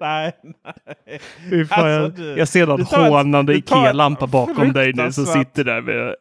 [0.00, 1.18] Nej, nej.
[1.66, 5.80] Fan, Alltså, jag, du- jag ser någon hånande Ikea-lampa bakom dig nu som sitter där
[5.80, 6.14] med...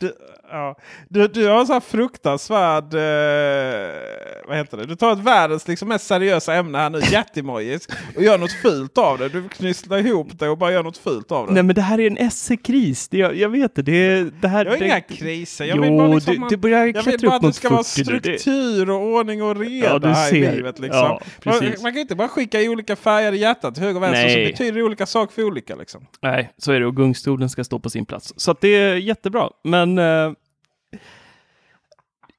[0.00, 0.12] Du,
[0.50, 0.76] ja.
[1.08, 2.94] du, du har en sån här fruktansvärd...
[2.94, 4.86] Eh, vad heter det?
[4.86, 8.98] Du tar ett världens liksom, mest seriösa ämne här nu, jättemojis, och gör något fult
[8.98, 9.28] av det.
[9.28, 11.52] Du knisslar ihop det och bara gör något fult av det.
[11.52, 13.08] Nej men det här är en SE-kris.
[13.10, 13.82] Jag, jag vet det.
[13.82, 14.64] Det, det här...
[14.64, 15.64] jag har det, inga kriser.
[15.64, 17.56] Jag jo, vill bara liksom, du, du börjar jag vill klättra bara upp att det
[17.56, 18.18] ska vara 40 nu.
[18.18, 20.78] Det- struktur och ordning och reda Ja, här i livet.
[20.78, 21.00] Liksom.
[21.00, 24.24] Ja, man, man kan inte bara skicka i olika färgade hjärtan till höger och vänster
[24.24, 24.46] Nej.
[24.46, 25.74] så betyder det olika saker för olika.
[25.74, 26.06] Liksom.
[26.22, 26.86] Nej, så är det.
[26.86, 28.34] Och gungstolen ska stå på sin plats.
[28.36, 29.50] Så det är jättebra.
[29.64, 30.32] Men eh,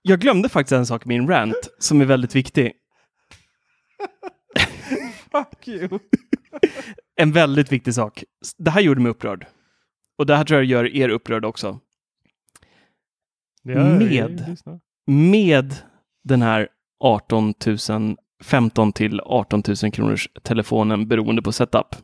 [0.02, 2.74] jag glömde faktiskt en sak i min rant som är väldigt viktig.
[5.32, 6.00] Fuck you!
[7.16, 8.24] En väldigt viktig sak.
[8.58, 9.48] Det här gjorde mig upprörd.
[10.18, 11.80] Och det här tror jag gör er upprörd också.
[13.64, 14.58] Med.
[15.08, 15.76] Med
[16.24, 16.68] den här
[17.00, 17.54] 18
[17.90, 21.96] 000, 15 till 18 000 kronors telefonen beroende på setup.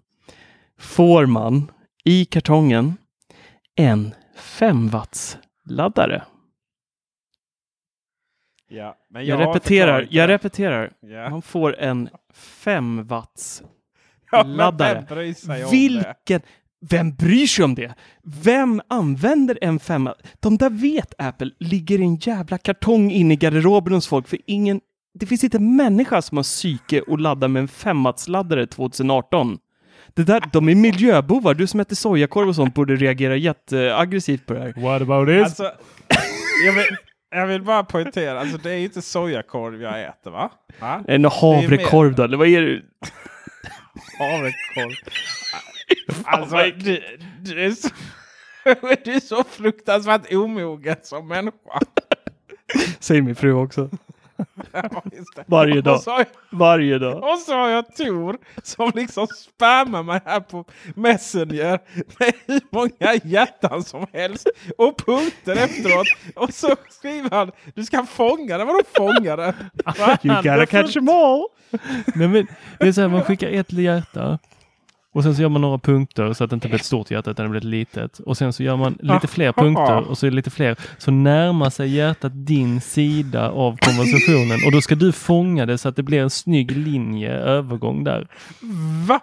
[0.79, 1.71] Får man
[2.03, 2.93] i kartongen
[3.75, 5.37] en 5 watts
[5.69, 6.23] laddare.
[8.67, 10.91] Ja, men Jag, har repeterar, jag repeterar.
[10.99, 11.29] Ja.
[11.29, 13.63] Man får en 5 watts
[14.31, 14.93] Ja, laddare.
[14.93, 15.77] vem bryr sig om det?
[15.77, 16.41] Vilken...
[16.89, 17.93] Vem bryr sig om det?
[18.23, 20.15] Vem använder en femma?
[20.39, 24.39] De där vet Apple ligger i en jävla kartong inne i garderoben hos folk för
[24.45, 24.81] ingen...
[25.13, 29.57] Det finns inte en människa som har psyke och laddar med en femmatsladdare 2018.
[30.13, 31.53] Det där, de är miljöbovar.
[31.53, 34.73] Du som äter sojakorv och sånt borde reagera jätteaggressivt på det här.
[34.81, 35.43] What about this?
[35.43, 35.63] Alltså,
[36.65, 36.85] jag, vill,
[37.29, 40.51] jag vill bara poängtera, alltså, det är inte sojakorv jag äter va?
[40.79, 41.03] va?
[41.07, 42.81] En havrekorv då, eller vad är det?
[44.19, 44.91] Havrekorv.
[46.25, 47.89] Alltså, du, du, är så,
[49.03, 51.79] du är så fruktansvärt omogen som människa.
[52.99, 53.89] Säger min fru också.
[54.71, 55.01] Ja.
[55.47, 55.95] Varje dag.
[55.95, 57.17] Och så, har jag, Varje dag.
[57.33, 61.79] och så har jag Tor som liksom spammar mig här på Messenger
[62.19, 64.47] med hur många hjärtan som helst
[64.77, 66.07] och punkter efteråt.
[66.35, 68.67] Och så skriver han du ska fånga den.
[68.67, 69.53] Vadå fånga den?
[70.23, 71.45] You gotta catch them all.
[72.15, 72.47] Nej, men
[72.79, 74.39] det är så här, man skickar ett hjärta
[75.15, 77.31] och sen så gör man några punkter så att det inte blir ett stort hjärta
[77.31, 78.19] utan det blir ett litet.
[78.19, 80.77] Och sen så gör man lite fler punkter och så är det lite fler.
[80.97, 85.89] Så närmar sig hjärtat din sida av konversationen och då ska du fånga det så
[85.89, 88.27] att det blir en snygg linje övergång där.
[89.07, 89.19] Va?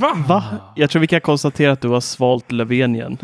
[0.00, 0.14] Va?
[0.28, 0.44] Va?
[0.76, 3.18] Jag tror vi kan konstatera att du har svalt Löfven igen.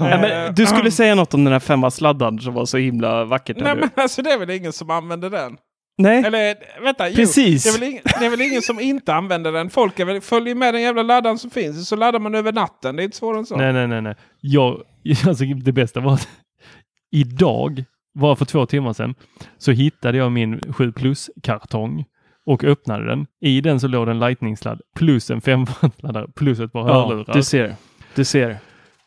[0.00, 3.56] Nej, men du skulle säga något om den här femmasladdaren som var så himla vackert.
[3.60, 5.56] Nej men alltså det är väl ingen som använder den?
[5.98, 6.24] Nej.
[6.24, 7.64] Eller vänta, jo, Precis.
[7.64, 9.70] det, är väl ingen, det är väl ingen som inte använder den.
[9.70, 11.88] Folk är väl, följer med den jävla laddaren som finns.
[11.88, 12.96] Så laddar man över natten.
[12.96, 13.56] Det är inte svårare än så.
[13.56, 14.14] Nej, nej, nej, nej.
[14.40, 14.82] Jag,
[15.26, 16.28] alltså det bästa var att
[17.12, 17.84] idag,
[18.18, 19.14] bara för två timmar sedan,
[19.58, 22.04] så hittade jag min 7 plus-kartong
[22.46, 23.26] och öppnade den.
[23.40, 27.34] I den så låg en lightning-sladd plus en 5-wattladdare plus ett par Ja, hörlurar.
[27.34, 27.74] du ser.
[28.14, 28.56] Du ser.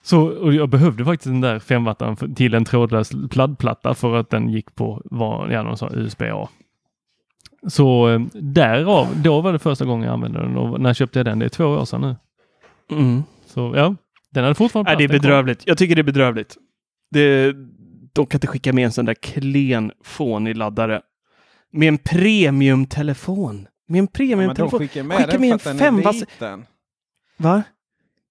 [0.03, 1.85] Så, och jag behövde faktiskt den där 5
[2.15, 6.49] för- till en trådlös pladdplatta för att den gick på vad, ja, någon USB-A.
[7.67, 11.25] Så eh, därav, då var det första gången jag använde den och när köpte jag
[11.25, 11.39] den?
[11.39, 12.15] Det är två år sedan nu.
[12.97, 13.23] Mm.
[13.45, 13.95] Så ja,
[14.31, 15.63] den hade fortfarande Nej, det är bedrövligt.
[15.65, 16.57] Jag tycker det är bedrövligt.
[17.11, 17.53] Det,
[18.13, 21.01] de kan inte skicka med en sån där klen fånig laddare.
[21.71, 23.67] Med en premiumtelefon.
[23.87, 24.79] Med en Ja, premiumtelefon.
[24.79, 26.65] skickar med Skicka den med för en att den är femvass- liten.
[27.37, 27.63] Va?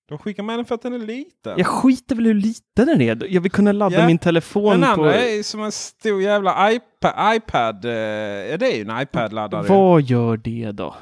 [0.09, 1.55] De skickar med den för att den är liten.
[1.59, 3.27] Jag skiter väl hur liten den är.
[3.33, 4.87] Jag vill kunna ladda Ja, min telefon den på...
[5.03, 7.37] andra är som en stor jävla iPad.
[7.37, 9.67] iPad eh, ja, det är ju en iPad-laddare.
[9.69, 10.95] Vad gör det då?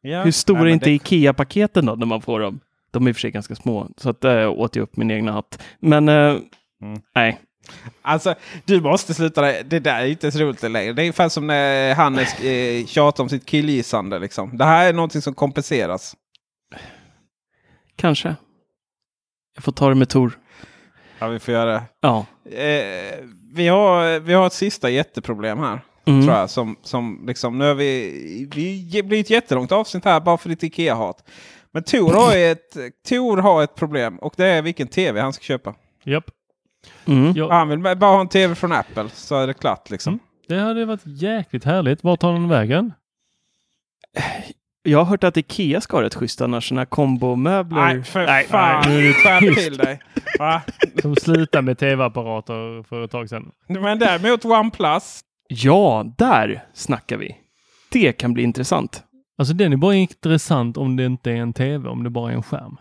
[0.00, 0.22] Ja.
[0.22, 2.60] Hur stora Nej, är inte det- IKEA-paketen då när man får dem?
[2.90, 5.10] De är i och för sig ganska små, så att där åt jag upp min
[5.10, 5.62] egna hatt.
[5.80, 6.36] Men eh,
[6.82, 7.00] Mm.
[7.14, 7.40] nej.
[8.02, 8.34] Alltså,
[8.64, 9.40] du måste sluta.
[9.42, 10.92] Det, det där är inte så roligt längre.
[10.92, 14.18] Det är ungefär som när Hannes eh, tjatar om sitt killgissande.
[14.18, 14.56] Liksom.
[14.56, 16.16] Det här är någonting som kompenseras.
[17.96, 18.36] Kanske.
[19.54, 20.38] Jag får ta det med Tor.
[21.18, 21.82] Ja, vi får göra det.
[22.00, 22.26] Ja.
[22.50, 23.14] Eh,
[23.54, 25.80] vi, har, vi har ett sista jätteproblem här.
[26.04, 26.22] Mm.
[26.26, 26.50] Tror jag.
[26.50, 30.62] Som, som liksom, nu har vi, vi blir ett jättelångt avsnitt här bara för ditt
[30.62, 31.24] Ikea-hat.
[31.72, 32.76] Men Tor har, ett,
[33.08, 35.74] Tor har ett problem och det är vilken tv han ska köpa.
[36.04, 36.30] Japp.
[37.06, 37.32] Mm.
[37.36, 39.90] Ja, Han vill bara ha en tv från Apple så är det klart.
[39.90, 40.12] Liksom.
[40.12, 40.20] Mm.
[40.48, 42.04] det hade varit jäkligt härligt.
[42.04, 42.92] Vart tar den vägen?
[44.86, 47.84] Jag har hört att Ikea ska ha rätt schyssta annars, sådana här kombomöbler.
[47.84, 48.84] Nej, för Nej, fan.
[48.88, 50.00] nu är till dig.
[50.38, 50.62] Va?
[51.02, 53.50] De slutade med tv-apparater för ett tag sedan.
[53.68, 55.20] Men däremot OnePlus.
[55.48, 57.36] Ja, där snackar vi.
[57.92, 59.02] Det kan bli intressant.
[59.38, 62.34] Alltså den är bara intressant om det inte är en tv, om det bara är
[62.36, 62.76] en skärm.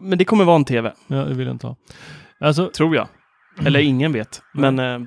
[0.00, 1.76] Men det kommer vara en tv, Ja, det vill jag inte ha.
[2.40, 3.08] Alltså, tror jag.
[3.64, 4.42] Eller ingen vet.
[4.54, 4.98] Men eh,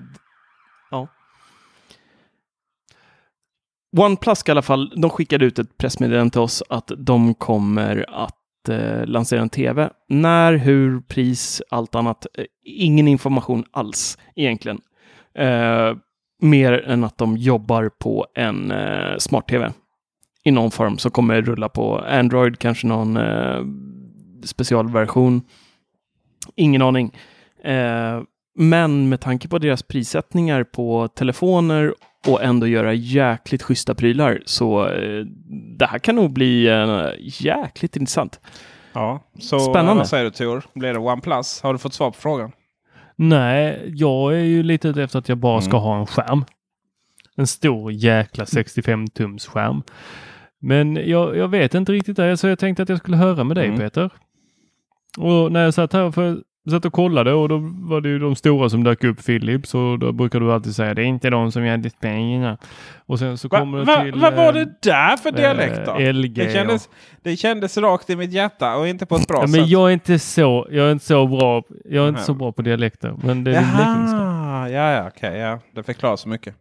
[3.98, 8.70] OnePlus i alla fall, de skickade ut ett pressmeddelande till oss att de kommer att
[8.70, 9.90] eh, lansera en tv.
[10.10, 12.26] När, hur, pris, allt annat.
[12.38, 14.82] Eh, ingen information alls egentligen.
[15.36, 15.96] Eh,
[16.42, 19.72] mer än att de jobbar på en eh, smart-tv
[20.44, 23.64] i någon form som kommer rulla på Android, kanske någon eh,
[24.44, 25.42] specialversion.
[26.56, 27.18] Ingen aning.
[27.64, 28.22] Eh,
[28.56, 31.94] men med tanke på deras prissättningar på telefoner
[32.28, 35.26] och ändå göra jäkligt schyssta prylar så eh,
[35.78, 38.40] det här kan nog bli eh, jäkligt intressant.
[38.94, 39.94] Ja, så Spännande.
[40.00, 40.64] vad säger du Tor?
[40.74, 41.62] Blir det OnePlus?
[41.62, 42.52] Har du fått svar på frågan?
[43.16, 45.82] nej, jag är ju lite ute efter att jag bara ska Mm.
[45.84, 46.46] ha en skärm.
[47.36, 49.84] En stor jäkla 65 tums skärm.
[50.60, 53.58] Men jag, jag vet inte riktigt det, så jag tänkte att jag skulle höra med
[53.58, 53.80] dig Mm.
[53.80, 54.10] Peter.
[55.18, 56.38] Och när jag satt här för
[56.72, 60.00] satt och kollade och då var det ju de stora som dök upp, Philips, och
[60.00, 62.58] då brukar du alltid säga det är inte de som gör displayen.
[63.06, 64.20] Och sen så Va, kommer det va, till...
[64.20, 65.96] vad var eh, det där för dialekt då?
[66.00, 66.90] eh, LG det, kändes,
[67.22, 69.60] det kändes rakt i mitt hjärta och inte på ett bra Ja, sätt.
[69.60, 72.52] men jag är inte så, jag är inte så bra, jag är inte så bra
[72.52, 73.16] på dialekter.
[73.24, 73.62] Men det är.
[73.62, 75.60] Jaha, ja, ja, okej, ja.
[75.76, 76.56] Det förklarar så mycket.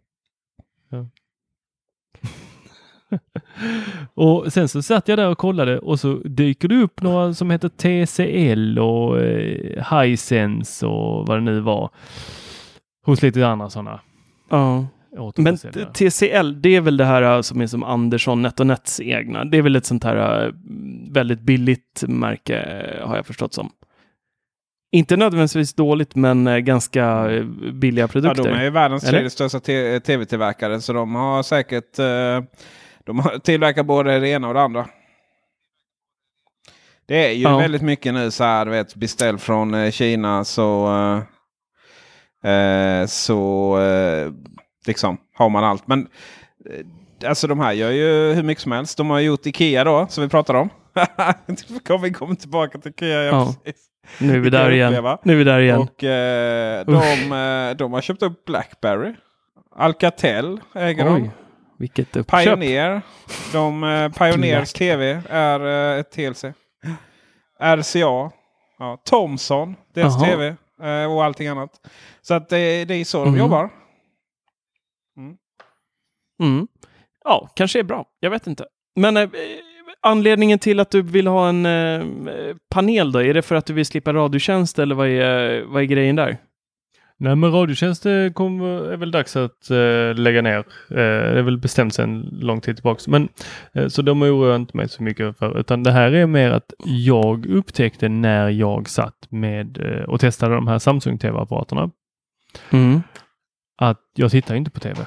[4.15, 7.51] Och sen så satt jag där och kollade och så dyker det upp några som
[7.51, 11.91] heter TCL och eh, Hisense och vad det nu var.
[13.07, 14.01] Hos lite andra sådana
[14.51, 14.87] Ja.
[15.37, 15.57] Men.
[15.95, 19.45] TCL, det är väl det här eh, som är som Andersson NetOnNets egna.
[19.45, 20.53] Det är väl ett sånt här eh,
[21.11, 23.71] väldigt billigt märke eh, har jag förstått som.
[24.95, 27.29] Inte nödvändigtvis dåligt, men ganska
[27.73, 28.45] billiga Ja, produkter.
[28.45, 29.61] de är ju världens tredje största
[30.01, 32.41] tv-tillverkare så de har säkert eh,
[33.05, 34.87] de har tillverkar både det ena och det andra.
[37.07, 37.59] Det är ju Ja.
[37.59, 40.87] väldigt mycket nu så här, du vet, beställ från eh, Kina så...
[40.89, 41.23] eh,
[42.45, 44.33] Eh, så eh,
[44.87, 45.87] liksom har man allt.
[45.87, 46.09] Men
[46.71, 48.97] eh, alltså de här gör ju hur mycket som helst.
[48.99, 50.69] De har gjort Ikea då som vi pratade om.
[52.03, 53.23] vi kommer tillbaka till Ikea.
[53.23, 53.73] Ja, Ja.
[54.19, 54.89] Nu är vi där igen.
[54.89, 55.19] uppleva.
[55.25, 55.79] Nu är vi där igen.
[55.81, 59.15] Och eh, de, de har köpt upp Blackberry.
[59.77, 61.31] Alcatel äger de.
[61.83, 62.45] Vilket uppköp.
[62.45, 63.03] Pioneer.
[63.53, 64.73] De, eh, Pioneers.
[64.73, 65.61] TV är
[65.95, 66.45] eh, ett TLC.
[67.61, 68.31] RCA.
[68.79, 69.77] Ja, Thomson.
[69.95, 70.23] Deras.
[70.23, 70.47] TV.
[70.83, 71.71] Eh, och allting annat.
[72.21, 73.39] Så att det, det är så de Mhm.
[73.39, 73.71] jobbar.
[76.43, 76.67] Mm.
[77.25, 78.05] Ja, kanske är bra.
[78.21, 78.67] Jag vet inte.
[78.97, 79.29] Men eh,
[80.01, 82.05] anledningen till att du vill ha en eh,
[82.71, 83.23] panel då?
[83.23, 86.37] Är det för att du vill slippa radiotjänst eller vad är, vad är grejen där?
[87.23, 90.59] Nej men Radiotjänst eh, kommer, är väl dags att eh, lägga ner.
[90.59, 90.65] Eh,
[90.97, 93.01] det är väl bestämt sedan lång tid tillbaka.
[93.07, 93.29] Men,
[93.73, 95.59] eh, så de oroar jag inte mig så mycket för.
[95.61, 100.55] Utan det här är mer att jag upptäckte när jag satt med eh, och testade
[100.55, 101.91] de här Samsung TV-apparaterna.
[102.71, 103.03] Mm.
[103.79, 105.07] Att jag tittar inte på TV.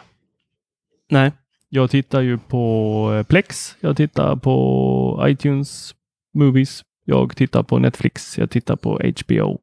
[1.12, 1.32] Nej.
[1.70, 3.78] Jag tittar ju på eh, Plex.
[3.80, 5.96] Jag tittar på iTunes
[6.34, 6.84] Movies.
[7.06, 8.38] Jag tittar på Netflix.
[8.38, 9.60] Jag tittar på HBO.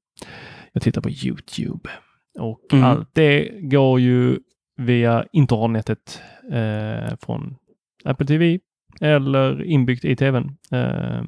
[0.73, 1.91] Jag tittar på YouTube.
[2.39, 2.85] Och Mm.
[2.85, 4.39] allt det går ju
[4.77, 6.23] via internetet
[6.53, 7.57] eh, från
[8.05, 8.59] Apple TV
[9.01, 10.57] eller inbyggt i tvn.
[10.73, 11.23] Eh,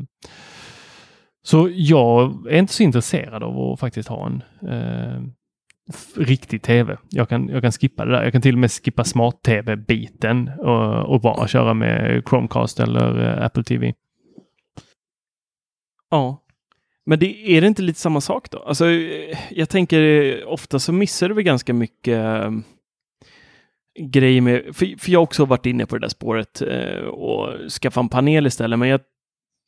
[1.42, 5.22] så jag är inte så intresserad av att faktiskt ha en eh,
[6.16, 6.96] riktig tv.
[7.10, 8.22] Jag kan, jag kan skippa det där.
[8.22, 13.44] Jag kan till och med skippa smart-tv-biten och, och bara köra med Chromecast eller eh,
[13.44, 13.94] Apple TV.
[16.10, 16.40] Ja.
[17.06, 18.58] Men det, är det inte lite samma sak då?
[18.58, 18.86] Alltså,
[19.50, 22.62] jag tänker ofta så missar du väl ganska mycket ehm,
[24.00, 27.70] grejer med, för, för jag har också varit inne på det där spåret eh, och
[27.70, 29.00] skaffa en panel istället, men jag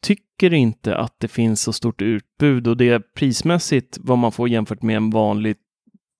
[0.02, 4.82] tycker inte att det finns så stort utbud och det prismässigt vad man får jämfört
[4.82, 5.56] med en vanlig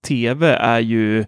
[0.07, 1.25] tv är ju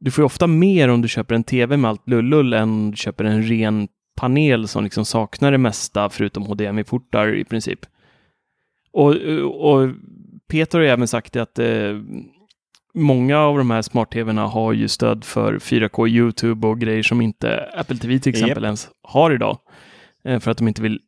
[0.00, 2.90] du får ju ofta mer om du köper en tv med allt lullull än om
[2.90, 7.86] du köper en ren panel som liksom saknar det mesta förutom HDMI-portar i princip.
[8.94, 9.14] Och,
[9.72, 9.90] och
[10.50, 11.66] Peter har ju även sagt att eh,
[12.94, 17.70] många av de här smart-tvna har ju stöd för 4K YouTube och grejer som inte
[17.76, 18.64] Apple TV till exempel Japp.
[18.64, 19.58] ens har idag.
[20.24, 20.98] Eh, för att de inte vill,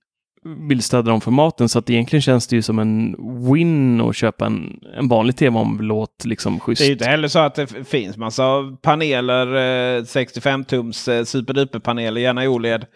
[0.69, 1.69] vill stödja de formaten.
[1.69, 3.17] Så att egentligen känns det ju som en
[3.53, 6.81] win att köpa en, en vanlig tv om låt liksom schysst.
[6.81, 12.21] Det är ju inte heller så att det finns massa paneler, eh, 65-tums eh, superduper-paneler,
[12.21, 12.87] gärna i OLED.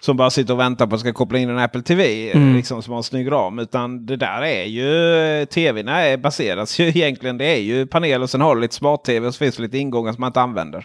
[0.00, 2.30] Som bara sitter och väntar på att ska koppla in en Apple TV.
[2.30, 2.56] eh, Mm.
[2.56, 3.58] Liksom, som har en snygg ram.
[3.58, 5.14] Utan det där är ju...
[5.40, 7.38] eh, TVn är, baseras ju egentligen.
[7.38, 9.78] Det är ju paneler och sen har du lite smart-TV och så finns det lite
[9.78, 10.84] ingångar som man inte använder.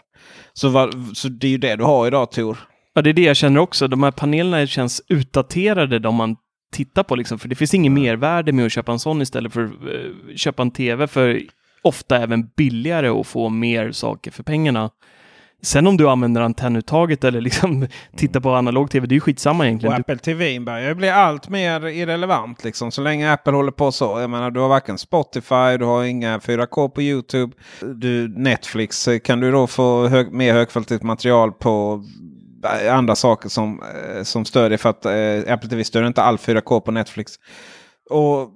[0.53, 2.57] Så, vad, så det är ju det du har idag Tor.
[2.95, 3.87] Ja, det är det jag känner också.
[3.87, 6.35] De här panelerna känns utdaterade de man
[6.73, 7.39] tittar på, liksom.
[7.39, 10.61] för det finns inget mervärde med att köpa en sån istället för att eh, köpa
[10.61, 11.41] en tv, för
[11.81, 14.89] ofta även billigare och få mer saker för pengarna.
[15.63, 17.87] Sen om du använder antennuttaget eller liksom
[18.17, 19.95] tittar på analog tv, det är ju skitsamma Och egentligen.
[19.95, 22.63] Du, Apple TV börjar bli allt mer irrelevant.
[22.63, 22.91] Liksom.
[22.91, 24.19] Så länge Apple håller på så.
[24.19, 27.53] Jag menar, du har varken Spotify, du har inga 4K på YouTube.
[27.81, 32.03] Du, Netflix eh, kan du då få hög, mer högkvalitativt material på
[32.83, 34.77] eh, andra saker som, eh, som stödjer.
[34.77, 37.31] För att eh, Apple TV stödjer inte all 4K på Netflix.
[38.09, 38.49] Och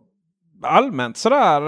[0.64, 1.62] allmänt sådär,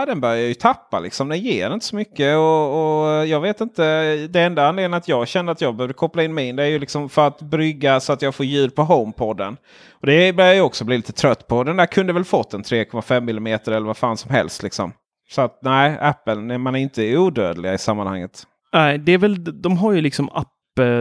[0.00, 1.28] eh, den börjar ju tappa liksom.
[1.28, 3.82] Den ger inte så mycket och, och jag vet inte.
[4.26, 6.78] Det enda anledningen att jag kände att jag behövde koppla in min det är ju
[6.78, 9.56] liksom för att brygga så att jag får ljud på HomePodden.
[10.00, 11.64] Och det börjar jag också bli lite trött på.
[11.64, 14.92] Den där kunde väl fått en 3,5 mm eller vad fan som helst liksom.
[15.30, 18.42] Så att nej, Apple, man är inte odödliga i sammanhanget.
[18.72, 20.48] nej, det är väl, de har ju liksom app,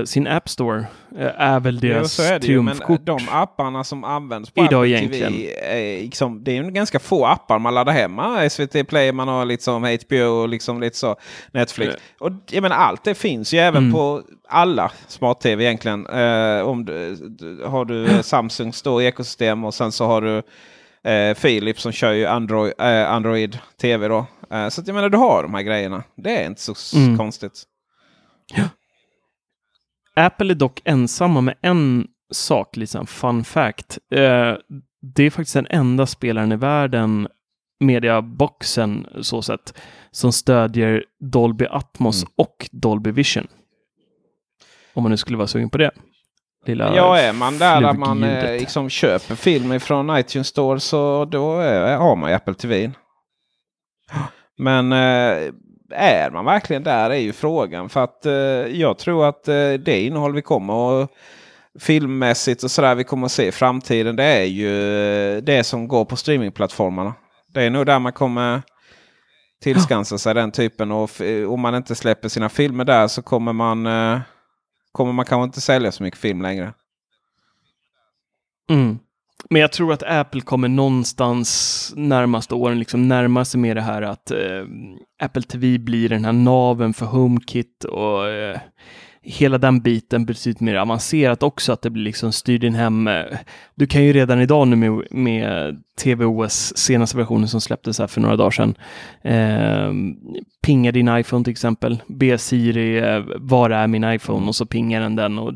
[0.06, 0.80] sin App Store,
[1.20, 3.06] eh, är väl Jo, deras så är det ju, men triumfkort.
[3.06, 5.34] de apparna som används på Idag Apple egentligen.
[5.34, 8.50] TV, är, liksom, det är ju ganska få appar man laddar hemma.
[8.50, 11.16] SVT Play, man har liksom HBO och liksom lite så
[11.54, 11.96] Netflix.
[12.20, 13.94] Och jag menar, allt det finns ju även Mm.
[13.94, 16.06] på alla smart-tv egentligen.
[16.08, 20.38] Eh, om du, du, har du eh, Samsungs då ekosystem och sen så har du
[21.12, 24.26] eh, Philips som kör ju Android, eh, Android TV då.
[24.52, 26.04] Eh, så att jag menar, du har de här grejerna.
[26.18, 27.18] Det är inte så Mm.
[27.18, 27.64] konstigt.
[30.16, 33.98] Apple är dock ensamma med en sak, liksom fun fact.
[34.12, 34.54] Eh,
[35.16, 37.28] det är faktiskt den enda spelaren i världen,
[37.80, 39.74] mediaboxen så sett,
[40.12, 42.32] som stödjer Dolby Atmos Mm.
[42.38, 43.48] och Dolby Vision.
[44.94, 45.92] Om man nu skulle vara sugen på det.
[46.66, 51.26] Lilla Ja, är man där att man eh, liksom köper film från iTunes Store så
[51.26, 52.92] då är, har man ju Apple TV.
[54.58, 55.54] Men eh,
[55.94, 57.90] är man verkligen där är ju frågan.
[57.90, 58.34] För att eh,
[58.82, 61.12] jag tror att eh, det innehåll vi kommer att
[61.80, 64.16] filmmässigt och sådär vi kommer att se i framtiden.
[64.16, 64.98] Det är ju
[65.38, 67.14] eh, det som går på streamingplattformarna.
[67.48, 68.62] Det är nog där man kommer
[69.62, 70.92] tillskansa sig den typen.
[70.92, 74.20] Och eh, om man inte släpper sina filmer där så kommer man, eh,
[74.92, 76.74] kommer man kanske inte sälja så mycket film längre.
[78.70, 79.00] Mm.
[79.50, 84.02] Men jag tror att Apple kommer någonstans närmaste åren liksom närma sig med det här
[84.02, 84.66] att eh,
[85.24, 88.58] Apple TV blir den här naven för HomeKit och eh,
[89.24, 93.08] hela den biten betydligt mer avancerat också, att det blir liksom styr din hem.
[93.08, 93.26] Eh.
[93.76, 98.22] Du kan ju redan idag nu med, med TVOS senaste versionen som släpptes här för
[98.22, 98.76] några dagar sedan,
[99.22, 99.94] eh,
[100.66, 104.48] pinga din iPhone till exempel, be Siri, eh, var är min iPhone?
[104.48, 105.54] Och så pingar den den och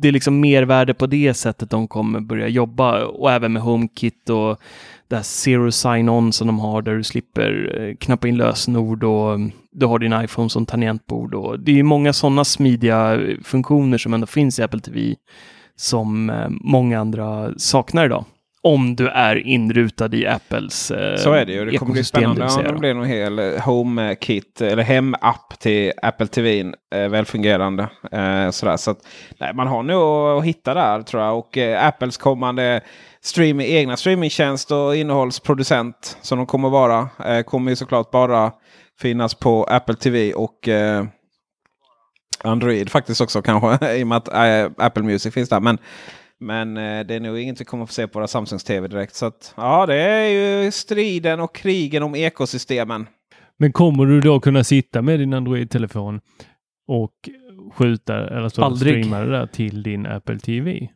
[0.00, 4.30] det är liksom mervärde på det sättet de kommer börja jobba och även med HomeKit
[4.30, 4.60] och
[5.08, 9.34] det här Zero Sign-On som de har där du slipper eh, knappa in lösenord och
[9.34, 11.34] mm, du har din iPhone som tangentbord.
[11.34, 15.14] Och det är många sådana smidiga eh, funktioner som ändå finns i Apple TV
[15.76, 18.24] som eh, många andra saknar idag.
[18.68, 21.64] Om du är inrutad i Apples eh, Så är det ju.
[21.64, 26.72] Det kommer bli spännande om det blir någon hel HomeKit eller hemapp till Apple TV.
[26.94, 27.88] Eh, välfungerande.
[28.12, 28.76] Eh, sådär.
[28.76, 28.98] Så att,
[29.38, 31.38] nej, man har nog att hitta där tror jag.
[31.38, 32.80] Och eh, Apples kommande
[33.20, 37.08] streaming, egna streamingtjänst och innehållsproducent som de kommer vara.
[37.24, 38.52] Eh, kommer ju såklart bara
[39.00, 41.04] finnas på Apple TV och eh,
[42.44, 43.96] Android faktiskt också kanske.
[43.96, 44.28] I och med att
[44.78, 45.60] Apple Music finns där.
[45.60, 45.78] Men,
[46.40, 49.14] men äh, det är nog inget vi kommer få se på våra Samsungs TV direkt.
[49.14, 53.06] Så att, ja, det är ju striden och krigen om ekosystemen.
[53.56, 56.20] Men kommer du då kunna sitta med din Android-telefon
[56.86, 57.14] och
[57.72, 59.04] skjuta eller så Aldrig.
[59.04, 60.88] streama det där till din Apple TV?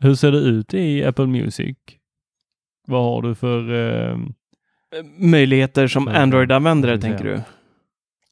[0.00, 1.76] Hur ser det ut i Apple Music?
[2.86, 4.18] Vad har du för eh,
[5.18, 7.40] möjligheter som Android-användare tänker du?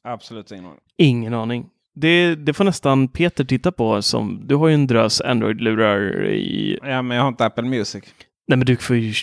[0.03, 0.79] Absolut ingen aning.
[0.97, 1.69] Ingen aning.
[1.93, 4.01] Det, det, får nästan Peter titta på.
[4.01, 6.79] Som, du har ju en drös Android-lurar i...
[6.83, 8.03] Ja, men jag har inte Apple Music.
[8.47, 9.13] Nej, men du får ju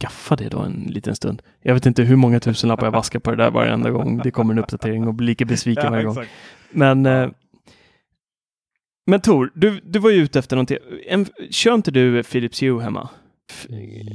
[0.00, 1.42] skaffa det då en liten stund.
[1.62, 4.54] Jag vet inte hur många tusenlappar jag vaskar på det där varenda gång det kommer
[4.54, 6.16] en uppdatering och blir lika besviken ja, varje gång.
[6.70, 7.28] Men, eh,
[9.06, 10.78] men Tor, du, du var ju ute efter någonting.
[11.06, 13.08] En, kör inte du Philips Hue hemma?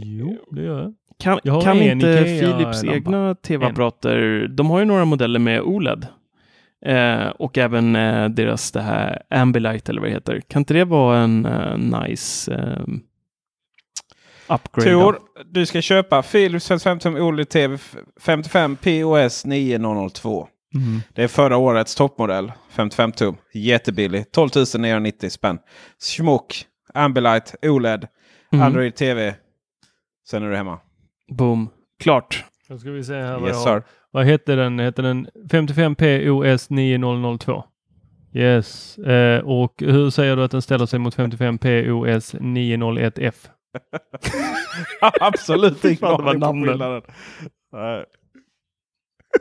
[0.04, 0.94] Jo, det gör jag.
[1.20, 6.08] Kan, kan inte Philips egna tv-apparater, de har ju några modeller med OLED.
[6.86, 10.42] Eh, och även eh, deras det här Ambilight eller vad det heter.
[10.48, 12.86] Kan inte det vara en uh, nice uh,
[14.48, 14.92] upgrade?
[14.92, 17.78] Tor, du ska köpa Philips 55 tum OLED TV
[18.22, 20.48] 55 POS 9002.
[20.76, 21.02] Mm.
[21.14, 22.52] Det är förra årets toppmodell.
[22.70, 23.36] 55 tum.
[23.54, 24.32] Jättebillig.
[24.32, 25.60] 12 990 spänn.
[26.00, 26.66] Schmuck.
[26.94, 28.08] Ambilight OLED.
[28.54, 28.66] Mm.
[28.66, 29.36] Android TV.
[30.28, 30.80] Sen är du hemma.
[31.32, 31.70] Boom.
[32.00, 32.46] Klart.
[32.68, 33.84] Då ska vi se här vad yes, jag har.
[34.16, 34.80] Vad heter den?
[34.80, 37.64] Heter den 55P OS 9002?
[38.34, 38.98] Yes.
[38.98, 43.48] Eh, och hur säger du att den ställer sig mot 55P OS 901F?
[45.22, 47.02] Absolut ingen aning skillnaden.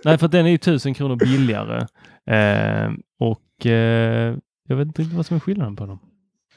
[0.05, 1.87] Nej, för den är ju tusen kronor billigare.
[2.27, 4.37] Eh, och eh,
[4.69, 5.99] jag vet inte riktigt vad som är skillnaden på dem.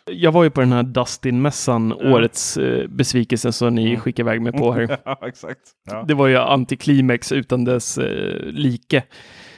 [0.07, 2.13] Jag var ju på den här Dustin-mässan, ja.
[2.13, 3.99] årets eh, besvikelse som ni mm.
[3.99, 4.97] skickade iväg mig på här.
[5.05, 5.59] ja, exakt.
[5.89, 6.05] Ja.
[6.07, 9.03] Det var ju antiklimax utan dess eh, like.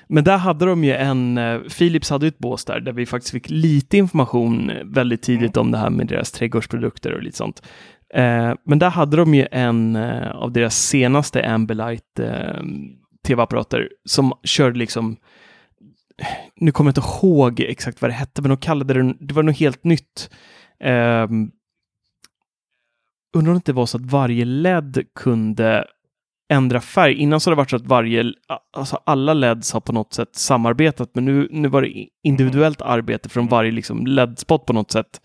[0.08, 3.32] Men där hade de ju en, eh, Philips hade ett bås där, där vi faktiskt
[3.32, 5.66] fick lite information väldigt tidigt mm.
[5.66, 7.62] om det här med deras trädgårdsprodukter och lite sånt.
[8.14, 12.64] Eh, men där hade de ju en eh, av deras senaste Ambilight eh,
[13.28, 15.18] tv-apparater som körde liksom
[16.56, 19.44] nu kommer jag inte ihåg exakt vad det hette, men de kallade det, det var
[19.44, 20.30] något helt nytt.
[20.84, 21.52] Um,
[23.38, 25.86] undrar om det inte var så att varje LED kunde
[26.54, 27.14] ändra färg.
[27.14, 28.34] Innan så har det varit så att varje,
[28.78, 33.30] alltså alla LEDs har på något sätt samarbetat, men nu, nu var det individuellt arbete
[33.30, 35.22] från varje liksom LED-spot på något sätt.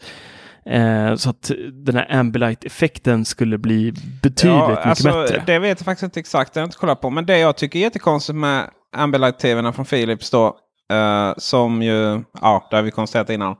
[0.66, 3.92] Eh, så att den här Ambilight-effekten skulle bli
[4.22, 5.42] betydligt ja, mycket alltså, bättre.
[5.46, 7.10] Det vet jag faktiskt inte exakt, det har jag inte kollat på.
[7.10, 10.58] Men det jag tycker är jättekonstigt med Ambilight-tvn från Philips då,
[10.92, 13.56] Uh, som ju, ja, det har vi konstaterat innan,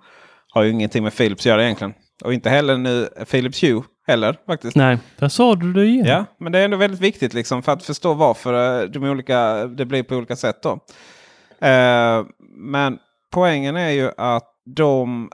[0.53, 1.95] har ju ingenting med Philips att göra egentligen.
[2.25, 4.77] Och inte heller nu Philips Hue heller faktiskt.
[4.77, 6.07] Nej, där sa du det igen.
[6.07, 9.67] Ja, men det är ändå väldigt viktigt liksom för att förstå varför eh, de olika,
[9.67, 10.63] det blir på olika sätt.
[10.63, 10.73] då.
[10.73, 12.27] Uh,
[12.57, 12.99] men
[13.33, 15.31] poängen är ju att de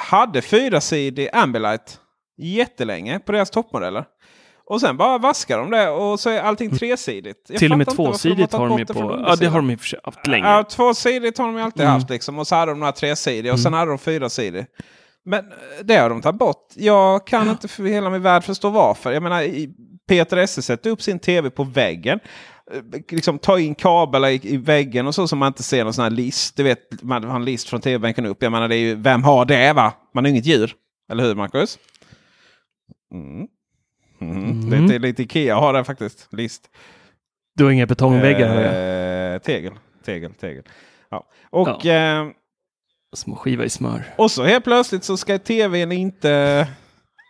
[0.00, 2.00] hade fyrasidig Ambilight
[2.38, 4.04] jättelänge på deras toppmodeller.
[4.66, 6.78] Och sen bara vaskar de det och så är allting mm.
[6.78, 7.46] tresidigt.
[7.48, 9.24] Jag Till och med tvåsidigt har de ju på.
[9.26, 10.46] Ja, det har de ju haft länge.
[10.46, 11.92] Ja, tvåsidigt har de ju alltid mm.
[11.92, 12.38] haft liksom.
[12.38, 13.62] Och så hade de några tresidiga och mm.
[13.62, 14.66] sen hade de fyrasidig.
[15.24, 16.72] Men eh, det har de tagit bort.
[16.74, 17.52] Jag kan ja.
[17.52, 19.12] inte för hela min värld förstå varför.
[19.12, 19.44] Jag menar,
[20.08, 22.20] Peter Esse sätter upp sin tv på väggen.
[22.72, 25.94] Eh, liksom ta in kablar i, i, väggen och så som man inte ser någon
[25.94, 26.56] sån här list.
[26.56, 28.42] Du vet, man har en list från tv-bänken upp.
[28.42, 29.92] Jag menar, det är ju, vem har det va?
[30.14, 30.74] Man är inget djur.
[31.12, 31.78] Eller hur Marcus?
[33.12, 33.46] Mm.
[34.20, 34.36] Mm.
[34.50, 34.70] Mm.
[34.86, 36.28] Lite, lite Ikea har det faktiskt.
[36.32, 36.70] List.
[37.54, 38.56] Du har inga betongväggar.
[39.34, 39.72] Eh, tegel,
[40.04, 40.64] tegel, tegel.
[41.10, 41.28] Ja.
[41.50, 42.28] Och, eh,
[43.16, 44.04] Små skiva i smör.
[44.18, 46.68] och så helt plötsligt så ska tvn inte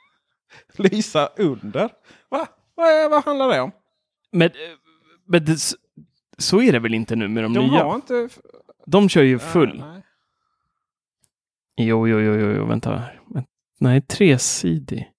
[0.77, 1.89] lysa under.
[2.31, 2.47] Va?
[2.75, 3.73] Vad, är- vad handlar det om?
[4.33, 4.53] Men, eh,
[5.29, 5.57] men det,
[6.39, 7.85] så är det väl inte nu med de, De nya?
[7.85, 8.29] har inte...
[8.87, 9.79] De kör ju full.
[9.81, 10.03] Nej.
[11.77, 13.03] Jo, jo, jo, jo, vänta.
[13.35, 13.47] Vänt-
[13.81, 15.11] Nej, tresidig.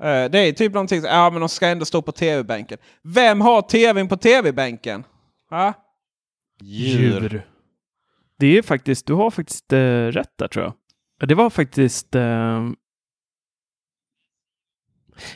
[0.00, 2.78] Eh, Det är typ någonting, så- ja men de ska ändå stå på tv-bänken.
[3.02, 5.04] Vem har tvn på tv-bänken?
[5.50, 5.74] Va?
[8.38, 10.74] Det är faktiskt, du har faktiskt eh, rätt där tror jag.
[11.20, 12.14] Ja, Det var faktiskt...
[12.14, 12.68] Eh,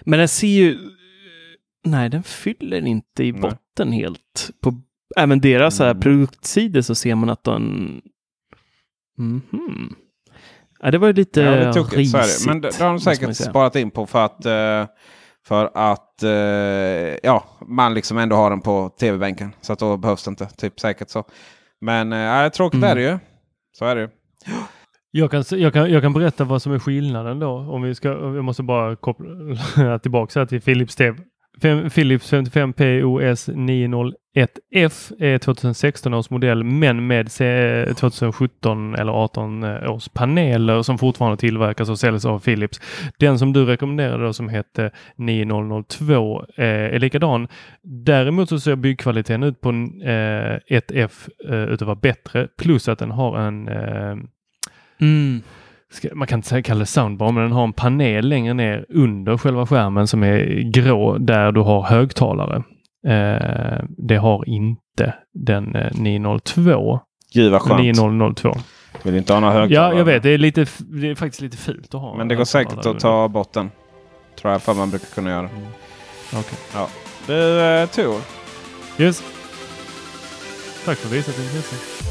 [0.04, 0.78] men den ser ju...
[1.84, 3.40] Nej, den fyller inte i Nej.
[3.40, 4.50] botten helt.
[4.60, 4.82] På
[5.16, 6.00] även deras så här Mm.
[6.00, 8.00] produktsidor så ser man att den...
[9.18, 9.94] Mhm.
[10.82, 13.76] Ja, det var lite Ja, det tokigt, risigt, Men det, det har de säkert sparat
[13.76, 14.86] in på för att, eh,
[15.46, 16.30] för att eh,
[17.22, 19.52] ja, man liksom ändå har den på tv-bänken.
[19.60, 20.46] Så att då behövs det inte.
[20.46, 21.24] Typ säkert så.
[21.80, 22.90] Men eh, tråkigt Mm.
[22.90, 23.18] är det ju.
[23.78, 24.08] Så är det ju.
[25.10, 27.50] Jag kan, jag, kan, jag kan berätta vad som är skillnaden då.
[27.50, 31.18] Om vi ska, jag måste bara koppla tillbaka till Philips TV.
[31.62, 33.02] Fem- Philips 55P
[34.36, 40.98] OS 901F är 2016 års modell men med C- 2017 eller 18 års paneler som
[40.98, 42.80] fortfarande tillverkas och säljs av Philips.
[43.18, 47.48] Den som du rekommenderade då som hette 9002 eh, är likadan.
[47.82, 52.98] Däremot så ser byggkvaliteten ut på eh, 1F eh, ut att vara bättre plus att
[52.98, 54.16] den har en eh,
[55.00, 55.42] Mm.
[56.14, 59.36] man kan inte säga kalla det soundbar, men den har en panel längre ner under
[59.36, 62.62] själva skärmen som är grå där du har högtalare.
[63.06, 67.00] Eh, det har inte den eh, 902.
[67.34, 67.80] Gud vad skönt.
[67.80, 68.54] 9002.
[69.02, 69.92] Vill inte ha några högtalare.
[69.92, 70.22] Ja, jag vet.
[70.22, 72.16] Det är, lite, det är faktiskt lite fult att ha.
[72.16, 73.70] Men det går säkert att ta bort den.
[74.40, 75.48] Tror jag för man brukar kunna göra.
[75.48, 75.66] Mm.
[76.32, 76.86] Okej.
[77.26, 78.20] Du eh, Tor.
[78.98, 79.22] Yes.
[80.84, 82.09] Tack för visat intresse.